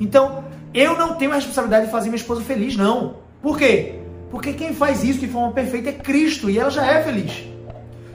Então, 0.00 0.44
eu 0.72 0.96
não 0.96 1.14
tenho 1.16 1.32
a 1.32 1.34
responsabilidade 1.34 1.86
de 1.86 1.92
fazer 1.92 2.08
minha 2.08 2.16
esposa 2.16 2.40
feliz, 2.40 2.76
não. 2.76 3.16
Por 3.42 3.58
quê? 3.58 4.00
Porque 4.30 4.52
quem 4.52 4.74
faz 4.74 5.04
isso 5.04 5.20
de 5.20 5.28
forma 5.28 5.52
perfeita 5.52 5.90
é 5.90 5.92
Cristo 5.92 6.50
e 6.50 6.58
ela 6.58 6.70
já 6.70 6.84
é 6.84 7.02
feliz. 7.02 7.44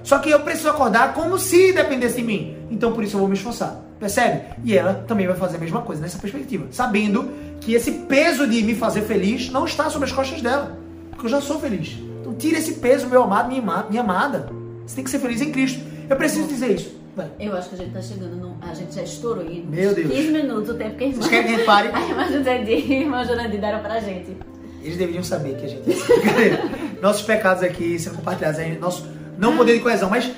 Só 0.03 0.19
que 0.19 0.29
eu 0.29 0.39
preciso 0.41 0.69
acordar 0.69 1.13
como 1.13 1.37
se 1.37 1.71
dependesse 1.71 2.17
de 2.17 2.23
mim. 2.23 2.57
Então 2.69 2.91
por 2.91 3.03
isso 3.03 3.15
eu 3.15 3.19
vou 3.19 3.29
me 3.29 3.35
esforçar. 3.35 3.79
Percebe? 3.99 4.41
E 4.63 4.77
ela 4.77 5.05
também 5.07 5.27
vai 5.27 5.35
fazer 5.35 5.57
a 5.57 5.59
mesma 5.59 5.81
coisa 5.81 6.01
nessa 6.01 6.17
perspectiva. 6.17 6.67
Sabendo 6.71 7.31
que 7.61 7.73
esse 7.73 7.91
peso 7.91 8.47
de 8.47 8.61
me 8.63 8.75
fazer 8.75 9.03
feliz 9.03 9.49
não 9.49 9.65
está 9.65 9.89
sobre 9.89 10.07
as 10.07 10.11
costas 10.11 10.41
dela. 10.41 10.77
Porque 11.11 11.25
eu 11.25 11.29
já 11.29 11.39
sou 11.39 11.59
feliz. 11.59 11.97
Então 12.19 12.33
tira 12.33 12.57
esse 12.57 12.73
peso, 12.73 13.07
meu 13.07 13.23
amado, 13.23 13.49
minha, 13.49 13.85
minha 13.89 14.01
amada. 14.01 14.49
Você 14.89 14.95
tem 14.95 15.03
que 15.03 15.11
ser 15.11 15.19
feliz 15.19 15.39
em 15.39 15.51
Cristo. 15.51 15.79
Eu 16.09 16.15
preciso 16.15 16.47
dizer 16.47 16.71
isso. 16.71 16.99
Vai. 17.15 17.29
Eu 17.39 17.55
acho 17.55 17.69
que 17.69 17.75
a 17.75 17.77
gente 17.77 17.91
tá 17.91 18.01
chegando 18.01 18.35
no. 18.35 18.57
A 18.59 18.73
gente 18.73 18.95
já 18.95 19.03
estourou 19.03 19.43
aí. 19.43 19.63
Meu 19.69 19.93
Deus. 19.93 20.11
15 20.11 20.31
minutos, 20.31 20.69
o 20.69 20.73
tempo 20.73 20.97
que 20.97 21.03
a 21.03 21.07
irmã. 21.07 21.21
Vocês 21.21 21.29
querem 21.29 21.45
que 21.45 21.53
a 21.53 21.57
gente 21.57 21.65
pare? 21.67 21.89
A 21.93 22.01
irmã 22.01 22.27
José 22.27 22.63
e 22.63 22.73
a 22.73 22.99
irmã 23.01 23.23
Jurandir 23.23 23.61
deram 23.61 23.81
pra 23.81 23.99
gente. 23.99 24.35
Eles 24.81 24.97
deveriam 24.97 25.23
saber 25.23 25.57
que 25.57 25.65
a 25.65 25.69
gente. 25.69 25.83
Brincadeira. 25.83 26.63
Nossos 27.03 27.21
pecados 27.21 27.61
aqui 27.61 27.99
sendo 27.99 28.15
compartilhados. 28.15 28.79
Nosso 28.79 29.07
não 29.37 29.55
poder 29.55 29.73
de 29.73 29.79
coesão. 29.81 30.09
Mas 30.09 30.31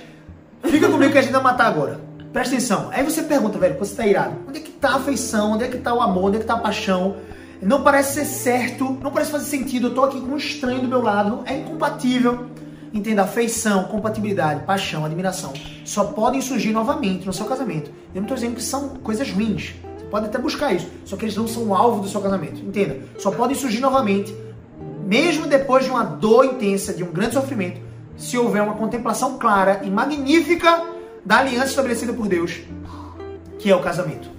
fica 0.66 0.90
comigo 0.90 1.14
que 1.14 1.18
a 1.18 1.22
gente 1.22 1.32
vai 1.32 1.44
matar 1.44 1.68
agora. 1.68 2.02
Presta 2.34 2.54
atenção. 2.54 2.90
Aí 2.92 3.06
você 3.06 3.24
pergunta, 3.24 3.58
velho, 3.58 3.80
você 3.80 3.96
tá 3.96 4.06
irado. 4.06 4.36
Onde 4.50 4.60
é 4.60 4.62
que 4.62 4.72
tá 4.72 4.90
a 4.90 4.96
afeição? 4.96 5.54
Onde 5.54 5.64
é 5.64 5.70
que 5.70 5.78
tá 5.78 5.94
o 5.94 6.02
amor? 6.02 6.26
Onde 6.26 6.38
é 6.38 6.40
que 6.42 6.46
tá 6.46 6.56
a 6.56 6.60
paixão? 6.60 7.16
Não 7.62 7.84
parece 7.84 8.16
ser 8.16 8.26
certo. 8.26 8.98
Não 9.02 9.12
parece 9.12 9.32
fazer 9.32 9.46
sentido. 9.46 9.88
Eu 9.88 9.96
tô 9.96 10.04
aqui 10.04 10.20
com 10.20 10.34
um 10.34 10.38
estranho 10.38 10.82
do 10.82 10.90
meu 10.90 11.02
lado. 11.02 11.42
É 11.46 11.56
incompatível. 11.56 12.51
Entenda, 12.94 13.24
afeição, 13.24 13.86
compatibilidade, 13.86 14.66
paixão, 14.66 15.06
admiração 15.06 15.54
só 15.86 16.06
podem 16.06 16.42
surgir 16.42 16.72
novamente 16.72 17.26
no 17.26 17.34
seu 17.34 17.46
casamento. 17.46 17.90
Eu 18.14 18.22
não 18.22 18.24
estou 18.24 18.36
dizendo 18.36 18.56
que 18.56 18.64
são 18.64 18.90
coisas 18.98 19.32
ruins. 19.32 19.74
Você 19.98 20.06
pode 20.06 20.26
até 20.26 20.38
buscar 20.38 20.74
isso, 20.74 20.88
só 21.06 21.16
que 21.16 21.26
eles 21.26 21.36
não 21.36 21.48
são 21.48 21.64
o 21.64 21.76
alvo 21.76 22.02
do 22.02 22.10
seu 22.10 22.22
casamento. 22.22 22.60
Entenda, 22.60 23.00
só 23.18 23.32
podem 23.32 23.56
surgir 23.56 23.80
novamente 23.80 24.36
mesmo 25.12 25.46
depois 25.46 25.84
de 25.84 25.92
uma 25.92 26.06
dor 26.06 26.46
intensa, 26.46 26.94
de 26.94 27.04
um 27.04 27.12
grande 27.12 27.34
sofrimento, 27.34 27.82
se 28.16 28.38
houver 28.38 28.62
uma 28.62 28.76
contemplação 28.76 29.38
clara 29.38 29.82
e 29.84 29.90
magnífica 29.90 30.86
da 31.26 31.40
aliança 31.40 31.68
estabelecida 31.68 32.14
por 32.14 32.30
Deus, 32.30 32.62
que 33.60 33.70
é 33.70 33.76
o 33.76 33.82
casamento. 33.82 34.30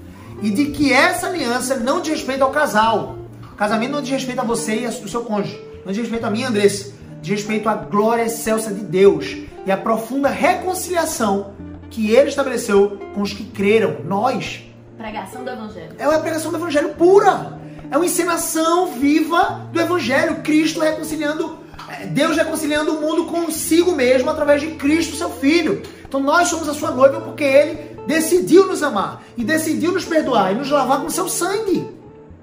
E 0.40 0.48
de 0.48 0.66
que 0.66 0.90
essa 0.90 1.26
aliança 1.26 1.76
não 1.76 2.00
diz 2.00 2.14
respeito 2.14 2.42
ao 2.42 2.50
casal. 2.50 3.18
O 3.52 3.54
casamento 3.54 3.92
não 3.92 4.00
diz 4.00 4.12
respeito 4.12 4.40
a 4.40 4.44
você 4.44 4.80
e 4.80 4.86
o 4.86 5.08
seu 5.08 5.22
cônjuge. 5.24 5.60
Não 5.84 5.92
diz 5.92 6.00
respeito 6.00 6.24
a 6.24 6.30
mim, 6.30 6.42
Andressa. 6.42 6.94
Diz 7.22 7.30
respeito 7.30 7.68
à 7.68 7.74
glória 7.74 8.24
excelsa 8.24 8.74
de 8.74 8.80
Deus 8.80 9.36
e 9.64 9.70
à 9.70 9.76
profunda 9.76 10.28
reconciliação 10.28 11.54
que 11.88 12.10
ele 12.10 12.28
estabeleceu 12.28 12.98
com 13.14 13.22
os 13.22 13.32
que 13.32 13.44
creram, 13.44 13.98
nós. 14.04 14.64
Pregação 14.98 15.44
do 15.44 15.50
Evangelho. 15.50 15.94
É 15.98 16.08
uma 16.08 16.18
pregação 16.18 16.50
do 16.50 16.56
Evangelho 16.56 16.94
pura. 16.94 17.60
É 17.92 17.96
uma 17.96 18.06
encenação 18.06 18.88
viva 18.88 19.68
do 19.72 19.80
Evangelho. 19.80 20.42
Cristo 20.42 20.80
reconciliando, 20.80 21.58
é, 21.88 22.06
Deus 22.06 22.36
reconciliando 22.36 22.90
o 22.90 23.00
mundo 23.00 23.26
consigo 23.26 23.92
mesmo 23.92 24.28
através 24.28 24.60
de 24.60 24.72
Cristo, 24.72 25.14
seu 25.14 25.30
Filho. 25.30 25.80
Então 26.04 26.18
nós 26.18 26.48
somos 26.48 26.68
a 26.68 26.74
sua 26.74 26.90
noiva 26.90 27.20
porque 27.20 27.44
ele 27.44 27.92
decidiu 28.04 28.66
nos 28.66 28.82
amar 28.82 29.22
e 29.36 29.44
decidiu 29.44 29.92
nos 29.92 30.04
perdoar 30.04 30.50
e 30.50 30.56
nos 30.56 30.70
lavar 30.70 31.00
com 31.00 31.08
seu 31.08 31.28
sangue. 31.28 31.88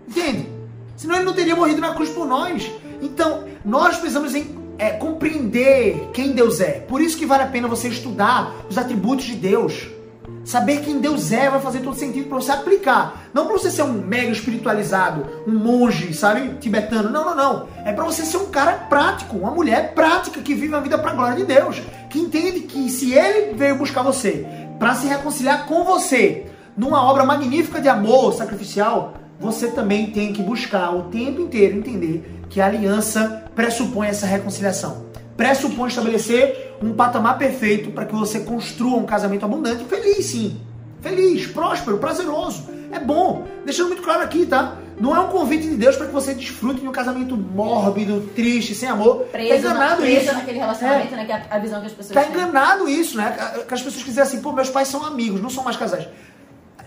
Entende? 0.07 0.47
Senão 0.95 1.15
ele 1.15 1.25
não 1.25 1.33
teria 1.33 1.55
morrido 1.55 1.81
na 1.81 1.93
cruz 1.93 2.09
por 2.09 2.25
nós. 2.25 2.71
Então, 3.01 3.45
nós 3.63 3.97
precisamos 3.97 4.33
é, 4.79 4.91
compreender 4.91 6.09
quem 6.13 6.31
Deus 6.31 6.61
é. 6.61 6.79
Por 6.79 7.01
isso 7.01 7.17
que 7.17 7.25
vale 7.25 7.43
a 7.43 7.47
pena 7.47 7.67
você 7.67 7.89
estudar 7.89 8.55
os 8.69 8.77
atributos 8.77 9.25
de 9.25 9.35
Deus. 9.35 9.89
Saber 10.45 10.81
quem 10.81 10.99
Deus 10.99 11.31
é 11.31 11.49
vai 11.49 11.59
fazer 11.59 11.79
todo 11.79 11.95
sentido 11.95 12.27
para 12.27 12.37
você 12.37 12.51
aplicar. 12.51 13.29
Não 13.33 13.45
para 13.45 13.57
você 13.57 13.69
ser 13.69 13.83
um 13.83 13.91
mega 13.91 14.31
espiritualizado, 14.31 15.27
um 15.45 15.53
monge, 15.53 16.13
sabe, 16.13 16.55
tibetano. 16.59 17.09
Não, 17.09 17.25
não, 17.25 17.35
não. 17.35 17.67
É 17.85 17.91
para 17.91 18.05
você 18.05 18.23
ser 18.23 18.37
um 18.37 18.47
cara 18.47 18.73
prático, 18.73 19.37
uma 19.37 19.51
mulher 19.51 19.93
prática 19.93 20.41
que 20.41 20.55
vive 20.55 20.73
a 20.73 20.79
vida 20.79 20.97
para 20.97 21.11
a 21.11 21.15
glória 21.15 21.35
de 21.35 21.45
Deus. 21.45 21.81
Que 22.09 22.19
entende 22.19 22.61
que 22.61 22.89
se 22.89 23.13
ele 23.13 23.53
veio 23.53 23.75
buscar 23.75 24.01
você 24.01 24.47
para 24.79 24.95
se 24.95 25.07
reconciliar 25.07 25.65
com 25.67 25.83
você 25.83 26.47
numa 26.75 27.03
obra 27.03 27.25
magnífica 27.25 27.81
de 27.81 27.89
amor 27.89 28.33
sacrificial, 28.33 29.13
você 29.39 29.71
também 29.71 30.11
tem 30.11 30.33
que 30.33 30.41
buscar 30.41 30.93
o 30.95 31.03
tempo 31.03 31.41
inteiro 31.41 31.77
entender 31.77 32.39
que 32.49 32.59
a 32.59 32.65
aliança 32.65 33.45
pressupõe 33.55 34.07
essa 34.07 34.25
reconciliação. 34.25 35.05
Pressupõe 35.37 35.87
estabelecer 35.87 36.75
um 36.81 36.93
patamar 36.93 37.37
perfeito 37.37 37.91
para 37.91 38.05
que 38.05 38.13
você 38.13 38.41
construa 38.41 38.97
um 38.97 39.05
casamento 39.05 39.45
abundante, 39.45 39.85
feliz 39.85 40.25
sim. 40.25 40.59
Feliz, 41.01 41.47
próspero, 41.47 41.97
prazeroso. 41.97 42.67
É 42.91 42.99
bom. 42.99 43.45
Deixando 43.63 43.87
muito 43.87 44.01
claro 44.01 44.21
aqui, 44.21 44.45
tá? 44.45 44.75
Não 44.99 45.15
é 45.15 45.19
um 45.21 45.29
convite 45.29 45.65
de 45.69 45.75
Deus 45.75 45.95
para 45.95 46.07
que 46.07 46.11
você 46.11 46.33
desfrute 46.33 46.81
de 46.81 46.87
um 46.87 46.91
casamento 46.91 47.37
mórbido, 47.37 48.29
triste, 48.35 48.75
sem 48.75 48.89
amor. 48.89 49.27
Preso, 49.31 49.49
tá 49.49 49.57
enganado 49.57 50.01
na, 50.01 50.09
isso. 50.09 50.33
naquele 50.33 50.59
relacionamento, 50.59 51.13
é. 51.13 51.17
né? 51.17 51.25
Que 51.25 51.31
é 51.31 51.45
a 51.49 51.57
visão 51.59 51.79
que 51.79 51.87
as 51.87 51.93
pessoas 51.93 52.13
Tá 52.13 52.23
têm. 52.23 52.31
enganado 52.31 52.89
isso, 52.89 53.15
né? 53.15 53.63
Que 53.65 53.73
as 53.73 53.81
pessoas 53.81 54.03
dizem 54.03 54.21
assim, 54.21 54.41
pô, 54.41 54.51
meus 54.51 54.69
pais 54.69 54.89
são 54.89 55.05
amigos, 55.05 55.41
não 55.41 55.49
são 55.49 55.63
mais 55.63 55.77
casais. 55.77 56.05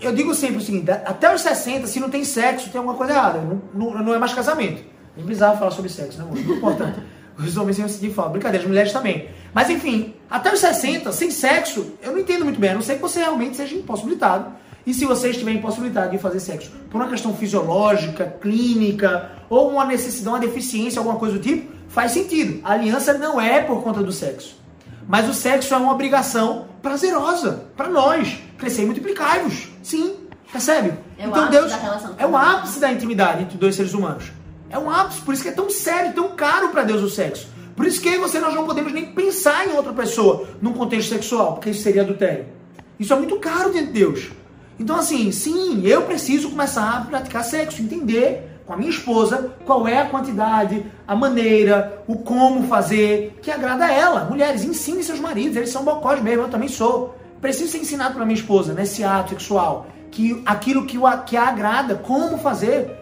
Eu 0.02 0.12
digo 0.12 0.34
sempre 0.34 0.56
o 0.56 0.60
seguinte, 0.60 0.90
até 0.90 1.32
os 1.32 1.40
60, 1.40 1.86
se 1.86 2.00
não 2.00 2.10
tem 2.10 2.24
sexo, 2.24 2.70
tem 2.70 2.78
alguma 2.78 2.96
coisa 2.96 3.12
errada. 3.12 3.38
Não, 3.40 3.62
não, 3.72 4.02
não 4.02 4.14
é 4.14 4.18
mais 4.18 4.34
casamento. 4.34 4.82
Nem 5.16 5.24
precisava 5.24 5.56
falar 5.56 5.70
sobre 5.70 5.90
sexo, 5.90 6.18
né, 6.18 6.24
amor? 6.24 6.34
Muito 6.34 6.52
importante. 6.52 7.00
Os 7.38 7.56
homens 7.56 7.78
iam 7.78 7.88
seguir 7.88 8.12
falar. 8.12 8.28
Brincadeira, 8.28 8.62
as 8.62 8.68
mulheres 8.68 8.92
também. 8.92 9.28
Mas 9.54 9.70
enfim, 9.70 10.14
até 10.30 10.52
os 10.52 10.60
60, 10.60 11.10
sem 11.12 11.30
sexo, 11.30 11.94
eu 12.02 12.12
não 12.12 12.18
entendo 12.18 12.44
muito 12.44 12.60
bem. 12.60 12.70
A 12.70 12.74
não 12.74 12.82
ser 12.82 12.96
que 12.96 13.00
você 13.00 13.20
realmente 13.20 13.56
seja 13.56 13.74
impossibilitado 13.74 14.52
e 14.84 14.92
se 14.92 15.04
você 15.04 15.30
estiver 15.30 15.52
impossibilitado 15.52 16.10
de 16.10 16.18
fazer 16.18 16.40
sexo 16.40 16.70
por 16.90 17.00
uma 17.00 17.08
questão 17.08 17.34
fisiológica, 17.34 18.36
clínica, 18.40 19.30
ou 19.48 19.70
uma 19.70 19.84
necessidade, 19.84 20.28
uma 20.28 20.40
deficiência, 20.40 20.98
alguma 20.98 21.18
coisa 21.18 21.38
do 21.38 21.42
tipo, 21.42 21.72
faz 21.88 22.12
sentido. 22.12 22.60
A 22.64 22.72
aliança 22.72 23.14
não 23.14 23.40
é 23.40 23.60
por 23.60 23.82
conta 23.82 24.02
do 24.02 24.12
sexo. 24.12 24.60
Mas 25.08 25.28
o 25.28 25.34
sexo 25.34 25.72
é 25.74 25.76
uma 25.76 25.92
obrigação 25.92 26.66
prazerosa 26.80 27.64
para 27.76 27.88
nós. 27.88 28.38
Crescer 28.62 28.82
e 28.82 28.86
multiplicar-vos. 28.86 29.66
Sim, 29.82 30.14
percebe? 30.52 30.94
É 31.18 31.26
então 31.26 31.50
Deus 31.50 31.72
é 32.16 32.24
o 32.24 32.36
ápice 32.36 32.78
da 32.78 32.92
intimidade 32.92 33.42
entre 33.42 33.58
dois 33.58 33.74
seres 33.74 33.92
humanos. 33.92 34.30
É 34.70 34.78
um 34.78 34.88
ápice, 34.88 35.20
por 35.22 35.34
isso 35.34 35.42
que 35.42 35.48
é 35.48 35.52
tão 35.52 35.68
sério, 35.68 36.12
tão 36.12 36.28
caro 36.36 36.68
para 36.68 36.84
Deus 36.84 37.02
o 37.02 37.10
sexo. 37.10 37.48
Por 37.74 37.84
isso 37.84 38.00
que 38.00 38.16
você 38.18 38.38
nós 38.38 38.54
não 38.54 38.64
podemos 38.64 38.92
nem 38.92 39.06
pensar 39.06 39.66
em 39.66 39.72
outra 39.72 39.92
pessoa 39.92 40.46
num 40.62 40.72
contexto 40.72 41.08
sexual, 41.08 41.54
porque 41.54 41.70
isso 41.70 41.82
seria 41.82 42.02
adultério. 42.02 42.46
Isso 43.00 43.12
é 43.12 43.16
muito 43.16 43.36
caro 43.40 43.72
diante 43.72 43.88
de 43.88 43.94
Deus. 43.94 44.30
Então, 44.78 44.94
assim, 44.94 45.32
sim, 45.32 45.84
eu 45.84 46.02
preciso 46.02 46.48
começar 46.48 46.98
a 46.98 47.00
praticar 47.00 47.42
sexo, 47.42 47.82
entender 47.82 48.60
com 48.64 48.74
a 48.74 48.76
minha 48.76 48.90
esposa 48.90 49.56
qual 49.66 49.88
é 49.88 49.98
a 49.98 50.06
quantidade, 50.06 50.86
a 51.08 51.16
maneira, 51.16 52.00
o 52.06 52.14
como 52.14 52.68
fazer, 52.68 53.40
que 53.42 53.50
agrada 53.50 53.86
a 53.86 53.92
ela. 53.92 54.24
Mulheres, 54.26 54.62
ensinem 54.62 55.02
seus 55.02 55.18
maridos, 55.18 55.56
eles 55.56 55.70
são 55.70 55.82
bocós 55.82 56.22
mesmo, 56.22 56.44
eu 56.44 56.48
também 56.48 56.68
sou. 56.68 57.20
Preciso 57.42 57.72
ser 57.72 57.78
ensinado 57.78 58.14
para 58.14 58.24
minha 58.24 58.38
esposa 58.38 58.72
nesse 58.72 59.02
ato 59.02 59.30
sexual, 59.30 59.88
que 60.12 60.40
aquilo 60.46 60.86
que, 60.86 60.96
o, 60.96 61.02
que 61.24 61.36
a 61.36 61.48
agrada, 61.48 61.96
como 61.96 62.38
fazer. 62.38 62.96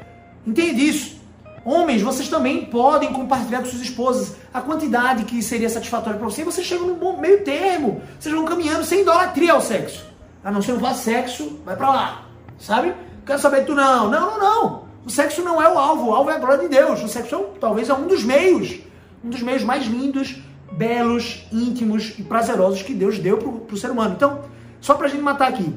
Entende 0.46 0.88
isso? 0.88 1.20
Homens, 1.62 2.00
vocês 2.00 2.26
também 2.26 2.64
podem 2.64 3.12
compartilhar 3.12 3.58
com 3.58 3.66
suas 3.66 3.82
esposas 3.82 4.36
a 4.52 4.62
quantidade 4.62 5.24
que 5.24 5.42
seria 5.42 5.68
satisfatória 5.68 6.18
para 6.18 6.26
você. 6.26 6.42
Você 6.42 6.64
chega 6.64 6.82
num 6.82 6.94
bom 6.94 7.18
meio 7.18 7.44
termo. 7.44 8.00
Vocês 8.18 8.34
vão 8.34 8.46
caminhando 8.46 8.82
sem 8.82 9.02
idolatria 9.02 9.52
ao 9.52 9.60
sexo. 9.60 10.06
A 10.42 10.50
não 10.50 10.62
ser 10.62 10.78
faz 10.80 10.96
sexo, 10.96 11.60
vai 11.62 11.76
para 11.76 11.90
lá. 11.90 12.24
Sabe? 12.58 12.94
Quero 13.26 13.38
saber 13.38 13.66
tu 13.66 13.74
não. 13.74 14.08
Não, 14.08 14.38
não, 14.38 14.38
não. 14.38 14.84
O 15.04 15.10
sexo 15.10 15.42
não 15.42 15.60
é 15.60 15.70
o 15.70 15.78
alvo. 15.78 16.08
O 16.08 16.14
alvo 16.14 16.30
é 16.30 16.36
a 16.36 16.38
glória 16.38 16.66
de 16.66 16.68
Deus. 16.68 17.02
O 17.02 17.08
sexo 17.08 17.36
é, 17.36 17.58
talvez 17.60 17.90
é 17.90 17.94
um 17.94 18.06
dos 18.06 18.24
meios. 18.24 18.80
Um 19.22 19.28
dos 19.28 19.42
meios 19.42 19.62
mais 19.62 19.84
lindos, 19.84 20.40
belos, 20.72 21.46
íntimos 21.52 22.14
e 22.18 22.22
prazerosos 22.22 22.82
que 22.82 22.94
Deus 22.94 23.18
deu 23.18 23.38
para 23.38 23.74
o 23.74 23.78
ser 23.78 23.90
humano. 23.90 24.14
Então, 24.16 24.44
só 24.80 24.94
para 24.94 25.06
a 25.06 25.10
gente 25.10 25.22
matar 25.22 25.48
aqui. 25.48 25.74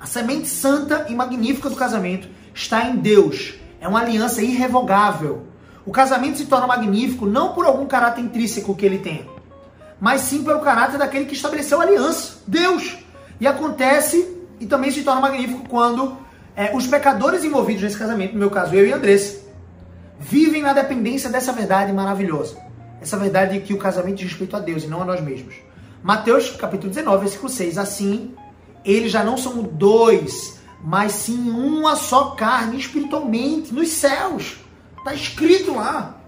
A 0.00 0.06
semente 0.06 0.48
santa 0.48 1.06
e 1.08 1.14
magnífica 1.14 1.70
do 1.70 1.76
casamento 1.76 2.28
está 2.54 2.84
em 2.88 2.96
Deus. 2.96 3.54
É 3.80 3.88
uma 3.88 4.00
aliança 4.00 4.42
irrevogável. 4.42 5.46
O 5.86 5.90
casamento 5.90 6.38
se 6.38 6.46
torna 6.46 6.66
magnífico 6.66 7.26
não 7.26 7.52
por 7.52 7.66
algum 7.66 7.86
caráter 7.86 8.22
intrínseco 8.22 8.74
que 8.74 8.86
ele 8.86 8.98
tenha, 8.98 9.26
mas 10.00 10.22
sim 10.22 10.42
pelo 10.42 10.60
caráter 10.60 10.98
daquele 10.98 11.26
que 11.26 11.34
estabeleceu 11.34 11.80
a 11.80 11.84
aliança, 11.84 12.38
Deus. 12.46 12.96
E 13.38 13.46
acontece 13.46 14.38
e 14.58 14.66
também 14.66 14.90
se 14.90 15.02
torna 15.02 15.20
magnífico 15.20 15.68
quando 15.68 16.16
é, 16.56 16.74
os 16.74 16.86
pecadores 16.86 17.44
envolvidos 17.44 17.82
nesse 17.82 17.98
casamento, 17.98 18.32
no 18.32 18.38
meu 18.38 18.50
caso 18.50 18.74
eu 18.74 18.86
e 18.86 18.92
Andressa, 18.92 19.42
vivem 20.18 20.62
na 20.62 20.72
dependência 20.72 21.28
dessa 21.28 21.52
verdade 21.52 21.92
maravilhosa. 21.92 22.56
Essa 23.04 23.18
verdade 23.18 23.60
que 23.60 23.74
o 23.74 23.78
casamento 23.78 24.16
diz 24.16 24.30
respeito 24.30 24.56
a 24.56 24.58
Deus 24.58 24.84
e 24.84 24.86
não 24.86 25.02
a 25.02 25.04
nós 25.04 25.20
mesmos. 25.20 25.56
Mateus 26.02 26.48
capítulo 26.52 26.88
19, 26.88 27.20
versículo 27.20 27.50
6. 27.50 27.76
Assim, 27.76 28.32
eles 28.82 29.12
já 29.12 29.22
não 29.22 29.36
são 29.36 29.62
dois, 29.62 30.58
mas 30.82 31.12
sim 31.12 31.50
uma 31.50 31.96
só 31.96 32.30
carne 32.30 32.78
espiritualmente 32.78 33.74
nos 33.74 33.90
céus. 33.90 34.56
Está 34.96 35.12
escrito 35.12 35.74
lá. 35.74 36.18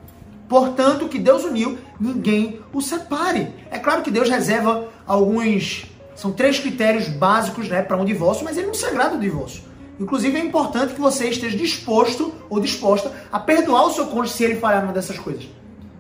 Portanto, 0.47 1.09
que 1.09 1.19
Deus 1.19 1.45
uniu, 1.45 1.79
ninguém 1.99 2.61
o 2.75 2.83
separe. 2.83 3.55
É 3.71 3.79
claro 3.79 4.03
que 4.03 4.11
Deus 4.11 4.29
reserva 4.29 4.87
alguns 5.07 5.87
são 6.15 6.31
três 6.31 6.59
critérios 6.59 7.09
básicos 7.09 7.71
né, 7.71 7.81
para 7.81 7.97
um 7.97 8.05
divórcio, 8.05 8.45
mas 8.45 8.59
ele 8.59 8.67
não 8.67 8.75
se 8.75 8.85
agrada 8.85 9.17
do 9.17 9.23
divórcio. 9.23 9.63
Inclusive, 9.99 10.37
é 10.37 10.45
importante 10.45 10.93
que 10.93 11.01
você 11.01 11.31
esteja 11.31 11.57
disposto 11.57 12.35
ou 12.51 12.61
disposta 12.61 13.11
a 13.33 13.41
perdoar 13.41 13.87
o 13.87 13.93
seu 13.93 14.09
cônjuge 14.09 14.35
se 14.35 14.45
ele 14.45 14.57
falhar 14.57 14.83
numa 14.83 14.93
dessas 14.93 15.19
coisas. 15.19 15.56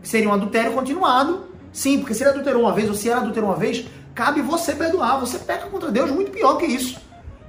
Seria 0.06 0.28
um 0.28 0.32
adultério 0.32 0.72
continuado, 0.72 1.46
sim, 1.72 1.98
porque 1.98 2.14
se 2.14 2.22
ele 2.22 2.30
adulterou 2.30 2.62
uma 2.62 2.72
vez 2.72 2.88
ou 2.88 2.94
se 2.94 3.08
ela 3.08 3.22
adulterou 3.22 3.50
uma 3.50 3.56
vez, 3.56 3.84
cabe 4.14 4.40
você 4.40 4.72
perdoar. 4.72 5.18
Você 5.18 5.36
peca 5.36 5.66
contra 5.66 5.90
Deus 5.90 6.12
muito 6.12 6.30
pior 6.30 6.54
que 6.58 6.64
isso. 6.64 7.00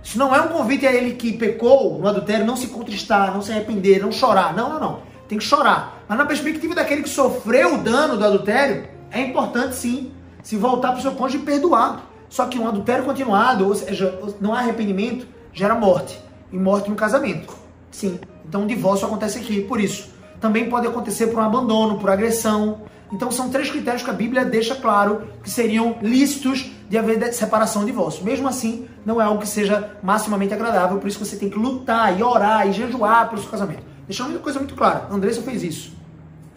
Isso 0.04 0.18
não 0.18 0.34
é 0.34 0.42
um 0.42 0.48
convite 0.48 0.88
a 0.88 0.92
ele 0.92 1.14
que 1.14 1.34
pecou 1.34 2.00
no 2.00 2.08
adultério 2.08 2.48
não 2.48 2.56
se 2.56 2.70
contristar, 2.70 3.32
não 3.32 3.44
se 3.44 3.52
arrepender, 3.52 4.02
não 4.02 4.12
chorar. 4.12 4.56
Não, 4.56 4.72
não, 4.72 4.80
não. 4.80 5.00
Tem 5.28 5.38
que 5.38 5.44
chorar. 5.44 6.04
Mas 6.08 6.18
na 6.18 6.26
perspectiva 6.26 6.74
daquele 6.74 7.04
que 7.04 7.10
sofreu 7.10 7.76
o 7.76 7.78
dano 7.78 8.18
do 8.18 8.26
adultério, 8.26 8.88
é 9.12 9.22
importante 9.22 9.76
sim 9.76 10.12
se 10.42 10.58
voltar 10.58 10.94
para 10.94 10.98
o 10.98 11.02
seu 11.04 11.12
cônjuge 11.12 11.44
e 11.44 11.46
perdoar. 11.46 12.10
Só 12.28 12.48
que 12.48 12.58
um 12.58 12.68
adultério 12.68 13.06
continuado, 13.06 13.68
ou 13.68 13.76
seja, 13.76 14.20
não 14.42 14.52
há 14.52 14.62
arrependimento, 14.62 15.28
gera 15.54 15.76
morte. 15.76 16.20
E 16.52 16.58
morte 16.58 16.90
no 16.90 16.96
casamento. 16.96 17.54
Sim. 17.92 18.20
Então 18.50 18.64
um 18.64 18.68
divórcio 18.68 19.06
acontece 19.06 19.38
aqui, 19.38 19.62
por 19.62 19.80
isso. 19.80 20.17
Também 20.40 20.70
pode 20.70 20.88
acontecer 20.88 21.28
por 21.28 21.40
um 21.40 21.44
abandono, 21.44 22.00
por 22.00 22.10
agressão. 22.10 22.82
Então 23.12 23.32
são 23.32 23.50
três 23.50 23.70
critérios 23.70 24.04
que 24.04 24.10
a 24.10 24.14
Bíblia 24.14 24.44
deixa 24.46 24.76
claro 24.76 25.28
que 25.44 25.50
seriam 25.50 25.98
lícitos 26.02 26.72
de 26.90 26.98
haver 26.98 27.34
separação 27.34 27.84
e 27.84 27.86
divórcio. 27.86 28.24
Mesmo 28.24 28.48
assim, 28.48 28.88
não 29.06 29.22
é 29.22 29.24
algo 29.24 29.42
que 29.42 29.48
seja 29.48 29.98
maximamente 30.04 30.54
agradável, 30.54 30.98
por 30.98 31.08
isso 31.08 31.24
você 31.24 31.38
tem 31.38 31.50
que 31.50 31.58
lutar 31.58 32.18
e 32.18 32.24
orar 32.24 32.68
e 32.68 32.74
jejuar 32.74 33.30
pelo 33.30 33.42
seu 33.42 33.50
casamento. 33.50 33.84
Deixando 34.06 34.32
uma 34.32 34.40
coisa 34.40 34.60
muito 34.60 34.76
clara, 34.76 35.08
Andressa 35.10 35.42
fez 35.42 35.64
isso. 35.64 35.94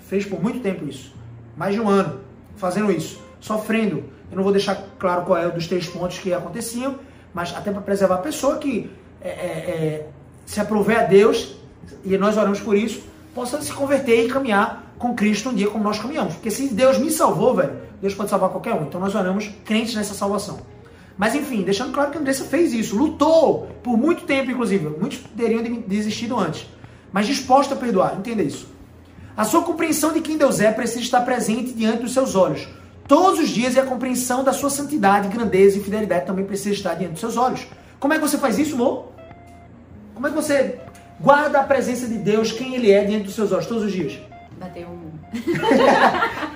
Fez 0.08 0.24
por 0.24 0.42
muito 0.42 0.60
tempo 0.60 0.84
isso. 0.84 1.14
Mais 1.56 1.74
de 1.74 1.80
um 1.80 1.88
ano 1.88 2.20
fazendo 2.56 2.90
isso, 2.90 3.20
sofrendo 3.40 4.04
eu 4.30 4.36
não 4.36 4.44
vou 4.44 4.52
deixar 4.52 4.76
claro 4.98 5.22
qual 5.22 5.38
é 5.38 5.50
dos 5.50 5.66
três 5.66 5.88
pontos 5.88 6.18
que 6.18 6.32
aconteciam, 6.32 6.98
mas 7.34 7.54
até 7.54 7.72
para 7.72 7.80
preservar 7.80 8.16
a 8.16 8.18
pessoa 8.18 8.58
que 8.58 8.90
é, 9.20 9.28
é, 9.28 9.32
é, 9.32 10.06
se 10.46 10.60
aprover 10.60 10.98
a 10.98 11.02
Deus, 11.02 11.56
e 12.04 12.16
nós 12.16 12.36
oramos 12.36 12.60
por 12.60 12.76
isso, 12.76 13.02
possa 13.34 13.60
se 13.62 13.72
converter 13.72 14.24
e 14.24 14.28
caminhar 14.28 14.94
com 14.98 15.14
Cristo 15.14 15.48
um 15.48 15.54
dia 15.54 15.68
como 15.68 15.82
nós 15.82 15.98
caminhamos. 15.98 16.34
Porque 16.34 16.50
se 16.50 16.68
Deus 16.68 16.98
me 16.98 17.10
salvou, 17.10 17.54
velho, 17.54 17.72
Deus 18.00 18.14
pode 18.14 18.30
salvar 18.30 18.50
qualquer 18.50 18.74
um. 18.74 18.82
Então 18.82 19.00
nós 19.00 19.14
oramos 19.14 19.50
crentes 19.64 19.94
nessa 19.94 20.14
salvação. 20.14 20.60
Mas 21.16 21.34
enfim, 21.34 21.62
deixando 21.62 21.92
claro 21.92 22.10
que 22.10 22.16
a 22.16 22.20
Andressa 22.20 22.44
fez 22.44 22.72
isso, 22.72 22.96
lutou 22.96 23.68
por 23.82 23.96
muito 23.96 24.24
tempo, 24.24 24.50
inclusive. 24.50 24.88
Muitos 24.88 25.18
teriam 25.36 25.62
desistido 25.86 26.38
antes. 26.38 26.66
Mas 27.12 27.26
disposta 27.26 27.74
a 27.74 27.76
perdoar, 27.76 28.16
entenda 28.18 28.42
isso. 28.42 28.68
A 29.36 29.44
sua 29.44 29.62
compreensão 29.62 30.12
de 30.12 30.20
quem 30.20 30.36
Deus 30.36 30.60
é 30.60 30.70
precisa 30.70 31.00
estar 31.00 31.20
presente 31.22 31.72
diante 31.72 32.02
dos 32.02 32.12
seus 32.12 32.34
olhos. 32.34 32.66
Todos 33.06 33.40
os 33.40 33.48
dias 33.48 33.74
e 33.74 33.80
a 33.80 33.84
compreensão 33.84 34.44
da 34.44 34.52
sua 34.52 34.70
santidade, 34.70 35.28
grandeza 35.28 35.78
e 35.78 35.82
fidelidade 35.82 36.26
também 36.26 36.44
precisa 36.44 36.74
estar 36.74 36.94
diante 36.94 37.12
dos 37.12 37.20
seus 37.20 37.36
olhos. 37.36 37.66
Como 37.98 38.14
é 38.14 38.18
que 38.18 38.22
você 38.22 38.38
faz 38.38 38.58
isso, 38.58 38.74
amor? 38.74 39.08
Como 40.14 40.26
é 40.26 40.30
que 40.30 40.36
você 40.36 40.78
guarda 41.20 41.60
a 41.60 41.64
presença 41.64 42.06
de 42.06 42.18
Deus, 42.18 42.52
quem 42.52 42.74
Ele 42.74 42.90
é, 42.90 43.04
diante 43.04 43.24
dos 43.24 43.34
seus 43.34 43.52
olhos, 43.52 43.66
todos 43.66 43.84
os 43.84 43.92
dias? 43.92 44.18
Bater 44.58 44.86
um. 44.86 45.10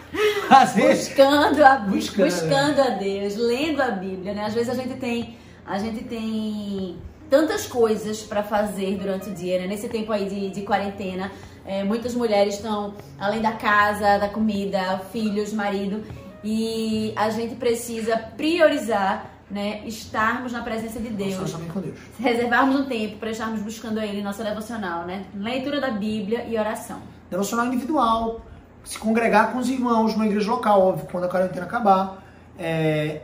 buscando, 0.77 1.65
a, 1.65 1.77
buscando, 1.79 2.25
buscando 2.25 2.81
a 2.81 2.91
Deus, 2.91 3.37
lendo 3.37 3.81
a 3.81 3.91
Bíblia, 3.91 4.35
né? 4.35 4.45
Às 4.47 4.55
vezes 4.55 4.71
a 4.71 4.75
gente 4.75 4.95
tem, 4.97 5.37
a 5.67 5.79
gente 5.79 6.05
tem 6.05 6.97
tantas 7.31 7.67
coisas 7.67 8.23
para 8.23 8.43
fazer 8.43 8.97
durante 8.97 9.31
o 9.31 9.33
dia, 9.33 9.59
né? 9.61 9.67
Nesse 9.67 9.89
tempo 9.89 10.13
aí 10.13 10.29
de, 10.29 10.51
de 10.51 10.63
quarentena, 10.63 11.31
é, 11.65 11.83
muitas 11.83 12.15
mulheres 12.15 12.55
estão 12.55 12.95
além 13.19 13.41
da 13.41 13.53
casa, 13.53 14.19
da 14.19 14.29
comida, 14.29 15.01
filhos, 15.13 15.53
marido, 15.53 16.03
e 16.43 17.13
a 17.17 17.31
gente 17.31 17.55
precisa 17.55 18.17
priorizar 18.17 19.34
né, 19.51 19.87
estarmos 19.87 20.53
na 20.53 20.63
presença 20.63 20.99
de 20.99 21.11
Deus, 21.11 21.53
Deus. 21.53 21.95
reservarmos 22.19 22.81
um 22.81 22.85
tempo 22.87 23.19
para 23.19 23.31
estarmos 23.31 23.61
buscando 23.61 24.01
Ele, 24.01 24.23
nossa 24.23 24.43
devocional, 24.43 25.07
né? 25.07 25.27
Leitura 25.35 25.81
da 25.81 25.91
Bíblia 25.91 26.47
e 26.49 26.59
oração. 26.59 27.01
Devocional 27.31 27.67
individual, 27.67 28.41
se 28.85 28.99
congregar 28.99 29.53
com 29.53 29.59
os 29.59 29.69
irmãos 29.69 30.13
numa 30.13 30.27
igreja 30.27 30.51
local, 30.51 30.81
óbvio, 30.81 31.07
quando 31.11 31.25
a 31.25 31.29
quarentena 31.29 31.67
acabar. 31.67 32.23
É, 32.59 33.23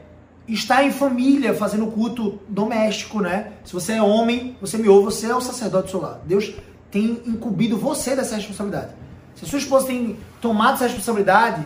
estar 0.49 0.85
em 0.85 0.91
família, 0.91 1.55
fazendo 1.55 1.87
culto 1.89 2.41
doméstico, 2.49 3.21
né? 3.21 3.53
Se 3.64 3.73
você 3.73 3.95
é 3.95 4.03
homem, 4.03 4.57
você 4.61 4.79
me 4.79 4.89
ouve, 4.89 5.05
você 5.05 5.27
é 5.27 5.35
o 5.35 5.41
sacerdote 5.41 5.87
do 5.87 5.91
seu 5.91 6.01
lado. 6.01 6.21
Deus 6.27 6.55
tem 6.91 7.23
incumbido 7.27 7.77
você 7.77 8.16
dessa 8.16 8.37
responsabilidade. 8.37 8.93
Se 9.35 9.45
a 9.45 9.49
sua 9.49 9.59
esposa 9.59 9.87
tem 9.87 10.18
tomado 10.41 10.75
essa 10.75 10.85
responsabilidade, 10.85 11.64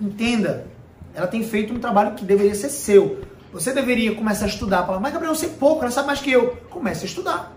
entenda, 0.00 0.66
ela 1.14 1.26
tem 1.26 1.44
feito 1.44 1.72
um 1.72 1.78
trabalho 1.78 2.14
que 2.14 2.24
deveria 2.24 2.54
ser 2.54 2.70
seu. 2.70 3.22
Você 3.54 3.72
deveria 3.72 4.12
começar 4.16 4.46
a 4.46 4.48
estudar. 4.48 4.84
Falar, 4.84 4.98
mas 4.98 5.12
Gabriel, 5.12 5.32
eu 5.32 5.36
sei 5.38 5.48
pouco, 5.48 5.82
ela 5.82 5.90
sabe 5.92 6.08
mais 6.08 6.20
que 6.20 6.30
eu. 6.30 6.56
Comece 6.68 7.04
a 7.04 7.06
estudar. 7.06 7.56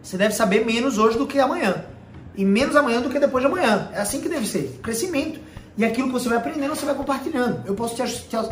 Você 0.00 0.16
deve 0.16 0.32
saber 0.32 0.64
menos 0.64 0.98
hoje 0.98 1.18
do 1.18 1.26
que 1.26 1.40
amanhã. 1.40 1.84
E 2.36 2.44
menos 2.44 2.76
amanhã 2.76 3.00
do 3.00 3.10
que 3.10 3.18
depois 3.18 3.44
de 3.44 3.50
amanhã. 3.50 3.90
É 3.92 4.00
assim 4.00 4.20
que 4.20 4.28
deve 4.28 4.46
ser. 4.46 4.78
Crescimento. 4.80 5.40
E 5.76 5.84
aquilo 5.84 6.06
que 6.06 6.12
você 6.12 6.28
vai 6.28 6.38
aprendendo, 6.38 6.76
você 6.76 6.86
vai 6.86 6.94
compartilhando. 6.94 7.66
Eu 7.66 7.74
posso 7.74 7.96
te, 7.96 8.02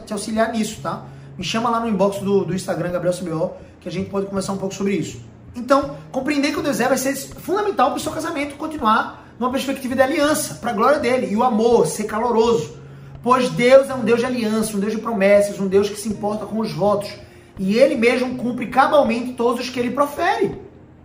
te 0.04 0.12
auxiliar 0.12 0.50
nisso, 0.50 0.80
tá? 0.82 1.04
Me 1.38 1.44
chama 1.44 1.70
lá 1.70 1.78
no 1.78 1.88
inbox 1.88 2.18
do, 2.18 2.44
do 2.44 2.52
Instagram, 2.52 2.90
Gabriel 2.90 3.14
CBO, 3.14 3.52
que 3.80 3.88
a 3.88 3.92
gente 3.92 4.10
pode 4.10 4.26
conversar 4.26 4.54
um 4.54 4.58
pouco 4.58 4.74
sobre 4.74 4.94
isso. 4.94 5.20
Então, 5.54 5.96
compreender 6.10 6.50
que 6.50 6.58
o 6.58 6.62
Deus 6.62 6.80
é 6.80 6.88
vai 6.88 6.98
ser 6.98 7.14
fundamental 7.14 7.90
para 7.90 7.98
o 7.98 8.00
seu 8.00 8.10
casamento 8.10 8.56
continuar 8.56 9.28
numa 9.38 9.52
perspectiva 9.52 9.94
de 9.94 10.02
aliança, 10.02 10.54
para 10.54 10.70
a 10.70 10.74
glória 10.74 10.98
dele. 10.98 11.28
E 11.30 11.36
o 11.36 11.44
amor, 11.44 11.86
ser 11.86 12.04
caloroso. 12.04 12.81
Pois 13.22 13.48
Deus 13.50 13.88
é 13.88 13.94
um 13.94 14.04
Deus 14.04 14.18
de 14.18 14.26
aliança, 14.26 14.76
um 14.76 14.80
Deus 14.80 14.92
de 14.92 14.98
promessas, 14.98 15.60
um 15.60 15.68
Deus 15.68 15.88
que 15.88 15.98
se 15.98 16.08
importa 16.08 16.44
com 16.44 16.58
os 16.58 16.72
votos. 16.72 17.10
E 17.58 17.78
ele 17.78 17.94
mesmo 17.94 18.36
cumpre 18.36 18.66
cabalmente 18.66 19.34
todos 19.34 19.60
os 19.60 19.70
que 19.70 19.78
ele 19.78 19.90
profere. 19.90 20.56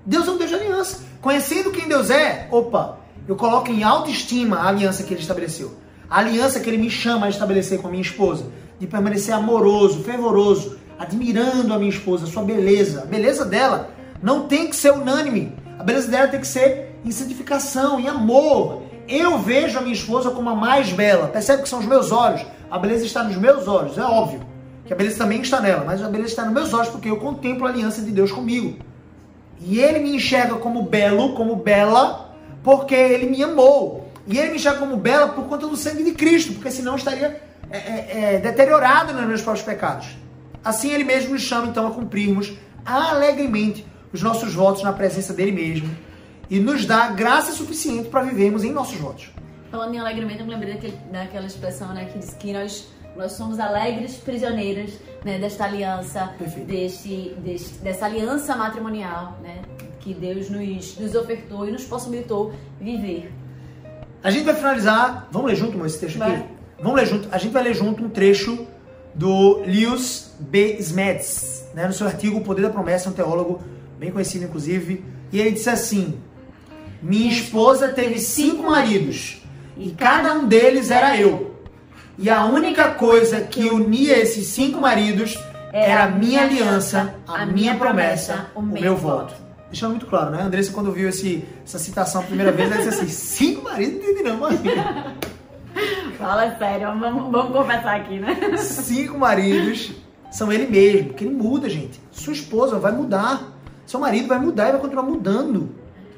Deus 0.06 0.28
é 0.28 0.32
um 0.32 0.38
Deus 0.38 0.50
de 0.50 0.56
aliança. 0.56 1.02
Conhecendo 1.22 1.72
quem 1.72 1.88
Deus 1.88 2.10
é, 2.10 2.48
opa, 2.50 3.00
eu 3.28 3.36
coloco 3.36 3.70
em 3.70 3.84
autoestima 3.84 4.58
a 4.58 4.70
aliança 4.70 5.04
que 5.04 5.14
ele 5.14 5.22
estabeleceu. 5.22 5.74
A 6.10 6.20
aliança 6.20 6.60
que 6.60 6.70
ele 6.70 6.78
me 6.78 6.90
chama 6.90 7.28
a 7.28 7.30
estabelecer 7.30 7.80
com 7.80 7.88
a 7.88 7.92
minha 7.92 8.02
esposa. 8.02 8.46
De 8.80 8.88
permanecer 8.88 9.36
amoroso, 9.36 10.04
fervoroso, 10.04 10.78
admirando 10.98 11.74
a 11.74 11.78
minha 11.78 11.90
esposa, 11.90 12.26
a 12.26 12.28
sua 12.28 12.44
beleza. 12.44 13.02
A 13.02 13.06
beleza 13.06 13.46
dela 13.46 13.92
não 14.24 14.48
tem 14.48 14.70
que 14.70 14.76
ser 14.76 14.92
unânime. 14.92 15.54
A 15.78 15.84
beleza 15.84 16.10
dela 16.10 16.28
tem 16.28 16.40
que 16.40 16.48
ser 16.48 16.96
em 17.06 17.12
santificação, 17.12 18.00
em 18.00 18.08
amor, 18.08 18.84
eu 19.08 19.40
vejo 19.40 19.78
a 19.78 19.82
minha 19.82 19.94
esposa 19.94 20.32
como 20.32 20.50
a 20.50 20.56
mais 20.56 20.92
bela. 20.92 21.28
Percebe 21.28 21.64
que 21.64 21.70
são 21.70 21.80
os 21.80 21.86
meus 21.86 22.12
olhos. 22.12 22.46
A 22.70 22.78
beleza 22.78 23.06
está 23.06 23.24
nos 23.24 23.38
meus 23.38 23.68
olhos, 23.68 23.98
é 23.98 24.04
óbvio. 24.04 24.42
Que 24.86 24.94
a 24.94 24.96
beleza 24.96 25.18
também 25.18 25.42
está 25.42 25.60
nela, 25.60 25.84
mas 25.86 26.02
a 26.02 26.08
beleza 26.08 26.30
está 26.30 26.46
nos 26.46 26.54
meus 26.54 26.74
olhos 26.74 26.90
porque 26.90 27.10
eu 27.10 27.18
contemplo 27.18 27.66
a 27.66 27.70
aliança 27.70 28.02
de 28.02 28.12
Deus 28.12 28.32
comigo. 28.32 28.78
E 29.60 29.80
ele 29.80 30.00
me 30.00 30.16
enxerga 30.16 30.56
como 30.56 30.84
belo, 30.84 31.34
como 31.34 31.56
bela, 31.56 32.36
porque 32.64 32.96
ele 32.96 33.28
me 33.28 33.42
amou. 33.44 34.12
E 34.28 34.38
ele 34.38 34.52
me 34.52 34.56
enxerga 34.58 34.80
como 34.80 34.98
bela 34.98 35.30
por 35.30 35.46
conta 35.46 35.68
do 35.68 35.76
sangue 35.76 36.04
de 36.04 36.12
Cristo, 36.12 36.54
porque 36.54 36.70
senão 36.70 36.96
estaria 36.96 37.42
é, 37.70 37.78
é, 37.78 38.36
é, 38.36 38.40
deteriorado 38.40 39.14
nos 39.14 39.26
meus 39.26 39.42
próprios 39.42 39.66
pecados. 39.66 40.18
Assim 40.64 40.92
ele 40.92 41.04
mesmo 41.04 41.32
nos 41.32 41.42
chama 41.42 41.68
então 41.68 41.88
a 41.88 41.92
cumprirmos 41.92 42.54
alegremente 42.86 43.86
os 44.12 44.22
nossos 44.22 44.54
votos 44.54 44.84
na 44.84 44.94
presença 44.94 45.34
dele 45.34 45.52
mesmo 45.52 46.07
e 46.50 46.60
nos 46.60 46.86
dá 46.86 47.10
graça 47.10 47.52
suficiente 47.52 48.10
para 48.10 48.22
vivermos 48.22 48.64
em 48.64 48.72
nossos 48.72 48.98
votos. 48.98 49.30
Falando 49.70 49.94
em 49.94 50.00
alegremente, 50.00 50.40
eu 50.40 50.46
me 50.46 50.54
lembrei 50.54 50.74
daquele, 50.74 50.98
daquela 51.12 51.46
expressão 51.46 51.94
né, 51.94 52.06
que 52.06 52.20
diz 52.20 52.34
que 52.34 52.54
nós, 52.54 52.88
nós 53.16 53.34
somos 53.34 53.60
alegres 53.60 54.16
prisioneiros 54.16 54.94
né, 55.26 55.38
desta 55.38 55.66
aliança, 55.66 56.34
deste, 56.66 57.36
deste, 57.40 57.74
dessa 57.80 58.06
aliança 58.06 58.56
matrimonial 58.56 59.38
né, 59.42 59.62
que 60.00 60.14
Deus 60.14 60.50
nos, 60.50 60.98
nos 60.98 61.16
ofertou 61.16 61.68
e 61.68 61.72
nos 61.72 61.84
possibilitou 61.84 62.54
viver. 62.80 63.32
A 64.24 64.32
gente 64.32 64.46
vai 64.46 64.56
finalizar. 64.56 65.28
Vamos 65.32 65.50
ler 65.50 65.56
junto 65.56 65.86
esse 65.86 66.00
texto 66.00 66.18
vai. 66.18 66.36
aqui? 66.36 66.50
Vamos 66.82 66.96
ler 66.96 67.06
junto. 67.06 67.28
A 67.32 67.38
gente 67.38 67.52
vai 67.52 67.64
ler 67.64 67.74
junto 67.74 68.04
um 68.04 68.10
trecho 68.10 68.68
do 69.14 69.60
Lewis 69.60 70.34
B. 70.40 70.78
Smets, 70.80 71.66
né, 71.74 71.88
no 71.88 71.94
seu 71.94 72.08
artigo 72.08 72.38
O 72.38 72.42
Poder 72.42 72.62
da 72.62 72.70
Promessa, 72.70 73.10
um 73.10 73.14
teólogo 73.14 73.62
bem 73.98 74.12
conhecido, 74.12 74.46
inclusive. 74.46 75.04
E 75.32 75.40
ele 75.40 75.52
disse 75.52 75.70
assim: 75.70 76.20
minha 77.02 77.32
esposa 77.32 77.90
teve 77.90 78.20
cinco 78.20 78.64
maridos 78.64 79.42
e 79.78 79.92
cada 79.92 80.34
um 80.34 80.48
deles 80.48 80.90
era 80.90 81.20
eu. 81.20 81.56
E 82.18 82.30
a 82.30 82.46
única 82.46 82.92
coisa 82.92 83.42
que 83.42 83.70
unia 83.70 84.18
esses 84.18 84.48
cinco 84.48 84.82
maridos 84.82 85.38
era 85.72 86.06
a 86.06 86.08
minha 86.08 86.42
aliança, 86.42 87.16
a 87.28 87.46
minha 87.46 87.76
promessa, 87.76 88.48
o 88.56 88.62
meu 88.62 88.96
voto. 88.96 89.36
Deixando 89.68 89.92
muito 89.92 90.06
claro, 90.06 90.32
né? 90.32 90.42
A 90.42 90.46
Andressa, 90.46 90.72
quando 90.72 90.92
viu 90.92 91.10
esse, 91.10 91.46
essa 91.64 91.78
citação 91.78 92.22
a 92.22 92.24
primeira 92.24 92.52
vez, 92.52 92.72
ela 92.72 92.82
disse 92.82 93.02
assim: 93.02 93.10
cinco 93.10 93.64
maridos? 93.66 93.96
Não 93.96 94.02
entendi 94.02 94.24
não, 94.24 94.38
Maria. 94.38 95.16
Fala 96.18 96.58
sério, 96.58 96.88
vamos, 97.00 97.32
vamos 97.32 97.52
conversar 97.52 97.98
aqui, 97.98 98.18
né? 98.18 98.58
Cinco 98.58 99.20
maridos 99.20 99.92
são 100.32 100.52
ele 100.52 100.66
mesmo, 100.66 101.10
porque 101.10 101.26
ele 101.26 101.36
muda, 101.36 101.70
gente. 101.70 102.00
Sua 102.12 102.34
esposa 102.34 102.80
vai 102.80 102.92
mudar. 102.92 103.54
Seu 103.86 104.00
marido 104.00 104.28
vai 104.28 104.40
mudar 104.40 104.70
e 104.70 104.72
vai 104.72 104.82
continuar 104.82 105.04
mudando. 105.04 105.70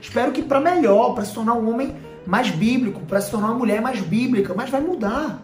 Espero 0.02 0.32
que 0.32 0.42
para 0.42 0.60
melhor, 0.60 1.14
para 1.14 1.26
se 1.26 1.34
tornar 1.34 1.54
um 1.54 1.70
homem 1.70 1.96
mais 2.26 2.50
bíblico, 2.50 3.00
para 3.02 3.20
se 3.22 3.32
tornar 3.32 3.48
uma 3.48 3.58
mulher 3.58 3.82
mais 3.82 4.00
bíblica, 4.02 4.54
mas 4.56 4.70
vai 4.70 4.82
mudar. 4.82 5.42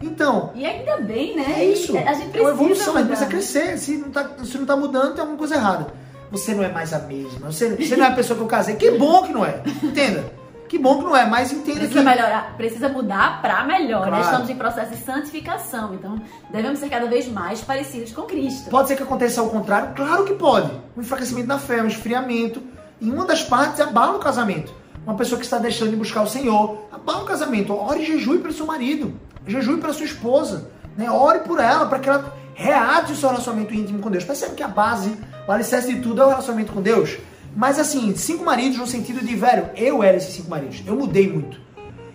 Então. 0.00 0.50
E 0.54 0.66
ainda 0.66 0.96
bem, 0.98 1.36
né? 1.36 1.54
É 1.58 1.64
isso. 1.64 1.96
A 1.96 2.12
gente 2.12 2.30
precisa. 2.30 2.38
É 2.38 2.40
uma 2.42 2.50
evolução, 2.50 2.94
a 2.94 2.98
gente 2.98 3.08
precisa 3.08 3.30
crescer. 3.30 3.78
Se 3.78 3.96
não, 3.96 4.10
tá, 4.10 4.28
se 4.44 4.58
não 4.58 4.66
tá 4.66 4.76
mudando, 4.76 5.12
tem 5.12 5.20
alguma 5.20 5.38
coisa 5.38 5.54
errada. 5.54 5.86
Você 6.30 6.54
não 6.54 6.64
é 6.64 6.72
mais 6.72 6.92
a 6.92 6.98
mesma. 7.00 7.52
Você, 7.52 7.76
você 7.76 7.94
não 7.94 8.06
é 8.06 8.08
a 8.08 8.14
pessoa 8.14 8.36
que 8.36 8.42
eu 8.42 8.48
casei. 8.48 8.74
Que 8.76 8.90
bom 8.92 9.22
que 9.22 9.32
não 9.32 9.44
é. 9.44 9.62
Entenda. 9.82 10.24
Que 10.72 10.78
bom 10.78 10.96
que 10.96 11.04
não 11.04 11.14
é, 11.14 11.26
mas 11.26 11.52
entenda 11.52 11.80
precisa 11.80 12.00
que. 12.00 12.04
Melhorar, 12.06 12.56
precisa 12.56 12.88
mudar 12.88 13.42
para 13.42 13.62
melhor. 13.64 14.06
Né? 14.06 14.08
Claro. 14.08 14.24
Estamos 14.24 14.50
em 14.50 14.56
processo 14.56 14.90
de 14.90 14.96
santificação. 14.96 15.92
Então, 15.92 16.20
devemos 16.50 16.78
ser 16.78 16.88
cada 16.88 17.06
vez 17.06 17.28
mais 17.28 17.60
parecidos 17.60 18.10
com 18.12 18.22
Cristo. 18.22 18.70
Pode 18.70 18.88
ser 18.88 18.96
que 18.96 19.02
aconteça 19.02 19.42
ao 19.42 19.50
contrário? 19.50 19.94
Claro 19.94 20.24
que 20.24 20.32
pode. 20.32 20.70
Um 20.96 21.02
enfraquecimento 21.02 21.46
na 21.46 21.58
fé, 21.58 21.82
um 21.82 21.86
esfriamento 21.86 22.62
em 23.02 23.10
uma 23.10 23.24
das 23.24 23.42
partes 23.42 23.80
abala 23.80 24.16
o 24.16 24.20
casamento. 24.20 24.72
Uma 25.04 25.16
pessoa 25.16 25.38
que 25.38 25.44
está 25.44 25.58
deixando 25.58 25.90
de 25.90 25.96
buscar 25.96 26.22
o 26.22 26.28
Senhor, 26.28 26.86
abala 26.92 27.22
o 27.22 27.26
casamento. 27.26 27.74
Ore 27.74 28.02
e 28.02 28.06
jejue 28.06 28.38
para 28.38 28.52
seu 28.52 28.64
marido, 28.64 29.12
jejue 29.46 29.78
para 29.78 29.92
sua 29.92 30.06
esposa. 30.06 30.70
Né? 30.96 31.10
Ore 31.10 31.40
por 31.40 31.58
ela, 31.58 31.86
para 31.86 31.98
que 31.98 32.08
ela 32.08 32.32
reate 32.54 33.12
o 33.12 33.16
seu 33.16 33.28
relacionamento 33.28 33.74
íntimo 33.74 33.98
com 33.98 34.10
Deus. 34.10 34.24
Percebe 34.24 34.54
que 34.54 34.62
a 34.62 34.68
base, 34.68 35.16
o 35.48 35.52
alicerce 35.52 35.92
de 35.92 36.00
tudo 36.00 36.22
é 36.22 36.26
o 36.26 36.28
relacionamento 36.28 36.72
com 36.72 36.80
Deus? 36.80 37.18
Mas 37.56 37.78
assim, 37.78 38.14
cinco 38.16 38.44
maridos 38.44 38.78
no 38.78 38.86
sentido 38.86 39.20
de, 39.20 39.34
velho, 39.34 39.70
eu 39.76 40.02
era 40.02 40.16
esses 40.16 40.34
cinco 40.34 40.48
maridos. 40.48 40.82
Eu 40.86 40.94
mudei 40.94 41.28
muito. 41.28 41.60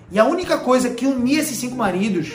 E 0.10 0.18
a 0.18 0.24
única 0.24 0.58
coisa 0.58 0.90
que 0.92 1.06
unia 1.06 1.42
esses 1.42 1.58
cinco 1.58 1.76
maridos 1.76 2.32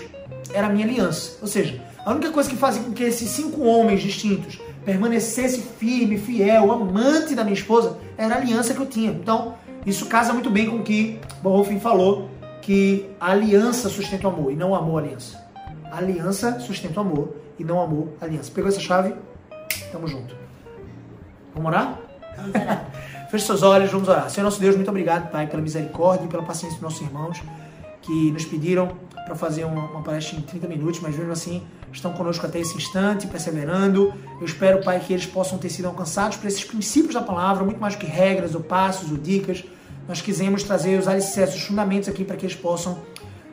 era 0.53 0.67
a 0.67 0.71
minha 0.71 0.87
aliança. 0.87 1.39
Ou 1.41 1.49
seja, 1.49 1.81
a 2.05 2.11
única 2.11 2.31
coisa 2.31 2.51
que 2.51 2.57
fazia 2.57 2.83
com 2.83 2.93
que 2.93 3.03
esses 3.03 3.31
cinco 3.31 3.63
homens 3.63 4.03
distintos 4.03 4.61
permanecesse 4.85 5.61
firme, 5.61 6.19
fiel, 6.19 6.73
amante 6.73 7.35
da 7.35 7.45
minha 7.45 7.55
esposa, 7.55 7.99
era 8.17 8.35
a 8.35 8.39
aliança 8.39 8.75
que 8.75 8.81
eu 8.81 8.87
tinha. 8.87 9.11
Então, 9.11 9.55
isso 9.87 10.07
casa 10.07 10.33
muito 10.33 10.51
bem 10.51 10.69
com 10.69 10.77
o 10.77 10.83
que 10.83 11.19
Bonhoeffer 11.43 11.81
falou, 11.81 12.31
que 12.61 13.11
a 13.21 13.33
aliança 13.33 13.89
sustenta 13.89 14.29
o 14.29 14.31
amor 14.31 14.53
e 14.53 14.57
não 14.57 14.71
o 14.71 14.75
amor 14.75 15.03
a 15.03 15.07
aliança. 15.07 15.43
A 15.91 15.99
aliança 15.99 16.61
sustenta 16.61 17.01
o 17.01 17.03
amor 17.03 17.37
e 17.59 17.65
não 17.65 17.77
o 17.77 17.81
amor 17.81 18.09
a 18.21 18.25
aliança. 18.25 18.51
Pegou 18.53 18.69
essa 18.69 18.81
chave? 18.81 19.15
Tamo 19.91 20.07
junto. 20.07 20.35
Vamos 21.55 21.69
orar? 21.69 21.99
Vamos 22.37 22.55
orar. 22.55 22.91
Feche 23.31 23.47
seus 23.47 23.63
olhos, 23.63 23.91
vamos 23.91 24.09
orar. 24.09 24.29
Senhor 24.31 24.45
nosso 24.45 24.61
Deus, 24.61 24.77
muito 24.77 24.89
obrigado, 24.89 25.31
Pai, 25.31 25.47
pela 25.47 25.63
misericórdia 25.63 26.27
e 26.27 26.29
pela 26.29 26.43
paciência 26.43 26.79
dos 26.79 26.83
nossos 26.83 27.01
irmãos 27.01 27.43
que 28.03 28.31
nos 28.31 28.45
pediram 28.45 28.89
para 29.25 29.35
fazer 29.35 29.65
uma, 29.65 29.85
uma, 29.85 30.03
palestra 30.03 30.39
em 30.39 30.43
30 30.43 30.69
minutos, 30.69 31.01
mas 31.01 31.17
mesmo 31.17 31.33
assim 31.33 31.63
estão 31.93 32.13
conosco 32.13 32.47
até 32.47 32.59
esse 32.59 32.77
instante, 32.77 33.27
perseverando. 33.27 34.13
Eu 34.41 34.47
espero, 34.47 34.83
Pai, 34.83 34.99
que 35.01 35.13
eles 35.13 35.27
possam 35.27 35.59
ter 35.59 35.69
sido 35.69 35.87
alcançados 35.87 36.37
por 36.37 36.47
esses 36.47 36.65
princípios 36.65 37.15
da 37.15 37.21
palavra, 37.21 37.65
muito 37.65 37.81
mais 37.81 37.95
que 37.95 38.07
regras, 38.07 38.55
ou 38.55 38.61
passos, 38.61 39.11
ou 39.11 39.17
dicas. 39.17 39.65
Nós 40.09 40.21
quisemos 40.21 40.63
trazer 40.63 40.99
os 40.99 41.07
alicerces, 41.07 41.57
os 41.57 41.63
fundamentos 41.63 42.09
aqui 42.09 42.25
para 42.25 42.37
que 42.37 42.47
eles 42.47 42.57
possam 42.57 42.99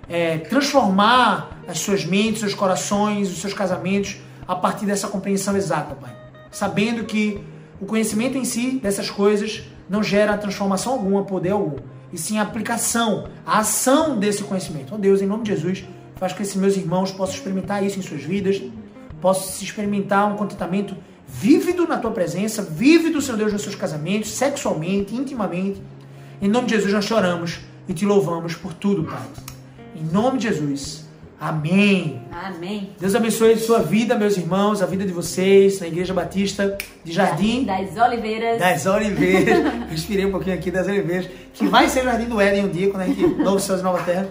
é, 0.08 0.40
transformar 0.40 1.62
as 1.68 1.80
suas 1.80 2.06
mentes, 2.06 2.40
seus 2.40 2.56
corações, 2.56 3.30
os 3.30 3.40
seus 3.40 3.54
casamentos 3.54 4.18
a 4.48 4.56
partir 4.56 4.86
dessa 4.86 5.08
compreensão 5.08 5.56
exata, 5.56 5.94
Pai. 5.96 6.16
Sabendo 6.50 7.04
que 7.04 7.40
o 7.80 7.86
conhecimento 7.86 8.38
em 8.38 8.44
si 8.44 8.80
dessas 8.82 9.10
coisas 9.10 9.64
não 9.88 10.02
gera 10.02 10.38
transformação 10.38 10.94
alguma, 10.94 11.24
poder 11.24 11.52
algum, 11.52 11.78
e 12.12 12.18
sim 12.18 12.40
a 12.40 12.42
aplicação, 12.42 13.28
a 13.46 13.60
ação 13.60 14.18
desse 14.18 14.44
conhecimento. 14.44 14.96
Oh 14.96 14.98
Deus, 14.98 15.22
em 15.22 15.28
nome 15.28 15.44
de 15.44 15.52
Jesus, 15.52 15.84
faz 16.20 16.34
com 16.34 16.38
que 16.38 16.43
esses 16.43 16.55
meus 16.57 16.76
irmãos 16.76 17.11
possam 17.11 17.36
experimentar 17.36 17.84
isso 17.84 17.97
em 17.97 18.01
suas 18.01 18.22
vidas, 18.22 18.61
possam 19.22 19.43
se 19.47 19.63
experimentar 19.63 20.32
um 20.32 20.36
contentamento 20.36 20.95
vívido 21.26 21.88
na 21.88 21.97
tua 21.97 22.11
presença, 22.11 22.61
vívido, 22.61 23.22
Senhor 23.22 23.38
Deus, 23.38 23.53
nos 23.53 23.61
seus 23.61 23.76
casamentos, 23.76 24.32
sexualmente, 24.32 25.15
intimamente. 25.15 25.82
Em 26.41 26.47
nome 26.47 26.67
de 26.67 26.76
Jesus, 26.76 26.93
nós 26.93 27.05
choramos 27.05 27.59
e 27.88 27.93
te 27.93 28.05
louvamos 28.05 28.53
por 28.53 28.74
tudo, 28.74 29.03
Pai. 29.05 29.22
Em 29.95 30.03
nome 30.03 30.39
de 30.39 30.49
Jesus. 30.49 31.07
Amém. 31.39 32.22
Amém. 32.34 32.89
Deus 32.99 33.15
abençoe 33.15 33.53
a 33.53 33.57
sua 33.57 33.80
vida, 33.80 34.13
meus 34.15 34.36
irmãos, 34.36 34.82
a 34.82 34.86
vida 34.86 35.05
de 35.05 35.13
vocês, 35.13 35.80
na 35.80 35.88
Igreja 35.88 36.13
Batista 36.13 36.78
de 37.01 37.13
Jardim. 37.13 37.63
Das 37.63 37.95
Oliveiras. 37.95 38.59
Das 38.59 38.86
Oliveiras. 38.86 39.89
Respirei 39.89 40.26
um 40.26 40.32
pouquinho 40.32 40.55
aqui 40.55 40.70
das 40.70 40.86
Oliveiras. 40.86 41.30
Que 41.53 41.65
vai 41.65 41.88
ser 41.88 42.01
o 42.01 42.03
Jardim 42.03 42.26
do 42.26 42.41
Éden 42.41 42.65
um 42.65 42.70
dia, 42.70 42.89
quando 42.89 43.03
a 43.03 43.05
gente. 43.05 43.26
Novo 43.26 43.59
Céus 43.59 43.80
e 43.80 43.84
Nova 43.84 44.03
Terra. 44.03 44.30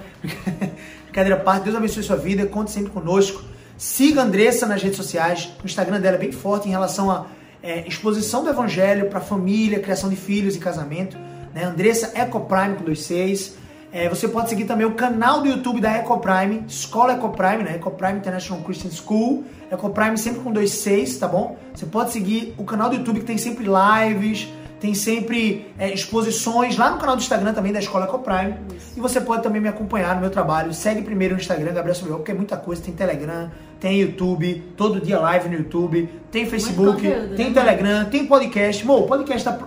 Brincadeira 1.18 1.40
à 1.40 1.44
parte. 1.44 1.64
Deus 1.64 1.74
abençoe 1.74 2.02
sua 2.04 2.16
vida. 2.16 2.46
Conte 2.46 2.70
sempre 2.70 2.92
conosco. 2.92 3.42
Siga 3.76 4.20
a 4.20 4.24
Andressa 4.24 4.66
nas 4.66 4.80
redes 4.80 4.96
sociais. 4.96 5.50
O 5.60 5.66
Instagram 5.66 6.00
dela 6.00 6.16
é 6.16 6.18
bem 6.18 6.30
forte 6.30 6.68
em 6.68 6.70
relação 6.70 7.10
à 7.10 7.26
é, 7.60 7.88
exposição 7.88 8.44
do 8.44 8.50
Evangelho 8.50 9.06
para 9.06 9.18
família, 9.18 9.80
criação 9.80 10.08
de 10.08 10.14
filhos 10.14 10.54
e 10.54 10.60
casamento. 10.60 11.18
Né? 11.52 11.64
Andressa 11.64 12.12
Ecoprime 12.16 12.76
com 12.76 12.84
dois 12.84 13.02
seis. 13.02 13.56
É, 13.90 14.08
você 14.08 14.28
pode 14.28 14.48
seguir 14.48 14.64
também 14.64 14.86
o 14.86 14.92
canal 14.92 15.40
do 15.40 15.48
YouTube 15.48 15.80
da 15.80 15.92
Ecoprime, 15.96 16.62
Escola 16.68 17.14
Ecoprime, 17.14 17.64
né? 17.64 17.74
Ecoprime 17.74 18.18
International 18.18 18.62
Christian 18.62 18.92
School. 18.92 19.44
Ecoprime 19.72 20.16
sempre 20.16 20.40
com 20.40 20.52
dois 20.52 20.70
seis, 20.70 21.18
tá 21.18 21.26
bom? 21.26 21.56
Você 21.74 21.86
pode 21.86 22.12
seguir 22.12 22.54
o 22.58 22.62
canal 22.62 22.90
do 22.90 22.94
YouTube 22.94 23.18
que 23.18 23.26
tem 23.26 23.38
sempre 23.38 23.64
lives, 23.64 24.46
tem 24.80 24.94
sempre 24.94 25.72
é, 25.78 25.92
exposições 25.92 26.76
lá 26.76 26.90
no 26.90 26.98
canal 26.98 27.16
do 27.16 27.20
Instagram 27.20 27.52
também 27.52 27.72
da 27.72 27.78
Escola 27.78 28.06
Ecoprime. 28.06 28.54
Isso. 28.76 28.92
E 28.96 29.00
você 29.00 29.20
pode 29.20 29.42
também 29.42 29.60
me 29.60 29.68
acompanhar 29.68 30.14
no 30.14 30.20
meu 30.20 30.30
trabalho. 30.30 30.72
Segue 30.72 31.02
primeiro 31.02 31.34
no 31.34 31.40
Instagram, 31.40 31.72
Gabriel 31.72 31.94
Sobel, 31.94 32.16
porque 32.16 32.32
é 32.32 32.34
muita 32.34 32.56
coisa. 32.56 32.82
Tem 32.82 32.94
Telegram, 32.94 33.50
tem 33.80 34.00
YouTube, 34.00 34.72
todo 34.76 35.00
dia 35.00 35.18
live 35.18 35.48
no 35.48 35.54
YouTube, 35.56 36.08
tem 36.30 36.46
Facebook, 36.46 37.02
conteúdo, 37.02 37.36
tem 37.36 37.48
né? 37.48 37.54
Telegram, 37.54 38.04
tem 38.04 38.26
podcast. 38.26 38.86
Mo, 38.86 39.06
podcast 39.06 39.44
da, 39.44 39.58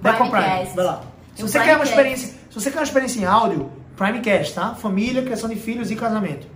da 0.00 0.10
Ecoprime. 0.10 0.74
Vai 0.74 0.84
lá. 0.84 1.02
Se 1.34 1.42
você 1.42 1.60
quer 1.60 1.76
uma 1.76 1.84
experiência 1.84 2.44
se 2.54 2.60
você 2.60 2.70
quer 2.70 2.78
uma 2.78 2.84
experiência 2.84 3.18
em 3.20 3.24
áudio, 3.24 3.68
Primecast, 3.96 4.54
tá? 4.54 4.76
Família, 4.76 5.22
criação 5.22 5.50
de 5.50 5.56
filhos 5.56 5.90
e 5.90 5.96
casamento. 5.96 6.46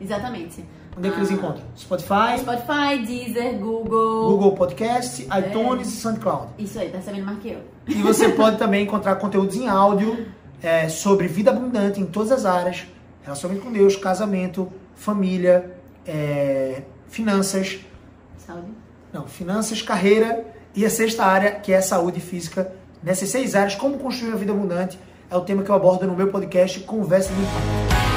Exatamente. 0.00 0.64
Onde 0.96 1.08
é 1.08 1.10
que 1.10 1.18
eles 1.18 1.30
ah. 1.30 1.34
encontram? 1.34 1.64
Spotify? 1.76 2.38
Spotify, 2.38 3.04
Deezer, 3.04 3.58
Google. 3.58 4.30
Google 4.30 4.52
Podcast, 4.52 5.26
é. 5.30 5.40
iTunes 5.40 5.88
e 5.88 5.96
SoundCloud. 5.96 6.52
Isso 6.58 6.78
aí, 6.78 6.90
tá 6.90 7.00
sabendo 7.00 7.26
mais 7.26 7.38
que 7.40 7.50
eu. 7.50 7.60
E 7.86 7.94
você 7.94 8.28
pode 8.34 8.58
também 8.58 8.84
encontrar 8.84 9.16
conteúdos 9.16 9.56
em 9.56 9.68
áudio 9.68 10.26
é, 10.62 10.88
sobre 10.88 11.26
vida 11.26 11.50
abundante 11.50 12.00
em 12.00 12.06
todas 12.06 12.30
as 12.30 12.44
áreas. 12.44 12.86
Relacionamento 13.22 13.66
com 13.66 13.72
Deus, 13.72 13.96
casamento, 13.96 14.70
família, 14.94 15.74
é, 16.06 16.82
finanças. 17.08 17.80
Saúde? 18.38 18.68
Não, 19.12 19.26
finanças, 19.26 19.82
carreira 19.82 20.44
e 20.74 20.84
a 20.84 20.90
sexta 20.90 21.24
área, 21.24 21.52
que 21.52 21.72
é 21.72 21.78
a 21.78 21.82
saúde 21.82 22.20
física. 22.20 22.72
Nessas 23.02 23.28
seis 23.28 23.54
áreas, 23.54 23.74
como 23.74 23.98
construir 23.98 24.30
uma 24.30 24.38
vida 24.38 24.52
abundante 24.52 24.98
é 25.30 25.36
o 25.36 25.40
tema 25.40 25.62
que 25.62 25.70
eu 25.70 25.74
abordo 25.74 26.06
no 26.06 26.16
meu 26.16 26.28
podcast 26.28 26.80
Conversa 26.80 27.32
de 27.32 27.40
Impacto. 27.40 28.13